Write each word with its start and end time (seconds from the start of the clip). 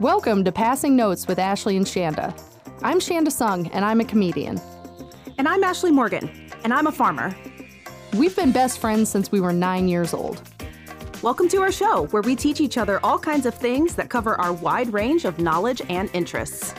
Welcome 0.00 0.44
to 0.44 0.52
Passing 0.52 0.96
Notes 0.96 1.26
with 1.26 1.38
Ashley 1.38 1.76
and 1.76 1.86
Shanda. 1.86 2.38
I'm 2.82 2.98
Shanda 2.98 3.30
Sung, 3.30 3.66
and 3.68 3.84
I'm 3.84 4.00
a 4.00 4.04
comedian. 4.04 4.60
And 5.38 5.48
I'm 5.48 5.62
Ashley 5.64 5.90
Morgan, 5.92 6.50
and 6.64 6.72
I'm 6.72 6.86
a 6.86 6.92
farmer. 6.92 7.34
We've 8.16 8.34
been 8.34 8.52
best 8.52 8.78
friends 8.78 9.08
since 9.08 9.30
we 9.30 9.40
were 9.40 9.52
nine 9.52 9.88
years 9.88 10.12
old. 10.14 10.42
Welcome 11.22 11.48
to 11.50 11.58
our 11.62 11.72
show, 11.72 12.06
where 12.08 12.22
we 12.22 12.34
teach 12.36 12.60
each 12.60 12.76
other 12.78 12.98
all 13.04 13.18
kinds 13.18 13.46
of 13.46 13.54
things 13.54 13.94
that 13.96 14.10
cover 14.10 14.34
our 14.40 14.52
wide 14.52 14.92
range 14.92 15.24
of 15.24 15.38
knowledge 15.38 15.80
and 15.88 16.10
interests. 16.12 16.74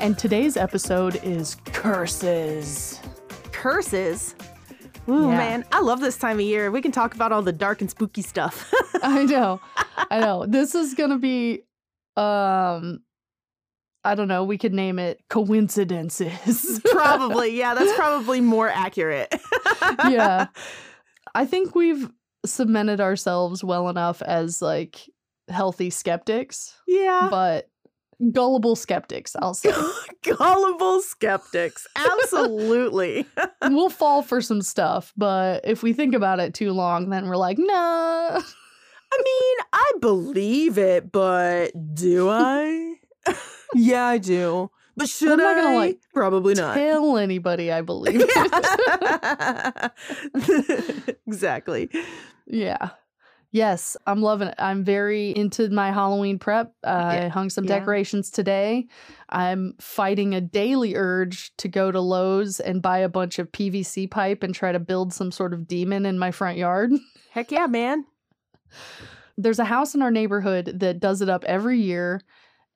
And 0.00 0.18
today's 0.18 0.56
episode 0.56 1.20
is 1.22 1.56
curses. 1.66 3.00
Curses? 3.52 4.34
Ooh, 5.08 5.28
Yeah. 5.28 5.38
man, 5.38 5.64
I 5.72 5.80
love 5.80 6.00
this 6.00 6.16
time 6.18 6.36
of 6.36 6.44
year. 6.44 6.70
We 6.70 6.82
can 6.82 6.90
talk 6.92 7.14
about 7.14 7.30
all 7.32 7.42
the 7.42 7.52
dark 7.52 7.80
and 7.80 7.88
spooky 7.90 8.22
stuff. 8.22 8.72
I 9.02 9.24
know. 9.24 9.60
I 9.96 10.20
know. 10.20 10.46
This 10.46 10.74
is 10.74 10.94
going 10.94 11.10
to 11.10 11.18
be 11.18 11.62
um 12.16 13.00
I 14.04 14.14
don't 14.14 14.28
know, 14.28 14.44
we 14.44 14.56
could 14.56 14.72
name 14.72 14.98
it 15.00 15.20
coincidences. 15.28 16.80
probably, 16.92 17.58
yeah, 17.58 17.74
that's 17.74 17.92
probably 17.96 18.40
more 18.40 18.68
accurate. 18.68 19.34
yeah. 20.08 20.46
I 21.34 21.44
think 21.44 21.74
we've 21.74 22.08
cemented 22.46 23.00
ourselves 23.00 23.64
well 23.64 23.88
enough 23.88 24.22
as 24.22 24.62
like 24.62 25.10
healthy 25.48 25.90
skeptics, 25.90 26.72
Yeah. 26.86 27.26
but 27.30 27.68
gullible 28.32 28.76
skeptics, 28.76 29.34
I'll 29.40 29.54
say. 29.54 29.72
Gullible 30.22 31.00
skeptics. 31.02 31.86
Absolutely. 31.96 33.26
we'll 33.62 33.90
fall 33.90 34.22
for 34.22 34.40
some 34.40 34.62
stuff, 34.62 35.12
but 35.16 35.62
if 35.66 35.82
we 35.82 35.92
think 35.92 36.14
about 36.14 36.38
it 36.38 36.54
too 36.54 36.72
long, 36.72 37.10
then 37.10 37.26
we're 37.26 37.36
like, 37.36 37.58
nah. 37.58 38.40
I 39.18 39.22
mean, 39.24 39.56
I 39.72 39.92
believe 40.00 40.78
it, 40.78 41.10
but 41.12 41.94
do 41.94 42.28
I? 42.28 42.94
yeah, 43.74 44.04
I 44.06 44.18
do. 44.18 44.70
But 44.96 45.08
should 45.08 45.32
I'm 45.32 45.38
not 45.38 45.56
I? 45.58 45.62
gonna, 45.62 45.76
like, 45.76 45.98
Probably 46.14 46.54
not. 46.54 46.74
Tell 46.74 47.18
anybody 47.18 47.70
I 47.72 47.82
believe. 47.82 48.24
It. 50.34 51.18
exactly. 51.26 51.90
yeah. 52.46 52.90
Yes, 53.52 53.96
I'm 54.06 54.20
loving 54.20 54.48
it. 54.48 54.54
I'm 54.58 54.84
very 54.84 55.30
into 55.30 55.70
my 55.70 55.90
Halloween 55.90 56.38
prep. 56.38 56.72
Uh, 56.84 56.88
I 57.24 57.28
hung 57.28 57.48
some 57.48 57.64
Yeah. 57.64 57.78
decorations 57.78 58.30
today. 58.30 58.86
I'm 59.30 59.74
fighting 59.80 60.34
a 60.34 60.40
daily 60.42 60.94
urge 60.94 61.56
to 61.58 61.68
go 61.68 61.90
to 61.90 62.00
Lowe's 62.00 62.60
and 62.60 62.82
buy 62.82 62.98
a 62.98 63.08
bunch 63.08 63.38
of 63.38 63.50
PVC 63.52 64.10
pipe 64.10 64.42
and 64.42 64.54
try 64.54 64.72
to 64.72 64.78
build 64.80 65.14
some 65.14 65.30
sort 65.30 65.54
of 65.54 65.66
demon 65.66 66.04
in 66.04 66.18
my 66.18 66.32
front 66.32 66.58
yard. 66.58 66.92
Heck 67.30 67.50
yeah, 67.50 67.66
man. 67.66 68.04
There's 69.38 69.58
a 69.58 69.64
house 69.64 69.94
in 69.94 70.02
our 70.02 70.10
neighborhood 70.10 70.78
that 70.80 71.00
does 71.00 71.20
it 71.20 71.28
up 71.28 71.44
every 71.44 71.78
year 71.80 72.22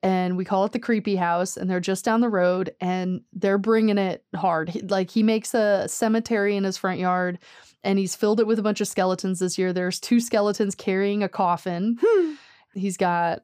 and 0.02 0.36
we 0.36 0.44
call 0.44 0.64
it 0.64 0.72
the 0.72 0.78
creepy 0.78 1.16
house 1.16 1.56
and 1.56 1.68
they're 1.70 1.80
just 1.80 2.04
down 2.04 2.20
the 2.20 2.28
road 2.28 2.74
and 2.80 3.22
they're 3.32 3.58
bringing 3.58 3.98
it 3.98 4.24
hard. 4.34 4.70
He- 4.70 4.80
like 4.82 5.10
he 5.10 5.22
makes 5.22 5.54
a 5.54 5.86
cemetery 5.88 6.56
in 6.56 6.64
his 6.64 6.76
front 6.76 6.98
yard 7.00 7.38
and 7.82 7.98
he's 7.98 8.14
filled 8.14 8.40
it 8.40 8.46
with 8.46 8.58
a 8.58 8.62
bunch 8.62 8.80
of 8.80 8.88
skeletons 8.88 9.38
this 9.40 9.58
year. 9.58 9.72
There's 9.72 10.00
two 10.00 10.20
skeletons 10.20 10.74
carrying 10.74 11.22
a 11.22 11.28
coffin. 11.28 11.98
Hmm. 12.02 12.32
he's 12.74 12.96
got 12.96 13.42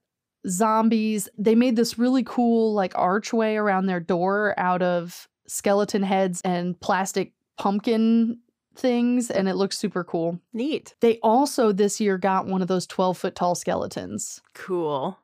zombies. 0.48 1.28
They 1.36 1.54
made 1.54 1.76
this 1.76 1.98
really 1.98 2.22
cool 2.22 2.74
like 2.74 2.92
archway 2.96 3.56
around 3.56 3.86
their 3.86 4.00
door 4.00 4.54
out 4.56 4.82
of 4.82 5.28
skeleton 5.48 6.02
heads 6.02 6.40
and 6.42 6.78
plastic 6.80 7.32
pumpkin 7.58 8.38
things 8.78 9.30
and 9.30 9.48
it 9.48 9.54
looks 9.56 9.78
super 9.78 10.04
cool 10.04 10.40
Neat. 10.52 10.94
they 11.00 11.18
also 11.22 11.72
this 11.72 12.00
year 12.00 12.18
got 12.18 12.46
one 12.46 12.62
of 12.62 12.68
those 12.68 12.86
12 12.86 13.16
foot 13.18 13.34
tall 13.34 13.54
skeletons. 13.54 14.40
Cool. 14.54 15.18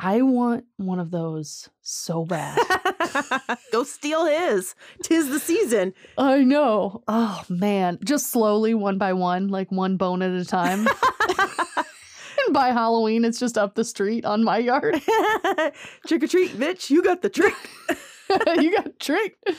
I 0.00 0.22
want 0.22 0.64
one 0.76 0.98
of 0.98 1.12
those 1.12 1.70
so 1.80 2.24
bad. 2.24 2.58
Go 3.72 3.84
steal 3.84 4.26
his. 4.26 4.74
Tis 5.04 5.28
the 5.28 5.38
season. 5.38 5.94
I 6.18 6.42
know. 6.42 7.02
Oh 7.06 7.42
man. 7.48 7.98
Just 8.04 8.30
slowly, 8.30 8.74
one 8.74 8.98
by 8.98 9.12
one, 9.12 9.48
like 9.48 9.70
one 9.70 9.96
bone 9.96 10.20
at 10.20 10.32
a 10.32 10.44
time. 10.44 10.88
and 12.46 12.52
by 12.52 12.68
Halloween, 12.68 13.24
it's 13.24 13.38
just 13.38 13.56
up 13.56 13.76
the 13.76 13.84
street 13.84 14.24
on 14.24 14.42
my 14.42 14.58
yard. 14.58 15.00
Trick 16.06 16.24
or 16.24 16.26
treat, 16.26 16.50
bitch. 16.58 16.90
You 16.90 17.02
got 17.02 17.22
the 17.22 17.30
trick. 17.30 17.54
you 18.60 18.70
got 18.76 18.98
tricked. 18.98 19.50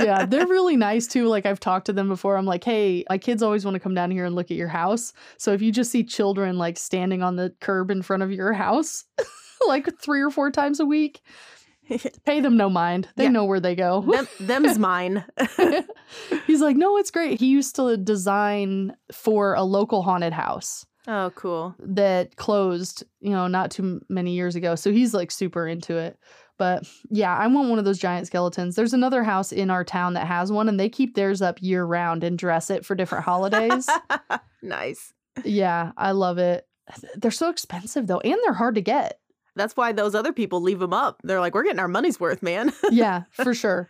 Yeah, 0.00 0.24
they're 0.26 0.46
really 0.48 0.76
nice 0.76 1.06
too. 1.06 1.26
Like 1.26 1.46
I've 1.46 1.60
talked 1.60 1.86
to 1.86 1.92
them 1.92 2.08
before. 2.08 2.36
I'm 2.36 2.46
like, 2.46 2.64
hey, 2.64 3.04
my 3.10 3.18
kids 3.18 3.42
always 3.42 3.64
want 3.64 3.74
to 3.74 3.80
come 3.80 3.94
down 3.94 4.10
here 4.10 4.24
and 4.24 4.34
look 4.34 4.50
at 4.50 4.56
your 4.56 4.68
house. 4.68 5.12
So 5.38 5.52
if 5.52 5.62
you 5.62 5.72
just 5.72 5.90
see 5.90 6.04
children 6.04 6.58
like 6.58 6.78
standing 6.78 7.22
on 7.22 7.36
the 7.36 7.54
curb 7.60 7.90
in 7.90 8.02
front 8.02 8.22
of 8.22 8.32
your 8.32 8.52
house, 8.52 9.04
like 9.66 9.88
three 10.00 10.22
or 10.22 10.30
four 10.30 10.50
times 10.50 10.80
a 10.80 10.86
week, 10.86 11.20
pay 12.24 12.40
them 12.40 12.56
no 12.56 12.68
mind. 12.68 13.08
They 13.16 13.24
Yeah. 13.24 13.30
know 13.30 13.44
where 13.44 13.60
they 13.60 13.74
go. 13.74 14.00
Them, 14.02 14.28
them's 14.40 14.78
mine. 14.78 15.24
He's 16.46 16.60
like, 16.60 16.76
no, 16.76 16.96
it's 16.98 17.10
great. 17.10 17.38
He 17.40 17.46
used 17.46 17.76
to 17.76 17.96
design 17.96 18.94
for 19.12 19.54
a 19.54 19.62
local 19.62 20.02
haunted 20.02 20.32
house 20.32 20.84
oh, 21.06 21.30
cool. 21.34 21.74
that 21.78 22.36
closed, 22.36 23.04
you 23.20 23.30
know, 23.30 23.46
not 23.46 23.70
too 23.70 24.00
many 24.08 24.32
years 24.32 24.56
ago. 24.56 24.74
So 24.74 24.90
he's 24.92 25.14
like 25.14 25.30
super 25.30 25.66
into 25.66 25.96
it. 25.96 26.18
But 26.58 26.88
yeah, 27.10 27.36
I 27.36 27.46
want 27.48 27.68
one 27.68 27.78
of 27.78 27.84
those 27.84 27.98
giant 27.98 28.26
skeletons. 28.26 28.76
There's 28.76 28.94
another 28.94 29.22
house 29.22 29.52
in 29.52 29.70
our 29.70 29.84
town 29.84 30.14
that 30.14 30.26
has 30.26 30.50
one, 30.50 30.68
and 30.68 30.80
they 30.80 30.88
keep 30.88 31.14
theirs 31.14 31.42
up 31.42 31.60
year 31.60 31.84
round 31.84 32.24
and 32.24 32.38
dress 32.38 32.70
it 32.70 32.84
for 32.86 32.94
different 32.94 33.24
holidays. 33.24 33.88
nice. 34.62 35.12
yeah, 35.44 35.92
I 35.96 36.12
love 36.12 36.38
it. 36.38 36.66
They're 37.16 37.30
so 37.30 37.50
expensive 37.50 38.06
though, 38.06 38.20
and 38.20 38.38
they're 38.44 38.54
hard 38.54 38.76
to 38.76 38.80
get. 38.80 39.18
That's 39.54 39.76
why 39.76 39.92
those 39.92 40.14
other 40.14 40.32
people 40.32 40.60
leave 40.60 40.78
them 40.78 40.92
up. 40.92 41.20
They're 41.24 41.40
like, 41.40 41.54
we're 41.54 41.64
getting 41.64 41.78
our 41.80 41.88
money's 41.88 42.20
worth, 42.20 42.42
man. 42.42 42.72
Yeah, 42.90 43.22
for 43.32 43.54
sure. 43.54 43.88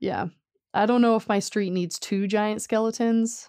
Yeah. 0.00 0.26
I 0.74 0.86
don't 0.86 1.02
know 1.02 1.16
if 1.16 1.28
my 1.28 1.38
street 1.38 1.70
needs 1.70 1.98
two 1.98 2.26
giant 2.26 2.60
skeletons, 2.62 3.48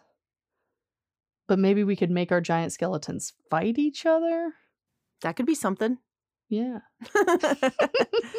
but 1.47 1.59
maybe 1.59 1.83
we 1.83 1.95
could 1.95 2.11
make 2.11 2.31
our 2.31 2.41
giant 2.41 2.71
skeletons 2.73 3.33
fight 3.49 3.77
each 3.77 4.05
other. 4.05 4.53
that 5.21 5.35
could 5.35 5.45
be 5.45 5.55
something. 5.55 5.97
Yeah. 6.49 6.79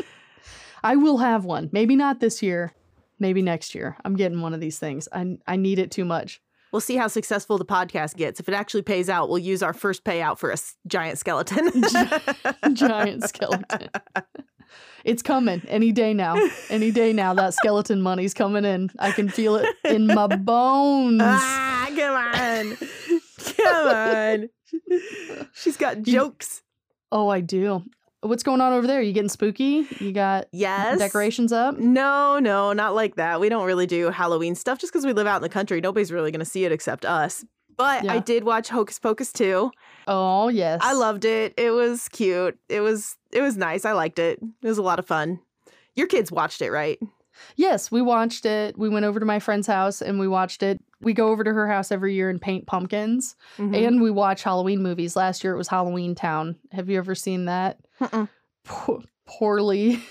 I 0.82 0.96
will 0.96 1.18
have 1.18 1.44
one. 1.44 1.68
Maybe 1.72 1.96
not 1.96 2.20
this 2.20 2.42
year. 2.42 2.72
Maybe 3.18 3.42
next 3.42 3.74
year. 3.74 3.96
I'm 4.04 4.14
getting 4.16 4.40
one 4.40 4.54
of 4.54 4.60
these 4.60 4.78
things. 4.78 5.08
I 5.12 5.38
I 5.46 5.56
need 5.56 5.78
it 5.78 5.90
too 5.90 6.04
much. 6.04 6.40
We'll 6.72 6.80
see 6.80 6.96
how 6.96 7.08
successful 7.08 7.56
the 7.58 7.64
podcast 7.64 8.16
gets. 8.16 8.40
If 8.40 8.48
it 8.48 8.54
actually 8.54 8.82
pays 8.82 9.08
out, 9.08 9.28
we'll 9.30 9.38
use 9.38 9.62
our 9.62 9.72
first 9.72 10.04
payout 10.04 10.38
for 10.38 10.50
a 10.50 10.52
s- 10.52 10.76
giant 10.86 11.18
skeleton. 11.18 11.82
Giant 12.74 13.24
skeleton. 13.24 13.88
It's 15.02 15.22
coming 15.22 15.62
any 15.66 15.92
day 15.92 16.12
now. 16.12 16.36
Any 16.68 16.90
day 16.90 17.14
now. 17.14 17.32
That 17.32 17.54
skeleton 17.54 18.02
money's 18.02 18.34
coming 18.34 18.66
in. 18.66 18.90
I 18.98 19.12
can 19.12 19.30
feel 19.30 19.56
it 19.56 19.66
in 19.84 20.06
my 20.08 20.26
bones. 20.26 21.22
ah, 21.24 21.86
come 21.96 22.14
on. 22.14 22.76
Come 23.56 23.88
on. 23.88 24.48
She's 25.54 25.78
got 25.78 26.02
jokes. 26.02 26.62
Oh, 27.10 27.28
I 27.30 27.40
do. 27.40 27.82
What's 28.20 28.42
going 28.42 28.60
on 28.60 28.72
over 28.72 28.86
there? 28.86 29.00
You 29.00 29.12
getting 29.12 29.28
spooky? 29.28 29.86
You 30.00 30.12
got 30.12 30.46
Yes. 30.50 30.98
decorations 30.98 31.52
up? 31.52 31.78
No, 31.78 32.40
no, 32.40 32.72
not 32.72 32.94
like 32.94 33.14
that. 33.14 33.38
We 33.40 33.48
don't 33.48 33.64
really 33.64 33.86
do 33.86 34.10
Halloween 34.10 34.56
stuff 34.56 34.78
just 34.78 34.92
because 34.92 35.06
we 35.06 35.12
live 35.12 35.28
out 35.28 35.36
in 35.36 35.42
the 35.42 35.48
country. 35.48 35.80
Nobody's 35.80 36.10
really 36.10 36.32
going 36.32 36.40
to 36.40 36.44
see 36.44 36.64
it 36.64 36.72
except 36.72 37.04
us. 37.04 37.44
But 37.76 38.08
I 38.10 38.18
did 38.18 38.42
watch 38.42 38.68
Hocus 38.70 38.98
Pocus 38.98 39.32
2. 39.32 39.70
Oh, 40.08 40.48
yes. 40.48 40.80
I 40.82 40.94
loved 40.94 41.24
it. 41.24 41.54
It 41.56 41.70
was 41.70 42.08
cute. 42.08 42.58
It 42.68 42.80
was 42.80 43.16
it 43.30 43.40
was 43.40 43.56
nice. 43.56 43.84
I 43.84 43.92
liked 43.92 44.18
it. 44.18 44.40
It 44.62 44.66
was 44.66 44.78
a 44.78 44.82
lot 44.82 44.98
of 44.98 45.06
fun. 45.06 45.38
Your 45.94 46.08
kids 46.08 46.32
watched 46.32 46.60
it, 46.60 46.72
right? 46.72 46.98
Yes, 47.54 47.92
we 47.92 48.02
watched 48.02 48.44
it. 48.46 48.76
We 48.76 48.88
went 48.88 49.04
over 49.06 49.20
to 49.20 49.26
my 49.26 49.38
friend's 49.38 49.68
house 49.68 50.02
and 50.02 50.18
we 50.18 50.26
watched 50.26 50.64
it. 50.64 50.80
We 51.00 51.12
go 51.12 51.28
over 51.28 51.44
to 51.44 51.52
her 51.52 51.68
house 51.68 51.92
every 51.92 52.14
year 52.14 52.28
and 52.30 52.40
paint 52.42 52.66
pumpkins. 52.66 53.36
Mhm. 53.58 53.86
And 53.86 54.02
we 54.02 54.10
watch 54.10 54.42
Halloween 54.42 54.82
movies. 54.82 55.14
Last 55.14 55.44
year 55.44 55.54
it 55.54 55.58
was 55.58 55.68
Halloween 55.68 56.16
Town. 56.16 56.56
Have 56.72 56.90
you 56.90 56.98
ever 56.98 57.14
seen 57.14 57.44
that? 57.44 57.78
Po- 58.64 59.02
poorly. 59.26 60.00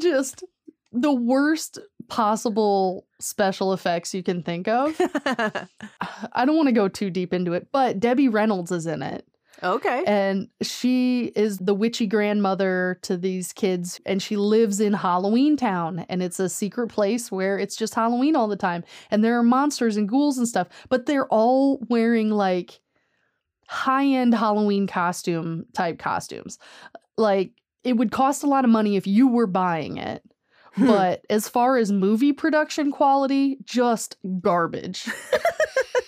Just 0.00 0.44
the 0.92 1.12
worst 1.12 1.78
possible 2.08 3.06
special 3.20 3.72
effects 3.72 4.14
you 4.14 4.22
can 4.22 4.42
think 4.42 4.68
of. 4.68 4.98
I 6.32 6.44
don't 6.44 6.56
want 6.56 6.68
to 6.68 6.72
go 6.72 6.88
too 6.88 7.10
deep 7.10 7.32
into 7.32 7.52
it, 7.52 7.68
but 7.72 8.00
Debbie 8.00 8.28
Reynolds 8.28 8.72
is 8.72 8.86
in 8.86 9.02
it. 9.02 9.26
okay. 9.62 10.02
And 10.06 10.48
she 10.62 11.26
is 11.36 11.58
the 11.58 11.74
witchy 11.74 12.06
grandmother 12.06 12.98
to 13.02 13.16
these 13.16 13.52
kids, 13.52 14.00
and 14.04 14.20
she 14.22 14.36
lives 14.36 14.80
in 14.80 14.92
Halloween 14.92 15.56
Town. 15.56 16.04
And 16.08 16.22
it's 16.22 16.40
a 16.40 16.48
secret 16.48 16.88
place 16.88 17.30
where 17.32 17.58
it's 17.58 17.76
just 17.76 17.94
Halloween 17.94 18.36
all 18.36 18.48
the 18.48 18.56
time. 18.56 18.84
And 19.10 19.24
there 19.24 19.38
are 19.38 19.42
monsters 19.42 19.96
and 19.96 20.08
ghouls 20.08 20.38
and 20.38 20.48
stuff, 20.48 20.68
but 20.88 21.06
they're 21.06 21.28
all 21.28 21.78
wearing 21.88 22.30
like 22.30 22.80
high 23.68 24.06
end 24.06 24.34
Halloween 24.34 24.86
costume 24.86 25.66
type 25.72 25.98
costumes. 25.98 26.58
Like 27.16 27.52
it 27.84 27.96
would 27.96 28.10
cost 28.10 28.42
a 28.42 28.48
lot 28.48 28.64
of 28.64 28.70
money 28.70 28.96
if 28.96 29.06
you 29.06 29.28
were 29.28 29.46
buying 29.46 29.96
it. 29.96 30.22
Hmm. 30.74 30.86
But 30.86 31.24
as 31.30 31.48
far 31.48 31.76
as 31.76 31.90
movie 31.90 32.32
production 32.32 32.90
quality, 32.90 33.58
just 33.64 34.16
garbage. 34.40 35.08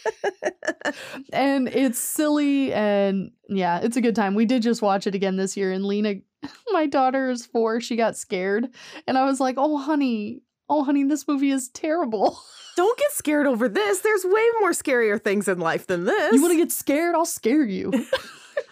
and 1.32 1.68
it's 1.68 1.98
silly 1.98 2.72
and 2.72 3.30
yeah, 3.48 3.80
it's 3.80 3.96
a 3.96 4.00
good 4.00 4.14
time. 4.14 4.34
We 4.34 4.44
did 4.44 4.62
just 4.62 4.82
watch 4.82 5.06
it 5.06 5.14
again 5.14 5.36
this 5.36 5.56
year 5.56 5.72
and 5.72 5.84
Lena 5.84 6.16
my 6.70 6.86
daughter 6.86 7.30
is 7.30 7.46
4, 7.46 7.80
she 7.80 7.96
got 7.96 8.16
scared 8.16 8.68
and 9.06 9.18
I 9.18 9.24
was 9.24 9.40
like, 9.40 9.56
"Oh 9.58 9.78
honey, 9.78 10.42
oh 10.68 10.84
honey, 10.84 11.04
this 11.04 11.26
movie 11.26 11.50
is 11.50 11.68
terrible." 11.68 12.38
Don't 12.76 12.96
get 12.96 13.10
scared 13.10 13.48
over 13.48 13.68
this. 13.68 14.02
There's 14.02 14.24
way 14.24 14.46
more 14.60 14.70
scarier 14.70 15.20
things 15.20 15.48
in 15.48 15.58
life 15.58 15.88
than 15.88 16.04
this. 16.04 16.32
You 16.32 16.40
want 16.40 16.52
to 16.52 16.56
get 16.56 16.70
scared? 16.70 17.16
I'll 17.16 17.26
scare 17.26 17.64
you. 17.64 17.90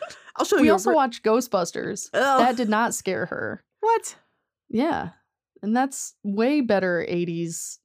I'll 0.36 0.44
show 0.44 0.58
we 0.58 0.66
you. 0.66 0.70
a 0.70 0.74
also 0.74 0.92
watched 0.92 1.24
Ghostbusters. 1.24 2.08
Ugh. 2.14 2.40
That 2.40 2.56
did 2.56 2.68
not 2.68 2.94
scare 2.94 3.26
her. 3.26 3.64
what? 3.80 4.14
Yeah. 4.68 5.10
And 5.60 5.76
that's 5.76 6.14
way 6.22 6.60
better 6.60 7.04
80s 7.08 7.78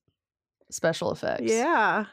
special 0.70 1.12
effects. 1.12 1.52
Yeah. 1.52 2.06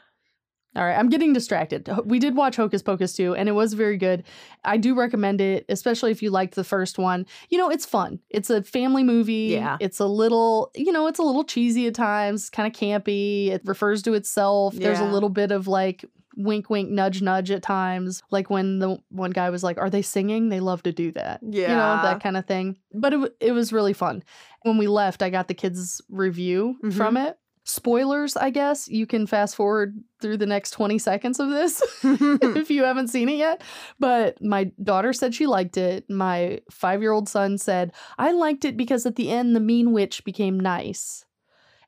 All 0.75 0.83
right, 0.85 0.95
I'm 0.97 1.09
getting 1.09 1.33
distracted. 1.33 1.89
We 2.05 2.19
did 2.19 2.35
watch 2.35 2.55
Hocus 2.55 2.83
Pocus 2.83 3.13
2, 3.15 3.33
and 3.35 3.49
it 3.49 3.53
was 3.53 3.73
very 3.73 3.97
good. 3.97 4.23
I 4.63 4.77
do 4.77 4.93
recommend 4.93 5.41
it, 5.41 5.65
especially 5.67 6.11
if 6.11 6.21
you 6.21 6.29
liked 6.29 6.53
the 6.53 6.63
first 6.63 6.99
one. 6.99 7.25
You 7.49 7.57
know, 7.57 7.69
it's 7.71 7.85
fun. 7.87 8.19
It's 8.29 8.51
a 8.51 8.61
family 8.61 9.03
movie. 9.03 9.49
Yeah. 9.53 9.77
It's 9.79 9.99
a 9.99 10.05
little, 10.05 10.71
you 10.75 10.91
know, 10.91 11.07
it's 11.07 11.17
a 11.19 11.23
little 11.23 11.43
cheesy 11.43 11.87
at 11.87 11.95
times, 11.95 12.51
kind 12.51 12.67
of 12.71 12.79
campy. 12.79 13.47
It 13.47 13.63
refers 13.65 14.03
to 14.03 14.13
itself. 14.13 14.75
There's 14.75 14.99
a 14.99 15.05
little 15.05 15.29
bit 15.29 15.51
of 15.51 15.67
like 15.67 16.05
wink, 16.37 16.69
wink, 16.69 16.89
nudge, 16.89 17.21
nudge 17.23 17.49
at 17.49 17.63
times. 17.63 18.21
Like 18.29 18.49
when 18.51 18.77
the 18.79 18.99
one 19.09 19.31
guy 19.31 19.49
was 19.49 19.63
like, 19.63 19.79
Are 19.79 19.89
they 19.89 20.03
singing? 20.03 20.49
They 20.49 20.59
love 20.59 20.83
to 20.83 20.91
do 20.91 21.11
that. 21.13 21.39
Yeah 21.43 21.61
you 21.63 21.75
know, 21.75 22.01
that 22.03 22.21
kind 22.21 22.37
of 22.37 22.45
thing. 22.45 22.77
But 22.93 23.13
it, 23.13 23.35
it 23.41 23.51
was 23.53 23.73
really 23.73 23.93
fun. 23.93 24.23
When 24.61 24.77
we 24.77 24.87
left, 24.87 25.23
I 25.23 25.29
got 25.31 25.47
the 25.47 25.53
kids' 25.55 25.99
review 26.09 26.77
Mhm. 26.83 26.93
from 26.93 27.17
it. 27.17 27.37
Spoilers, 27.69 28.35
I 28.35 28.49
guess. 28.49 28.87
You 28.87 29.05
can 29.05 29.27
fast 29.27 29.55
forward 29.55 29.95
through 30.19 30.37
the 30.37 30.47
next 30.47 30.71
20 30.71 30.97
seconds 30.97 31.39
of 31.39 31.49
this 31.49 31.83
if 32.03 32.71
you 32.71 32.83
haven't 32.83 33.09
seen 33.09 33.29
it 33.29 33.37
yet. 33.37 33.61
But 33.99 34.41
my 34.43 34.71
daughter 34.81 35.13
said 35.13 35.35
she 35.35 35.45
liked 35.45 35.77
it. 35.77 36.09
My 36.09 36.61
five 36.71 37.03
year 37.03 37.11
old 37.11 37.29
son 37.29 37.59
said, 37.59 37.93
I 38.17 38.31
liked 38.31 38.65
it 38.65 38.75
because 38.75 39.05
at 39.05 39.17
the 39.17 39.29
end, 39.29 39.55
the 39.55 39.59
mean 39.59 39.91
witch 39.91 40.23
became 40.23 40.59
nice. 40.59 41.25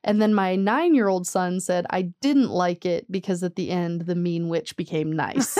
And 0.04 0.22
then 0.22 0.34
my 0.34 0.54
nine 0.54 0.94
year 0.94 1.08
old 1.08 1.26
son 1.26 1.58
said, 1.58 1.84
I 1.90 2.12
didn't 2.20 2.50
like 2.50 2.86
it 2.86 3.10
because 3.10 3.42
at 3.42 3.56
the 3.56 3.70
end, 3.70 4.02
the 4.02 4.14
mean 4.14 4.48
witch 4.48 4.76
became 4.76 5.12
nice. 5.12 5.58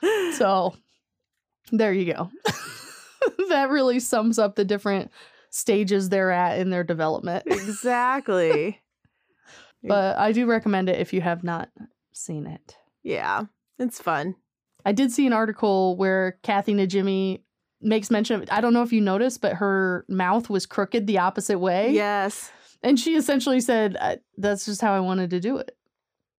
so 0.34 0.76
there 1.72 1.92
you 1.92 2.14
go. 2.14 2.30
that 3.48 3.68
really 3.68 3.98
sums 3.98 4.38
up 4.38 4.54
the 4.54 4.64
different 4.64 5.10
stages 5.50 6.08
they're 6.08 6.30
at 6.30 6.58
in 6.58 6.70
their 6.70 6.84
development. 6.84 7.44
exactly. 7.46 8.80
But 9.80 10.18
I 10.18 10.32
do 10.32 10.44
recommend 10.46 10.88
it 10.88 11.00
if 11.00 11.12
you 11.12 11.20
have 11.20 11.44
not 11.44 11.68
seen 12.12 12.48
it. 12.48 12.76
Yeah. 13.04 13.44
It's 13.78 14.00
fun. 14.00 14.34
I 14.84 14.90
did 14.90 15.12
see 15.12 15.24
an 15.24 15.32
article 15.32 15.96
where 15.96 16.38
Kathy 16.42 16.74
Najimy 16.74 17.42
makes 17.80 18.10
mention 18.10 18.42
of 18.42 18.48
I 18.50 18.60
don't 18.60 18.72
know 18.74 18.82
if 18.82 18.92
you 18.92 19.00
noticed, 19.00 19.40
but 19.40 19.54
her 19.54 20.04
mouth 20.08 20.50
was 20.50 20.66
crooked 20.66 21.06
the 21.06 21.18
opposite 21.18 21.60
way. 21.60 21.92
Yes. 21.92 22.50
And 22.82 22.98
she 22.98 23.14
essentially 23.14 23.60
said, 23.60 23.96
"Uh, 24.00 24.16
That's 24.36 24.64
just 24.64 24.80
how 24.80 24.92
I 24.94 25.00
wanted 25.00 25.30
to 25.30 25.38
do 25.40 25.58
it. 25.58 25.76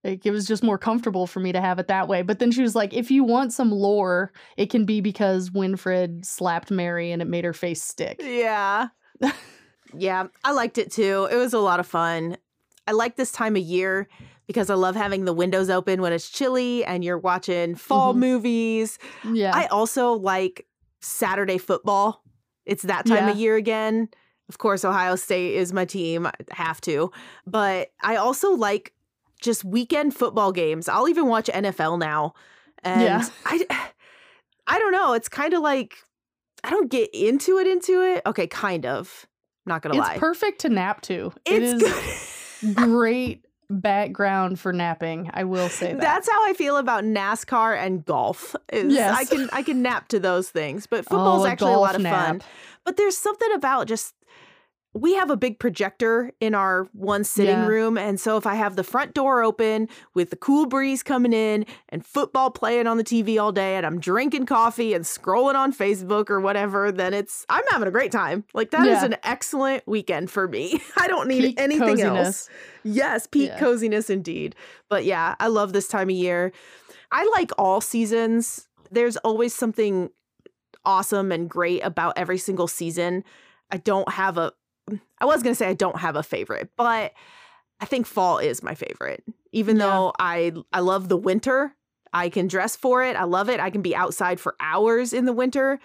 Like, 0.03 0.25
it 0.25 0.31
was 0.31 0.45
just 0.45 0.61
more 0.63 0.77
comfortable 0.77 1.25
for 1.27 1.39
me 1.39 1.51
to 1.53 1.61
have 1.61 1.79
it 1.79 1.88
that 1.88 2.07
way. 2.09 2.21
But 2.21 2.39
then 2.39 2.51
she 2.51 2.61
was 2.61 2.75
like, 2.75 2.94
If 2.94 3.09
you 3.09 3.23
want 3.23 3.53
some 3.53 3.71
lore, 3.71 4.33
it 4.57 4.69
can 4.69 4.85
be 4.85 5.00
because 5.00 5.50
Winifred 5.51 6.25
slapped 6.25 6.71
Mary 6.71 7.11
and 7.13 7.21
it 7.21 7.25
made 7.29 7.45
her 7.45 7.53
face 7.53 7.81
stick. 7.81 8.21
Yeah. 8.21 8.89
Yeah, 9.94 10.27
I 10.44 10.51
liked 10.51 10.77
it 10.77 10.92
too. 10.92 11.27
It 11.31 11.36
was 11.36 11.54
a 11.54 11.60
lot 11.60 11.80
of 11.80 11.88
fun. 11.88 12.38
I 12.88 12.92
like 12.92 13.16
this 13.16 13.31
time 13.31 13.56
of 13.56 13.62
year 13.62 14.07
because 14.48 14.69
I 14.69 14.74
love 14.75 14.95
having 14.95 15.25
the 15.25 15.33
windows 15.33 15.69
open 15.69 16.01
when 16.01 16.12
it's 16.13 16.30
chilly 16.30 16.83
and 16.86 17.04
you're 17.04 17.18
watching 17.19 17.75
fall 17.75 18.13
Mhm. 18.13 18.18
movies. 18.18 18.98
Yeah. 19.31 19.56
I 19.56 19.68
also 19.68 20.13
like 20.13 20.66
Saturday 21.01 21.57
football. 21.57 22.24
It's 22.66 22.83
that 22.83 23.06
time 23.06 23.27
of 23.30 23.38
year 23.38 23.56
again. 23.56 24.10
Of 24.48 24.57
course, 24.57 24.83
Ohio 24.83 25.16
State 25.16 25.56
is 25.56 25.71
my 25.74 25.86
team. 25.86 26.25
I 26.25 26.33
have 26.51 26.81
to. 26.81 27.12
But 27.45 27.92
I 28.01 28.16
also 28.16 28.51
like 28.51 28.94
just 29.39 29.63
weekend 29.63 30.16
football 30.16 30.51
games. 30.51 30.89
I'll 30.89 31.07
even 31.07 31.27
watch 31.27 31.48
NFL 31.54 31.98
now. 32.00 32.33
And 32.83 33.01
Yeah. 33.01 33.25
I 33.45 33.66
I 34.68 34.77
don't 34.80 34.92
know. 34.92 35.13
It's 35.13 35.30
kind 35.30 35.54
of 35.54 35.62
like 35.62 35.98
I 36.63 36.69
don't 36.69 36.89
get 36.89 37.09
into 37.13 37.57
it 37.57 37.67
into 37.67 38.01
it. 38.01 38.21
Okay, 38.25 38.47
kind 38.47 38.85
of. 38.85 39.25
Not 39.65 39.81
gonna 39.81 39.97
it's 39.97 40.07
lie. 40.07 40.17
perfect 40.17 40.61
to 40.61 40.69
nap 40.69 41.01
to. 41.01 41.31
It 41.45 41.61
It's 41.63 42.65
great 42.73 43.45
background 43.69 44.59
for 44.59 44.73
napping. 44.73 45.29
I 45.33 45.44
will 45.44 45.69
say 45.69 45.94
that. 45.94 46.01
That's 46.01 46.29
how 46.29 46.47
I 46.47 46.53
feel 46.53 46.77
about 46.77 47.03
NASCAR 47.03 47.77
and 47.77 48.03
golf. 48.03 48.56
Is 48.73 48.94
Yes. 48.94 49.15
I 49.15 49.25
can 49.25 49.50
I 49.53 49.61
can 49.61 49.81
nap 49.81 50.07
to 50.09 50.19
those 50.19 50.50
things, 50.50 50.88
but 50.88 51.00
oh, 51.00 51.03
football's 51.03 51.45
Oh, 51.45 51.47
actually 51.47 51.73
a 51.73 51.77
lot 51.77 51.95
of 51.95 52.01
fun. 52.01 52.41
But 52.83 52.97
there's 52.97 53.17
something 53.17 53.51
about 53.53 53.88
just 53.88 54.15
we 54.95 55.13
have 55.13 55.30
a 55.30 55.38
big 55.38 55.59
projector 55.59 56.31
in 56.39 56.56
our 56.56 56.89
one 56.94 57.24
sitting 57.24 57.59
Yeah. 57.59 57.68
room. 57.68 57.95
And 57.95 58.19
so 58.19 58.38
if 58.38 58.47
I 58.47 58.56
have 58.56 58.75
the 58.75 58.83
front 58.83 59.13
door 59.13 59.44
open 59.44 59.88
with 60.15 60.31
the 60.31 60.36
cool 60.36 60.65
breeze 60.65 61.03
coming 61.03 61.31
in 61.31 61.65
and 61.89 62.03
football 62.03 62.50
playing 62.50 62.88
on 62.88 62.97
the 62.97 63.03
TV 63.03 63.39
all 63.39 63.51
day 63.51 63.75
and 63.75 63.86
I'm 63.86 64.00
drinking 64.00 64.47
coffee 64.47 64.95
and 64.95 65.06
scrolling 65.06 65.53
on 65.53 65.71
Facebook 65.71 66.31
or 66.31 66.39
whatever, 66.39 66.91
then 66.91 67.13
it's 67.13 67.45
I'm 67.50 67.63
having 67.69 67.88
a 67.88 67.91
great 67.91 68.12
time. 68.12 68.45
Like 68.56 68.71
that 68.71 68.88
is 68.88 69.00
Yeah. 69.01 69.06
an 69.06 69.15
excellent 69.21 69.83
weekend 69.88 70.31
for 70.31 70.47
me. 70.47 70.81
I 70.97 71.07
don't 71.07 71.27
need 71.27 71.42
Peak 71.42 71.59
anything 71.62 72.01
else. 72.01 72.50
Yes, 72.83 73.27
peak 73.27 73.50
Yeah. 73.50 73.59
coziness 73.59 74.09
indeed. 74.09 74.56
But 74.89 75.06
yeah, 75.06 75.35
I 75.39 75.47
love 75.47 75.71
this 75.71 75.88
time 75.88 76.09
of 76.09 76.15
year. 76.15 76.51
I 77.12 77.30
like 77.35 77.51
all 77.59 77.80
seasons. 77.80 78.68
There's 78.89 79.18
always 79.18 79.53
something 79.53 80.09
awesome 80.83 81.31
and 81.31 81.47
great 81.47 81.81
about 81.81 82.13
every 82.18 82.39
single 82.39 82.68
season. 82.68 83.24
I 83.71 83.77
don't 83.77 84.09
have 84.13 84.38
a 84.39 84.51
I 85.19 85.25
was 85.25 85.44
going 85.44 85.51
to 85.53 85.57
say 85.57 85.68
I 85.68 85.74
don't 85.74 86.00
have 86.00 86.15
a 86.15 86.24
favorite, 86.24 86.69
but 86.77 87.13
I 87.80 87.86
think 87.86 88.06
fall 88.06 88.38
is 88.39 88.62
my 88.63 88.75
favorite. 88.75 89.24
Even 89.51 89.77
Yeah. 89.77 89.86
though 89.86 90.13
I 90.19 90.53
I 90.74 90.80
love 90.81 91.09
the 91.09 91.18
winter, 91.18 91.75
I 92.13 92.30
can 92.30 92.47
dress 92.47 92.75
for 92.75 93.03
it. 93.03 93.15
I 93.15 93.24
love 93.24 93.50
it. 93.50 93.59
I 93.59 93.69
can 93.69 93.81
be 93.81 93.95
outside 93.95 94.39
for 94.39 94.56
hours 94.59 95.13
in 95.13 95.25
the 95.25 95.33
winter. 95.33 95.80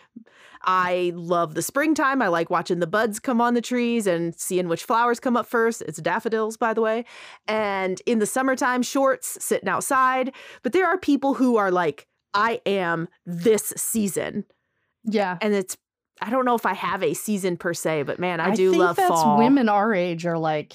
I 0.66 1.12
love 1.14 1.54
the 1.54 1.60
springtime. 1.60 2.22
I 2.22 2.28
like 2.28 2.48
watching 2.48 2.80
the 2.80 2.86
buds 2.86 3.20
come 3.20 3.40
on 3.42 3.52
the 3.52 3.60
trees 3.60 4.06
and 4.06 4.34
seeing 4.34 4.66
which 4.68 4.84
flowers 4.84 5.20
come 5.20 5.36
up 5.36 5.44
first. 5.46 5.82
It's 5.82 6.00
daffodils, 6.00 6.56
by 6.56 6.72
the 6.72 6.80
way. 6.80 7.04
And 7.46 8.00
in 8.06 8.18
the 8.18 8.26
summertime, 8.26 8.82
shorts, 8.82 9.36
sitting 9.44 9.68
outside. 9.68 10.32
But 10.62 10.72
there 10.72 10.86
are 10.86 10.96
people 10.96 11.34
who 11.34 11.56
are 11.58 11.70
like, 11.70 12.06
I 12.32 12.62
am 12.64 13.08
this 13.26 13.74
season. 13.76 14.46
Yeah. 15.04 15.36
And 15.42 15.52
it's, 15.52 15.76
I 16.20 16.30
don't 16.30 16.44
know 16.44 16.54
if 16.54 16.64
I 16.66 16.74
have 16.74 17.02
a 17.02 17.12
season 17.14 17.56
per 17.56 17.74
se, 17.74 18.04
but 18.04 18.18
man, 18.18 18.40
I, 18.40 18.54
do 18.54 18.70
think 18.70 18.82
love 18.82 18.96
that's 18.96 19.08
fall. 19.08 19.38
women 19.38 19.68
our 19.68 19.92
age 19.92 20.24
are 20.26 20.38
like 20.38 20.74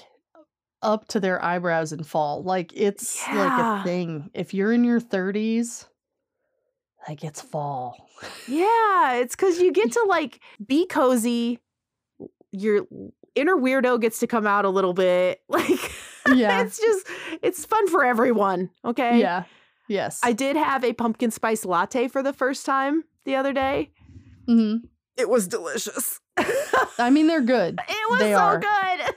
up 0.82 1.08
to 1.10 1.20
their 1.20 1.44
eyebrows 1.44 1.92
in 1.92 2.04
fall. 2.04 2.44
Like 2.44 2.72
it's 2.76 3.26
like 3.28 3.60
a 3.60 3.84
thing. 3.84 4.30
If 4.34 4.54
you're 4.54 4.72
in 4.74 4.84
your 4.84 5.00
30s, 5.02 5.88
like 7.08 7.24
it's 7.24 7.42
fall. 7.42 7.96
Yeah, 8.50 9.14
it's 9.14 9.34
because 9.34 9.60
you 9.60 9.72
get 9.72 9.94
to 9.94 10.06
like 10.10 10.42
be 10.68 10.86
cozy. 10.86 11.60
Your 12.52 12.86
inner 13.34 13.56
weirdo 13.56 14.02
gets 14.02 14.20
to 14.20 14.28
come 14.28 14.46
out 14.46 14.66
a 14.66 14.70
little 14.70 14.94
bit. 14.94 15.42
Like, 15.50 16.38
Yeah. 16.38 16.62
it's 16.62 16.78
just, 16.78 17.08
it's 17.42 17.66
fun 17.66 17.88
for 17.88 18.04
everyone. 18.04 18.70
Okay. 18.84 19.20
Yeah. 19.20 19.46
Yes. 19.88 20.20
I 20.22 20.34
did 20.34 20.58
have 20.58 20.84
a 20.84 20.92
pumpkin 20.94 21.32
spice 21.32 21.64
latte 21.66 22.08
for 22.10 22.22
the 22.22 22.34
first 22.34 22.66
time 22.66 23.06
the 23.26 23.36
other 23.38 23.54
day. 23.54 23.92
hmm 24.46 24.76
It 25.20 25.30
was 25.30 25.48
delicious. 25.48 26.20
I 26.98 27.10
mean, 27.10 27.28
they're 27.28 27.42
good. 27.42 27.80
It 27.88 28.10
was 28.10 28.20
They 28.20 28.32
so 28.32 28.40
are. 28.40 28.60
good. 28.60 29.16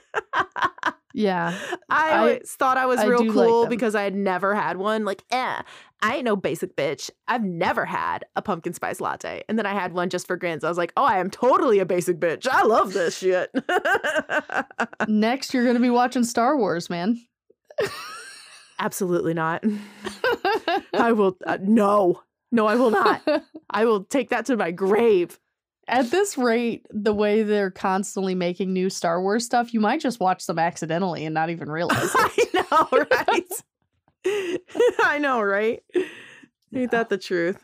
Yeah. 1.15 1.55
I, 1.91 2.17
always 2.17 2.53
thought 2.53 2.79
I 2.79 2.87
was 2.87 3.01
I 3.01 3.05
real 3.05 3.21
do 3.21 3.33
like 3.33 3.47
cool 3.47 3.67
because 3.67 3.95
I 3.95 4.03
had 4.03 4.15
never 4.15 4.55
had 4.55 4.79
one. 4.79 5.05
Like, 5.05 5.23
eh, 5.31 5.61
I 6.01 6.15
ain't 6.15 6.25
no 6.25 6.37
basic 6.37 6.75
bitch. 6.75 7.11
I've 7.29 7.45
never 7.45 7.85
had 7.85 8.25
a 8.35 8.43
pumpkin 8.43 8.73
spice 8.73 9.01
latte. 9.01 9.43
And 9.49 9.59
then 9.59 9.67
I 9.67 9.75
had 9.75 9.93
one 9.93 10.09
just 10.09 10.27
for 10.27 10.37
grins. 10.37 10.65
I 10.65 10.69
was 10.69 10.79
like, 10.79 10.93
oh, 10.97 11.05
I 11.05 11.19
am 11.19 11.31
totally 11.31 11.79
a 11.81 11.87
basic 11.87 12.19
bitch. 12.19 12.49
I 12.51 12.63
love 12.63 12.93
this 12.95 13.19
shit. 13.19 13.51
Next, 15.09 15.53
you're 15.53 15.65
going 15.65 15.77
to 15.77 15.83
be 15.83 15.91
watching 15.91 16.25
Star 16.25 16.57
Wars, 16.57 16.89
man. 16.89 17.21
Absolutely 18.79 19.35
not. 19.35 19.63
I 20.95 21.13
will, 21.13 21.37
uh, 21.47 21.59
no, 21.61 22.23
no, 22.51 22.67
I 22.67 22.75
will 22.75 22.91
not. 22.91 23.23
I 23.71 23.85
will 23.85 24.05
take 24.05 24.31
that 24.31 24.47
to 24.47 24.57
my 24.57 24.71
grave. 24.71 25.39
At 25.89 26.11
this 26.11 26.39
rate, 26.39 26.87
the 26.91 27.13
way 27.13 27.43
they're 27.43 27.71
constantly 27.71 28.35
making 28.35 28.73
new 28.73 28.89
Star 28.89 29.21
Wars 29.21 29.45
stuff, 29.45 29.75
you 29.75 29.81
might 29.81 30.01
just 30.01 30.21
watch 30.21 30.47
them 30.47 30.59
accidentally 30.59 31.25
and 31.25 31.35
not 31.35 31.51
even 31.51 31.69
realize. 31.71 32.11
I 32.15 32.47
know, 32.55 33.07
right? 33.11 33.53
I 35.05 35.19
know, 35.19 35.43
right? 35.43 35.83
Ain't 36.75 36.93
that 36.93 37.09
the 37.09 37.19
truth? 37.19 37.59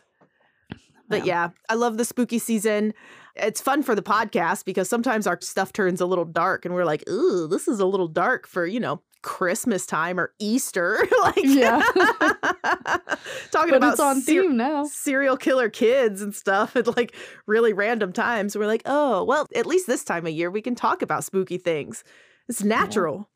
But 1.08 1.24
yeah, 1.24 1.50
I 1.68 1.74
love 1.74 1.96
the 1.96 2.04
spooky 2.04 2.38
season. 2.38 2.92
It's 3.34 3.60
fun 3.60 3.82
for 3.82 3.94
the 3.94 4.02
podcast 4.02 4.64
because 4.64 4.88
sometimes 4.90 5.26
our 5.26 5.40
stuff 5.40 5.72
turns 5.72 6.00
a 6.00 6.06
little 6.06 6.24
dark 6.24 6.64
and 6.64 6.74
we're 6.74 6.84
like, 6.84 7.08
ooh, 7.08 7.46
this 7.46 7.68
is 7.68 7.80
a 7.80 7.86
little 7.86 8.08
dark 8.08 8.46
for, 8.46 8.66
you 8.66 8.80
know, 8.80 9.00
Christmas 9.22 9.84
time 9.86 10.18
or 10.18 10.32
Easter. 10.38 10.98
like 11.22 11.36
Yeah. 11.44 11.80
talking 13.50 13.70
but 13.70 13.76
about 13.76 13.92
it's 13.92 14.00
on 14.00 14.20
ser- 14.20 14.42
theme 14.42 14.56
now. 14.56 14.84
serial 14.84 15.36
killer 15.36 15.68
kids 15.68 16.22
and 16.22 16.34
stuff 16.34 16.76
at 16.76 16.96
like 16.96 17.14
really 17.46 17.72
random 17.72 18.12
times. 18.12 18.56
We're 18.56 18.66
like, 18.66 18.82
oh, 18.86 19.24
well, 19.24 19.46
at 19.54 19.66
least 19.66 19.86
this 19.86 20.04
time 20.04 20.26
of 20.26 20.32
year 20.32 20.50
we 20.50 20.62
can 20.62 20.74
talk 20.74 21.02
about 21.02 21.24
spooky 21.24 21.58
things. 21.58 22.04
It's 22.48 22.62
natural. 22.64 23.28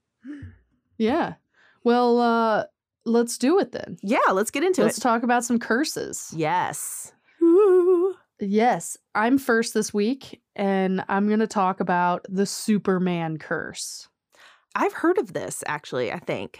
Yeah. 0.98 1.34
Well, 1.84 2.20
uh, 2.20 2.64
let's 3.04 3.36
do 3.38 3.58
it 3.58 3.72
then. 3.72 3.96
Yeah, 4.02 4.18
let's 4.32 4.50
get 4.50 4.62
into 4.64 4.82
it. 4.82 4.84
Let's 4.84 5.00
talk 5.00 5.22
about 5.22 5.44
some 5.44 5.58
curses. 5.58 6.32
yes. 6.34 7.12
Ooh. 7.42 8.14
Yes, 8.40 8.96
I'm 9.14 9.38
first 9.38 9.72
this 9.72 9.94
week, 9.94 10.40
and 10.56 11.04
I'm 11.08 11.28
going 11.28 11.38
to 11.40 11.46
talk 11.46 11.78
about 11.78 12.26
the 12.28 12.44
Superman 12.46 13.36
curse. 13.38 14.08
I've 14.74 14.92
heard 14.92 15.18
of 15.18 15.32
this 15.32 15.62
actually, 15.66 16.12
I 16.12 16.18
think. 16.18 16.58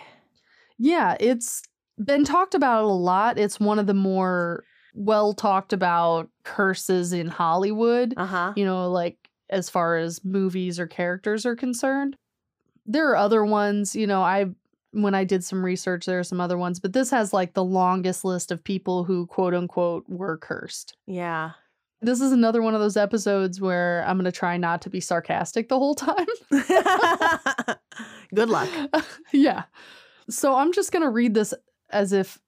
Yeah, 0.79 1.17
it's 1.21 1.63
been 2.03 2.25
talked 2.25 2.55
about 2.55 2.85
a 2.85 2.89
lot. 2.89 3.39
It's 3.39 3.61
one 3.61 3.79
of 3.79 3.87
the 3.87 3.95
more 3.95 4.65
well 4.95 5.33
talked 5.33 5.73
about 5.73 6.29
curses 6.45 7.13
in 7.13 7.29
Hollywood, 7.29 8.15
Uh-huh. 8.17 8.53
you 8.57 8.65
know, 8.65 8.91
like 8.91 9.17
as 9.51 9.71
far 9.71 9.97
as 9.97 10.25
movies 10.25 10.79
or 10.81 10.87
characters 10.87 11.47
are 11.47 11.57
concerned. 11.57 12.17
There 12.87 13.09
are 13.11 13.17
other 13.17 13.45
ones, 13.45 13.95
you 13.95 14.07
know, 14.07 14.23
I 14.23 14.47
when 14.95 15.15
I 15.15 15.25
did 15.25 15.43
some 15.43 15.65
research 15.65 16.05
there 16.05 16.19
are 16.19 16.25
some 16.25 16.41
other 16.41 16.59
ones, 16.59 16.79
but 16.79 16.93
this 16.93 17.11
has 17.11 17.33
like 17.33 17.55
the 17.55 17.65
longest 17.65 18.25
list 18.27 18.51
of 18.53 18.63
people 18.63 19.05
who 19.05 19.27
quote 19.27 19.55
unquote 19.55 20.05
were 20.09 20.37
cursed. 20.37 20.97
Yeah. 21.07 21.53
This 22.03 22.21
is 22.21 22.33
another 22.33 22.61
one 22.63 22.75
of 22.75 22.81
those 22.81 22.97
episodes 22.97 23.61
where 23.61 24.05
I'm 24.07 24.17
going 24.17 24.25
to 24.25 24.33
try 24.33 24.57
not 24.57 24.83
to 24.83 24.91
be 24.91 25.01
sarcastic 25.01 25.69
the 25.69 25.79
whole 25.79 25.95
time. 25.95 26.27
Good 28.35 28.49
luck. 28.49 28.69
yeah. 29.33 29.65
So 30.29 30.57
I'm 30.57 30.73
just 30.73 30.91
going 30.93 31.03
to 31.05 31.09
read 31.11 31.35
this 31.35 31.55
as 31.91 32.13
if 32.13 32.39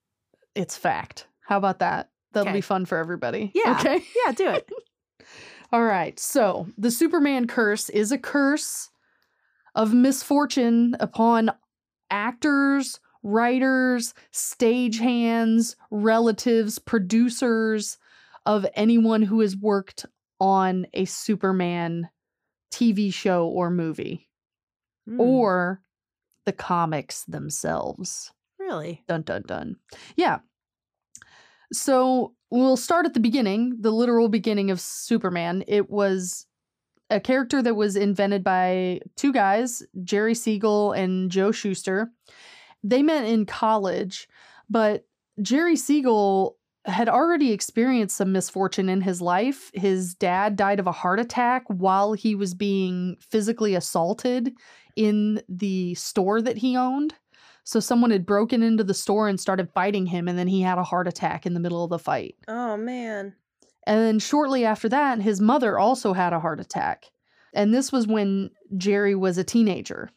it's 0.55 0.75
fact. 0.77 1.27
How 1.47 1.57
about 1.57 1.79
that? 1.79 2.09
That'll 2.33 2.49
Okay. 2.49 2.57
be 2.57 2.61
fun 2.61 2.85
for 2.85 2.97
everybody. 2.97 3.51
Yeah. 3.55 3.77
Okay. 3.79 4.03
Yeah, 4.25 4.31
do 4.33 4.49
it. 4.49 4.69
All 5.71 5.83
right. 5.83 6.19
So 6.19 6.67
the 6.77 6.91
Superman 6.91 7.47
curse 7.47 7.89
is 7.89 8.11
a 8.11 8.17
curse 8.17 8.89
of 9.73 9.93
misfortune 9.93 10.95
upon 10.99 11.51
actors, 12.09 12.99
writers, 13.23 14.13
stagehands, 14.33 15.75
relatives, 15.91 16.77
producers 16.79 17.97
of 18.45 18.65
anyone 18.75 19.21
who 19.21 19.39
has 19.41 19.55
worked 19.57 20.05
on 20.39 20.85
a 20.93 21.05
Superman 21.05 22.09
TV 22.71 23.13
show 23.13 23.47
or 23.47 23.69
movie 23.69 24.29
Mm, 25.07 25.19
or 25.19 25.81
the 26.45 26.51
comics 26.51 27.23
themselves. 27.25 28.31
really? 28.57 29.03
Dun 29.07 29.21
dun 29.21 29.43
dun. 29.45 29.75
Yeah. 30.15 30.39
So 31.73 32.33
we'll 32.51 32.77
start 32.77 33.05
at 33.05 33.13
the 33.13 33.19
beginning, 33.19 33.77
the 33.81 33.91
literal 33.91 34.29
beginning 34.29 34.71
of 34.71 34.79
Superman. 34.79 35.63
It 35.67 35.89
was 35.89 36.45
a 37.09 37.19
character 37.19 37.61
that 37.61 37.75
was 37.75 37.95
invented 37.95 38.43
by 38.43 39.01
two 39.15 39.31
guys, 39.33 39.83
Jerry 40.03 40.33
Siegel 40.35 40.91
and 40.93 41.29
Joe 41.29 41.51
Shuster. 41.51 42.09
They 42.83 43.03
met 43.03 43.25
in 43.25 43.45
college, 43.45 44.27
but 44.69 45.05
Jerry 45.41 45.75
Siegel 45.75 46.57
had 46.85 47.09
already 47.09 47.51
experienced 47.51 48.15
some 48.17 48.31
misfortune 48.31 48.89
in 48.89 49.01
his 49.01 49.21
life. 49.21 49.71
His 49.73 50.13
dad 50.13 50.55
died 50.55 50.79
of 50.79 50.87
a 50.87 50.91
heart 50.91 51.19
attack 51.19 51.63
while 51.67 52.13
he 52.13 52.35
was 52.35 52.53
being 52.53 53.17
physically 53.19 53.75
assaulted 53.75 54.53
in 54.95 55.41
the 55.49 55.95
store 55.95 56.41
that 56.41 56.57
he 56.57 56.77
owned. 56.77 57.15
So 57.63 57.79
someone 57.79 58.11
had 58.11 58.27
broken 58.27 58.61
into 58.61 58.83
the 58.83 58.93
store 58.93 59.27
and 59.27 59.39
started 59.39 59.71
fighting 59.73 60.05
him, 60.05 60.27
and 60.27 60.37
then 60.37 60.47
he 60.47 60.61
had 60.61 60.77
a 60.77 60.83
heart 60.83 61.07
attack 61.07 61.47
in 61.47 61.55
the 61.55 61.59
middle 61.59 61.83
of 61.83 61.89
the 61.89 61.97
fight. 61.97 62.35
Oh 62.47 62.77
man. 62.77 63.33
And 63.87 63.99
then 63.99 64.19
shortly 64.19 64.65
after 64.65 64.87
that, 64.89 65.21
his 65.21 65.41
mother 65.41 65.79
also 65.79 66.13
had 66.13 66.33
a 66.33 66.39
heart 66.39 66.59
attack. 66.59 67.05
And 67.53 67.73
this 67.73 67.91
was 67.91 68.05
when 68.05 68.51
Jerry 68.77 69.15
was 69.15 69.37
a 69.37 69.43
teenager. 69.43 70.11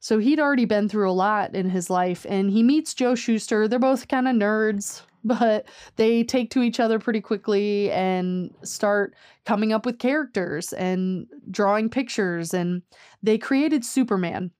So 0.00 0.18
he'd 0.18 0.40
already 0.40 0.64
been 0.64 0.88
through 0.88 1.10
a 1.10 1.12
lot 1.12 1.54
in 1.54 1.70
his 1.70 1.90
life, 1.90 2.26
and 2.28 2.50
he 2.50 2.62
meets 2.62 2.94
Joe 2.94 3.14
Shuster. 3.14 3.68
They're 3.68 3.78
both 3.78 4.08
kind 4.08 4.26
of 4.28 4.34
nerds, 4.34 5.02
but 5.24 5.66
they 5.96 6.24
take 6.24 6.50
to 6.50 6.62
each 6.62 6.80
other 6.80 6.98
pretty 6.98 7.20
quickly 7.20 7.90
and 7.90 8.54
start 8.62 9.14
coming 9.44 9.72
up 9.72 9.84
with 9.84 9.98
characters 9.98 10.72
and 10.72 11.26
drawing 11.50 11.88
pictures. 11.88 12.54
And 12.54 12.82
they 13.22 13.38
created 13.38 13.84
Superman. 13.84 14.50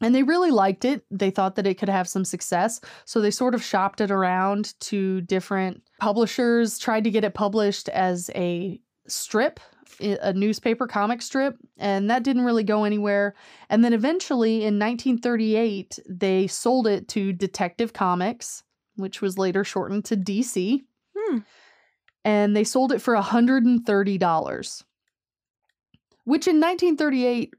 And 0.00 0.14
they 0.14 0.24
really 0.24 0.50
liked 0.50 0.84
it. 0.84 1.04
They 1.10 1.30
thought 1.30 1.54
that 1.54 1.66
it 1.66 1.78
could 1.78 1.88
have 1.88 2.08
some 2.08 2.24
success. 2.24 2.80
So 3.04 3.20
they 3.20 3.30
sort 3.30 3.54
of 3.54 3.62
shopped 3.62 4.00
it 4.00 4.10
around 4.10 4.74
to 4.80 5.20
different 5.20 5.82
publishers, 6.00 6.78
tried 6.78 7.04
to 7.04 7.10
get 7.10 7.22
it 7.22 7.34
published 7.34 7.88
as 7.90 8.28
a 8.34 8.80
strip, 9.06 9.60
a 10.00 10.32
newspaper 10.32 10.88
comic 10.88 11.22
strip, 11.22 11.56
and 11.78 12.10
that 12.10 12.24
didn't 12.24 12.44
really 12.44 12.64
go 12.64 12.82
anywhere. 12.82 13.34
And 13.70 13.84
then 13.84 13.92
eventually 13.92 14.64
in 14.64 14.78
1938, 14.78 16.00
they 16.08 16.48
sold 16.48 16.88
it 16.88 17.06
to 17.08 17.32
Detective 17.32 17.92
Comics, 17.92 18.64
which 18.96 19.20
was 19.22 19.38
later 19.38 19.64
shortened 19.64 20.04
to 20.06 20.16
DC. 20.16 20.82
Hmm. 21.16 21.38
And 22.24 22.56
they 22.56 22.64
sold 22.64 22.92
it 22.92 23.00
for 23.02 23.14
$130, 23.14 24.84
which 26.24 26.46
in 26.46 26.60
1938 26.60 27.54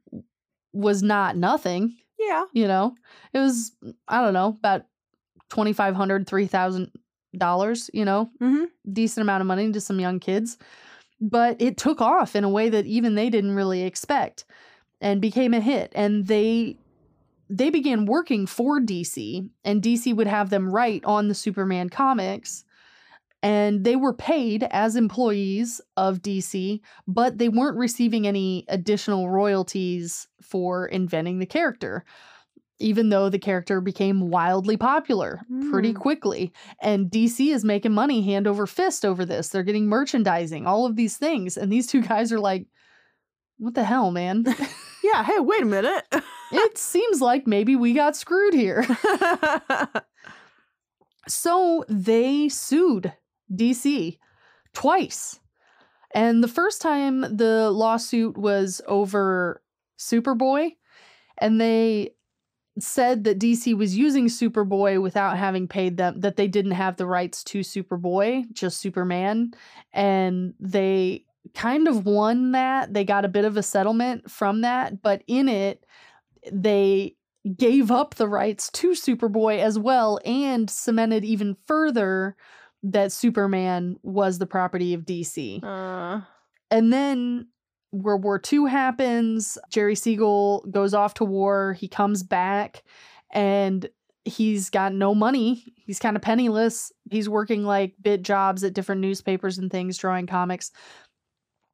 was 0.74 1.04
not 1.04 1.38
nothing 1.38 1.96
Yeah. 2.20 2.46
you 2.54 2.68
know 2.68 2.96
it 3.34 3.40
was 3.40 3.74
i 4.08 4.22
don't 4.22 4.34
know 4.34 4.48
about 4.48 4.86
$2500 5.52 6.26
$3000 6.26 7.90
you 7.94 8.06
know 8.06 8.30
Mhm. 8.42 8.68
decent 8.92 9.22
amount 9.22 9.42
of 9.42 9.48
money 9.48 9.72
to 9.72 9.80
some 9.82 10.00
young 10.00 10.20
kids 10.20 10.58
but 11.22 11.62
it 11.62 11.78
took 11.78 12.02
off 12.02 12.36
in 12.36 12.44
a 12.44 12.50
way 12.50 12.70
that 12.70 12.86
even 12.88 13.16
they 13.16 13.30
didn't 13.30 13.56
really 13.56 13.84
expect 13.84 14.46
and 15.02 15.22
became 15.22 15.54
a 15.54 15.60
hit 15.62 15.92
and 15.96 16.28
they 16.28 16.78
they 17.50 17.70
began 17.70 18.06
working 18.06 18.46
for 18.48 18.80
DC 18.80 19.50
and 19.64 19.82
DC 19.82 20.16
would 20.16 20.28
have 20.28 20.50
them 20.50 20.70
write 20.70 21.04
on 21.06 21.28
the 21.28 21.36
Superman 21.36 21.90
comics 21.90 22.64
and 23.42 23.84
they 23.84 23.98
were 23.98 24.14
paid 24.14 24.64
as 24.72 24.96
employees 24.96 25.82
of 25.98 26.22
DC 26.22 26.80
but 27.08 27.38
they 27.38 27.50
weren't 27.50 27.78
receiving 27.78 28.26
any 28.26 28.66
additional 28.70 29.30
royalties 29.30 30.28
for 30.42 30.86
inventing 30.88 31.40
the 31.40 31.46
character 31.46 32.06
even 32.80 33.10
though 33.10 33.30
the 33.30 33.40
character 33.40 33.80
became 33.82 34.30
wildly 34.30 34.76
popular 34.78 35.42
pretty 35.70 35.94
Mm. 35.94 36.00
quickly 36.00 36.52
and 36.82 37.10
DC 37.12 37.54
is 37.54 37.64
making 37.64 37.92
money 37.94 38.22
hand 38.24 38.48
over 38.48 38.66
fist 38.66 39.06
over 39.06 39.26
this 39.26 39.50
they're 39.50 39.64
getting 39.64 39.88
merchandising 39.88 40.66
all 40.66 40.86
of 40.86 40.96
these 40.96 41.18
things 41.18 41.58
and 41.58 41.72
these 41.72 41.88
two 41.88 42.02
guys 42.14 42.32
are 42.32 42.40
like 42.40 42.68
what 43.64 43.76
the 43.76 43.84
hell 43.84 44.12
man 44.12 44.46
Yeah. 45.04 45.24
Hey, 45.24 45.40
wait 45.40 45.62
a 45.62 45.66
minute. 45.66 46.06
it 46.52 46.78
seems 46.78 47.22
like 47.22 47.46
maybe 47.46 47.76
we 47.76 47.94
got 47.94 48.16
screwed 48.16 48.54
here 48.54 48.84
so 51.28 51.84
they 51.90 52.50
sued 52.50 53.14
DC 53.54 54.18
twice. 54.74 55.40
And 56.16 56.44
the 56.44 56.48
first 56.48 56.82
time 56.82 57.22
the 57.22 57.70
lawsuit 57.72 58.38
was 58.38 58.82
over 58.88 59.62
Superboy, 60.00 60.76
and 61.38 61.60
they 61.60 62.12
said 62.80 63.24
that 63.24 63.40
DC 63.40 63.76
was 63.76 63.98
using 63.98 64.28
Superboy 64.28 65.02
without 65.02 65.38
having 65.38 65.68
paid 65.68 65.98
them, 65.98 66.20
that 66.22 66.38
they 66.38 66.48
didn't 66.48 66.72
have 66.72 66.98
the 66.98 67.08
rights 67.08 67.44
to 67.46 67.60
Superboy, 67.60 68.52
just 68.52 68.80
Superman. 68.80 69.54
And 69.92 70.54
they 70.60 71.26
kind 71.54 71.88
of 71.88 72.06
won 72.06 72.52
that. 72.54 72.94
They 72.94 73.04
got 73.04 73.26
a 73.26 73.30
bit 73.30 73.46
of 73.46 73.58
a 73.58 73.64
settlement 73.64 74.30
from 74.30 74.62
that, 74.62 75.02
but 75.02 75.24
in 75.28 75.50
it, 75.50 75.86
they 76.52 77.16
gave 77.58 77.92
up 77.92 78.16
the 78.16 78.28
rights 78.28 78.70
to 78.72 78.92
Superboy 78.92 79.60
as 79.60 79.78
well 79.78 80.20
and 80.26 80.70
cemented 80.70 81.26
even 81.26 81.58
further 81.68 82.36
that 82.84 83.12
Superman 83.12 83.98
was 84.04 84.40
the 84.40 84.46
property 84.46 84.94
of 84.94 85.02
DC. 85.06 85.64
uh, 85.64 86.22
And 86.72 86.92
then 86.92 87.48
World 87.92 88.24
War 88.24 88.42
II 88.52 88.70
happens. 88.70 89.58
Jerry 89.70 89.96
Siegel 89.96 90.66
goes 90.72 90.94
off 90.94 91.14
to 91.16 91.26
war. 91.26 91.74
He 91.74 91.88
comes 91.88 92.24
back 92.24 92.84
and 93.32 93.88
he's 94.26 94.70
got 94.70 94.94
no 94.94 95.14
money. 95.14 95.74
He's 95.76 96.00
kind 96.00 96.16
of 96.16 96.22
penniless. 96.22 96.92
He's 97.12 97.30
working 97.30 97.64
like 97.64 97.94
bit 98.02 98.22
jobs 98.24 98.64
at 98.64 98.74
different 98.74 99.02
newspapers 99.02 99.58
and 99.58 99.70
things, 99.70 99.98
drawing 99.98 100.28
comics. 100.28 100.72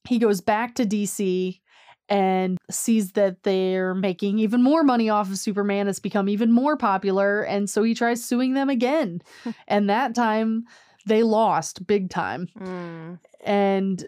He 0.08 0.20
goes 0.20 0.42
back 0.42 0.76
to 0.76 0.86
DC 0.86 1.60
and 2.10 2.58
sees 2.72 3.12
that 3.12 3.44
they're 3.44 3.94
making 3.94 4.40
even 4.40 4.64
more 4.64 4.84
money 4.84 5.10
off 5.10 5.30
of 5.30 5.38
Superman. 5.38 5.88
It's 5.88 6.00
become 6.00 6.28
even 6.28 6.52
more 6.52 6.76
popular. 6.76 7.42
And 7.42 7.70
so 7.70 7.84
he 7.84 7.94
tries 7.94 8.24
suing 8.24 8.54
them 8.54 8.70
again. 8.70 9.22
and 9.68 9.90
that 9.90 10.16
time 10.16 10.64
they 11.06 11.24
lost 11.24 11.86
big 11.86 12.10
time. 12.10 12.48
mm. 12.60 13.20
And 13.46 14.06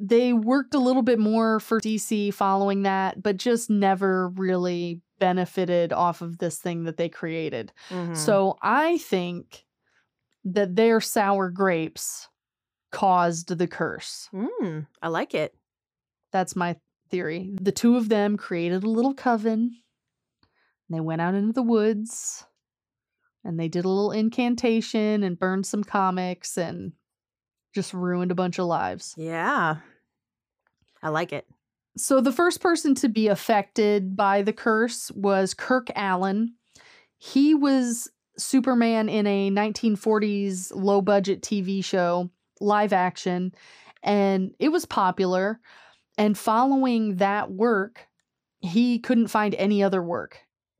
they 0.00 0.32
worked 0.32 0.74
a 0.74 0.80
little 0.80 1.02
bit 1.02 1.18
more 1.18 1.60
for 1.60 1.80
DC 1.80 2.32
following 2.34 2.82
that, 2.82 3.22
but 3.22 3.36
just 3.36 3.70
never 3.70 4.30
really 4.30 5.00
benefited 5.20 5.92
off 5.92 6.20
of 6.20 6.38
this 6.38 6.58
thing 6.58 6.84
that 6.84 6.96
they 6.96 7.08
created. 7.08 7.72
Mhm. 7.90 8.16
So 8.16 8.58
I 8.60 8.98
think 8.98 9.64
that 10.44 10.76
their 10.76 11.00
sour 11.00 11.48
grapes 11.50 12.28
caused 12.94 13.48
the 13.48 13.66
curse. 13.66 14.28
Mm, 14.32 14.86
I 15.02 15.08
like 15.08 15.34
it. 15.34 15.52
That's 16.30 16.54
my 16.54 16.76
theory. 17.10 17.50
The 17.60 17.72
two 17.72 17.96
of 17.96 18.08
them 18.08 18.36
created 18.36 18.84
a 18.84 18.90
little 18.90 19.14
coven. 19.14 19.76
They 20.88 21.00
went 21.00 21.20
out 21.20 21.34
into 21.34 21.52
the 21.52 21.62
woods 21.62 22.44
and 23.44 23.58
they 23.58 23.66
did 23.66 23.84
a 23.84 23.88
little 23.88 24.12
incantation 24.12 25.24
and 25.24 25.38
burned 25.38 25.66
some 25.66 25.82
comics 25.82 26.56
and 26.56 26.92
just 27.74 27.92
ruined 27.92 28.30
a 28.30 28.36
bunch 28.36 28.60
of 28.60 28.66
lives. 28.66 29.14
Yeah. 29.16 29.78
I 31.02 31.08
like 31.08 31.32
it. 31.32 31.48
So 31.96 32.20
the 32.20 32.32
first 32.32 32.60
person 32.60 32.94
to 32.96 33.08
be 33.08 33.26
affected 33.26 34.16
by 34.16 34.42
the 34.42 34.52
curse 34.52 35.10
was 35.12 35.52
Kirk 35.52 35.88
Alyn. 35.96 36.50
He 37.18 37.54
was 37.54 38.08
Superman 38.38 39.08
in 39.08 39.26
a 39.26 39.50
1940s 39.50 40.72
low 40.74 41.00
budget 41.00 41.42
TV 41.42 41.84
show, 41.84 42.30
live 42.60 42.92
action, 42.92 43.52
and 44.02 44.54
it 44.58 44.68
was 44.70 44.84
popular. 44.84 45.60
And 46.16 46.38
following 46.38 47.16
that 47.16 47.50
work, 47.50 48.06
he 48.60 48.98
couldn't 48.98 49.28
find 49.28 49.54
any 49.56 49.82
other 49.82 50.02
work 50.02 50.38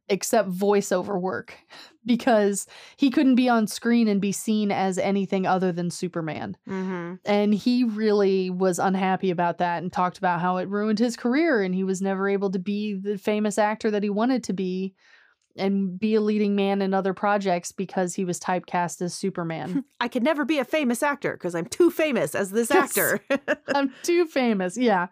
except 0.08 0.50
voiceover 0.50 1.20
work 1.20 1.56
because 2.04 2.66
he 2.96 3.10
couldn't 3.10 3.36
be 3.36 3.48
on 3.48 3.66
screen 3.66 4.08
and 4.08 4.20
be 4.20 4.32
seen 4.32 4.70
as 4.70 4.98
anything 4.98 5.46
other 5.46 5.72
than 5.72 5.90
Superman. 5.90 6.56
Mm-hmm. 6.68 7.14
And 7.24 7.54
he 7.54 7.84
really 7.84 8.50
was 8.50 8.78
unhappy 8.78 9.30
about 9.30 9.58
that 9.58 9.82
and 9.82 9.92
talked 9.92 10.18
about 10.18 10.40
how 10.40 10.58
it 10.58 10.68
ruined 10.68 10.98
his 10.98 11.16
career 11.16 11.62
and 11.62 11.74
he 11.74 11.84
was 11.84 12.02
never 12.02 12.28
able 12.28 12.50
to 12.50 12.58
be 12.58 12.94
the 12.94 13.16
famous 13.16 13.58
actor 13.58 13.90
that 13.90 14.02
he 14.02 14.10
wanted 14.10 14.44
to 14.44 14.52
be 14.52 14.94
and 15.56 15.98
be 15.98 16.14
a 16.14 16.20
leading 16.20 16.56
man 16.56 16.82
in 16.82 16.94
other 16.94 17.14
projects 17.14 17.72
because 17.72 18.14
he 18.14 18.24
was 18.24 18.40
typecast 18.40 19.00
as 19.02 19.14
Superman. 19.14 19.84
I 20.00 20.08
could 20.08 20.22
never 20.22 20.44
be 20.44 20.58
a 20.58 20.64
famous 20.64 21.02
actor 21.02 21.32
because 21.32 21.54
I'm 21.54 21.66
too 21.66 21.90
famous 21.90 22.34
as 22.34 22.50
this 22.50 22.70
actor. 22.70 23.20
I'm 23.74 23.92
too 24.02 24.26
famous. 24.26 24.76
Yeah. 24.76 25.08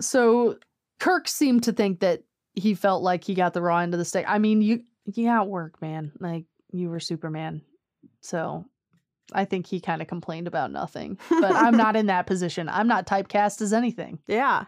So 0.00 0.58
Kirk 1.00 1.28
seemed 1.28 1.64
to 1.64 1.72
think 1.72 2.00
that 2.00 2.22
he 2.54 2.74
felt 2.74 3.02
like 3.02 3.24
he 3.24 3.34
got 3.34 3.54
the 3.54 3.62
raw 3.62 3.78
end 3.78 3.94
of 3.94 3.98
the 3.98 4.04
stick. 4.04 4.26
I 4.28 4.38
mean, 4.38 4.60
you 4.62 4.82
you 5.06 5.26
got 5.26 5.48
work, 5.48 5.80
man. 5.80 6.12
Like 6.20 6.44
you 6.72 6.90
were 6.90 7.00
Superman. 7.00 7.62
So 8.20 8.66
I 9.32 9.44
think 9.44 9.66
he 9.66 9.80
kind 9.80 10.02
of 10.02 10.08
complained 10.08 10.46
about 10.46 10.70
nothing. 10.70 11.18
But 11.28 11.54
I'm 11.54 11.76
not 11.76 11.96
in 11.96 12.06
that 12.06 12.26
position. 12.26 12.68
I'm 12.68 12.88
not 12.88 13.06
typecast 13.06 13.62
as 13.62 13.72
anything. 13.72 14.18
yeah. 14.26 14.64